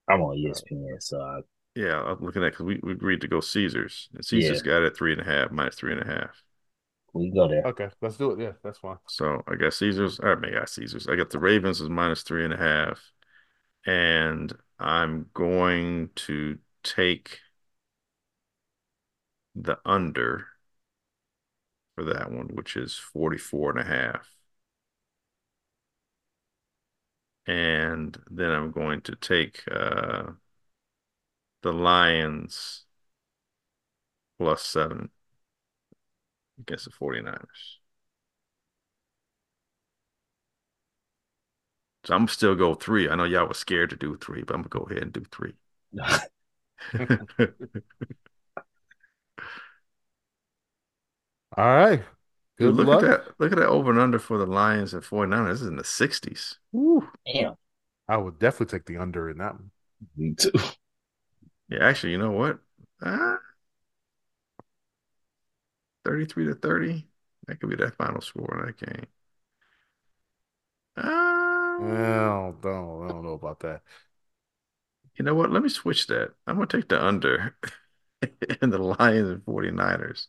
I'm 0.09 0.20
on 0.20 0.36
ESPN, 0.36 1.01
so 1.01 1.20
I, 1.22 1.41
Yeah, 1.74 2.03
I'm 2.03 2.20
looking 2.24 2.43
at 2.43 2.53
because 2.53 2.66
we, 2.66 2.80
we 2.82 2.93
agreed 2.93 3.20
to 3.22 3.28
go 3.28 3.41
Caesars, 3.41 4.09
and 4.14 4.24
Caesars 4.24 4.62
got 4.62 4.82
it 4.82 4.86
at 4.86 4.97
three 4.97 5.12
and 5.12 5.20
a 5.20 5.24
half, 5.24 5.51
minus 5.53 5.76
three 5.76 5.93
and 5.93 6.01
a 6.03 6.07
half. 6.07 6.43
we 7.12 7.30
go 7.30 7.49
there. 7.49 7.62
Okay, 7.66 7.88
let's 8.01 8.16
do 8.16 8.32
it. 8.32 8.41
Yeah, 8.41 8.53
that's 8.62 8.78
fine. 8.78 8.99
So 9.07 9.43
I 9.49 9.57
got 9.57 9.74
Caesars. 9.74 10.20
I 10.22 10.34
may 10.36 10.53
got 10.53 10.68
Caesars. 10.68 11.09
I 11.09 11.16
got 11.16 11.30
the 11.30 11.38
Ravens 11.38 11.80
as 11.80 11.88
minus 11.88 12.22
three 12.22 12.45
and 12.45 12.55
a 12.55 12.57
half, 12.57 13.01
and 13.86 14.53
I'm 14.78 15.30
going 15.34 16.11
to 16.16 16.59
take 16.84 17.41
the 19.55 19.78
under 19.84 20.49
for 22.01 22.14
that 22.14 22.30
one, 22.32 22.48
which 22.48 22.76
is 22.76 22.96
44 22.96 23.72
and 23.72 23.80
a 23.80 23.84
half. 23.84 24.26
And 27.46 28.16
then 28.30 28.51
I'm 28.53 28.70
going 28.70 29.01
to 29.03 29.16
take 29.16 29.62
uh, 29.70 30.32
the 31.62 31.72
Lions 31.72 32.84
plus 34.38 34.62
seven 34.64 35.11
against 36.59 36.84
the 36.84 36.90
49ers. 36.90 37.78
So 42.05 42.14
I'm 42.14 42.28
still 42.28 42.55
go 42.55 42.74
three. 42.74 43.09
I 43.09 43.14
know 43.14 43.24
y'all 43.24 43.46
were 43.48 43.55
scared 43.55 43.90
to 43.90 43.96
do 43.96 44.16
three, 44.16 44.42
but 44.42 44.55
I'm 44.55 44.62
gonna 44.62 44.68
go 44.84 44.90
ahead 44.90 45.03
and 45.03 45.12
do 45.12 45.24
three. 45.30 45.55
All 51.57 51.64
right. 51.64 52.03
Good 52.59 52.72
Dude, 52.72 52.76
look 52.76 52.92
luck. 52.92 53.01
at 53.03 53.24
that. 53.26 53.40
Look 53.40 53.53
at 53.53 53.59
that 53.59 53.68
over 53.68 53.90
and 53.90 54.01
under 54.01 54.18
for 54.18 54.38
the 54.38 54.46
Lions 54.46 54.94
and 54.94 55.05
49ers. 55.05 55.55
This 55.55 55.61
is 55.62 55.66
in 55.68 55.76
the 55.76 55.84
60s. 55.84 56.59
Woo. 56.72 57.09
Damn, 57.24 57.57
I 58.09 58.18
would 58.18 58.38
definitely 58.38 58.78
take 58.78 58.84
the 58.84 58.98
under 58.98 59.30
in 59.30 59.38
that 59.38 59.55
one. 59.55 59.70
me 60.16 60.34
too. 60.34 60.53
Yeah, 61.68 61.78
actually, 61.86 62.12
you 62.12 62.18
know 62.18 62.32
what? 62.32 62.59
Ah, 63.03 63.38
33 66.05 66.46
to 66.46 66.55
30. 66.55 67.09
That 67.46 67.61
could 67.61 67.70
be 67.70 67.76
that 67.76 67.96
final 67.96 68.20
score 68.20 68.59
in 68.61 68.66
that 68.66 68.78
game. 68.78 69.07
Ah, 70.96 71.78
Well, 71.78 72.53
don't, 72.61 73.05
I 73.05 73.09
don't 73.09 73.24
know 73.24 73.32
about 73.32 73.61
that. 73.61 73.82
you 75.16 75.24
know 75.24 75.34
what? 75.34 75.51
Let 75.53 75.62
me 75.62 75.68
switch 75.68 76.07
that. 76.09 76.34
I'm 76.46 76.57
gonna 76.57 76.66
take 76.66 76.88
the 76.88 77.03
under 77.05 77.57
in 78.62 78.70
the 78.70 78.78
Lions 78.78 79.28
and 79.28 79.44
49ers. 79.44 80.26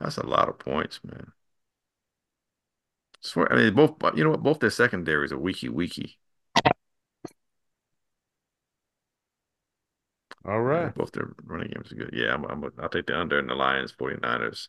That's 0.00 0.16
a 0.16 0.26
lot 0.26 0.48
of 0.48 0.58
points, 0.58 1.00
man. 1.04 1.32
Swear, 3.20 3.52
I 3.52 3.56
mean, 3.56 3.74
both, 3.74 3.96
you 4.16 4.24
know 4.24 4.30
what? 4.30 4.42
Both 4.42 4.60
their 4.60 4.70
secondaries 4.70 5.30
are 5.32 5.38
weaky, 5.38 5.68
weaky. 5.68 6.18
All 10.44 10.62
right. 10.62 10.94
Both 10.94 11.12
their 11.12 11.34
running 11.44 11.70
games 11.70 11.92
are 11.92 11.96
good. 11.96 12.10
Yeah, 12.12 12.34
I'm, 12.34 12.44
I'm, 12.44 12.64
I'll 12.78 12.88
take 12.88 13.06
the 13.06 13.18
under 13.18 13.38
in 13.38 13.46
the 13.48 13.54
Lions, 13.54 13.92
49ers, 13.92 14.68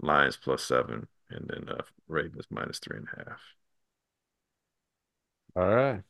Lions 0.00 0.36
plus 0.36 0.62
seven, 0.64 1.06
and 1.30 1.48
then 1.48 1.68
uh, 1.68 1.82
Ravens 2.08 2.46
minus 2.50 2.78
three 2.78 2.96
and 2.98 3.06
a 3.14 3.30
half. 3.30 3.40
All 5.56 5.66
right. 5.74 6.02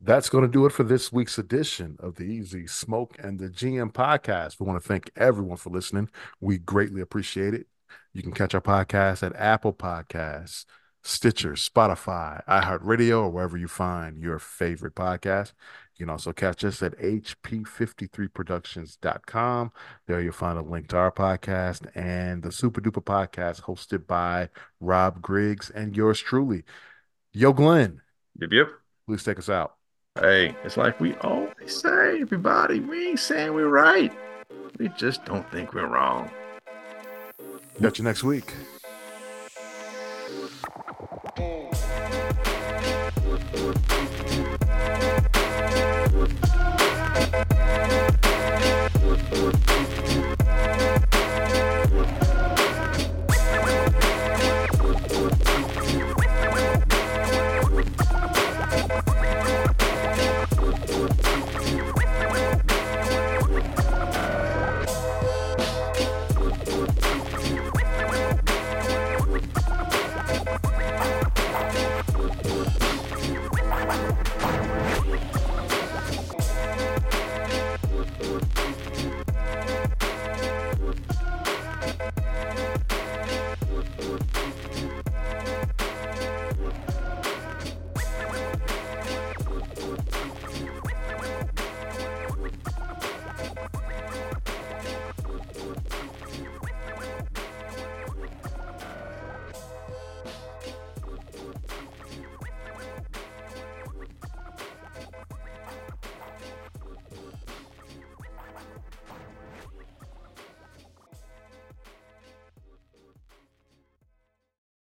That's 0.00 0.28
going 0.28 0.42
to 0.42 0.48
do 0.50 0.66
it 0.66 0.72
for 0.72 0.82
this 0.82 1.12
week's 1.12 1.38
edition 1.38 1.96
of 1.98 2.16
the 2.16 2.24
Easy 2.24 2.66
Smoke 2.66 3.16
and 3.18 3.38
the 3.38 3.48
GM 3.48 3.92
podcast. 3.92 4.60
We 4.60 4.66
want 4.66 4.82
to 4.82 4.86
thank 4.86 5.10
everyone 5.16 5.56
for 5.56 5.70
listening. 5.70 6.10
We 6.40 6.58
greatly 6.58 7.00
appreciate 7.00 7.54
it. 7.54 7.66
You 8.12 8.22
can 8.22 8.32
catch 8.32 8.54
our 8.54 8.60
podcast 8.60 9.22
at 9.22 9.34
Apple 9.36 9.72
Podcasts, 9.72 10.66
Stitcher, 11.02 11.52
Spotify, 11.52 12.44
iHeartRadio, 12.46 13.22
or 13.22 13.30
wherever 13.30 13.56
you 13.56 13.68
find 13.68 14.18
your 14.18 14.38
favorite 14.38 14.94
podcast. 14.94 15.52
You 15.96 16.04
can 16.06 16.10
also 16.10 16.32
catch 16.32 16.64
us 16.64 16.82
at 16.82 16.98
hp53productions.com. 16.98 19.72
There 20.06 20.20
you'll 20.20 20.32
find 20.32 20.58
a 20.58 20.62
link 20.62 20.88
to 20.88 20.96
our 20.98 21.12
podcast 21.12 21.86
and 21.94 22.42
the 22.42 22.52
Super 22.52 22.80
Duper 22.80 23.04
podcast 23.04 23.62
hosted 23.62 24.06
by 24.06 24.50
Rob 24.80 25.22
Griggs 25.22 25.70
and 25.70 25.96
yours 25.96 26.20
truly. 26.20 26.64
Yo, 27.32 27.52
Glenn, 27.52 28.00
Yep, 28.40 28.50
yep. 28.52 28.68
please 29.06 29.22
take 29.22 29.38
us 29.38 29.48
out. 29.48 29.76
Hey, 30.20 30.54
it's 30.62 30.76
like 30.76 31.00
we 31.00 31.14
always 31.16 31.50
say, 31.66 32.20
everybody, 32.20 32.78
we 32.78 33.08
ain't 33.08 33.18
saying 33.18 33.52
we're 33.52 33.66
right. 33.68 34.12
We 34.78 34.88
just 34.90 35.24
don't 35.24 35.48
think 35.50 35.74
we're 35.74 35.88
wrong. 35.88 36.30
Catch 37.80 37.98
you 37.98 38.04
next 38.04 38.22
week. 38.22 38.54
Mm. 43.66 43.93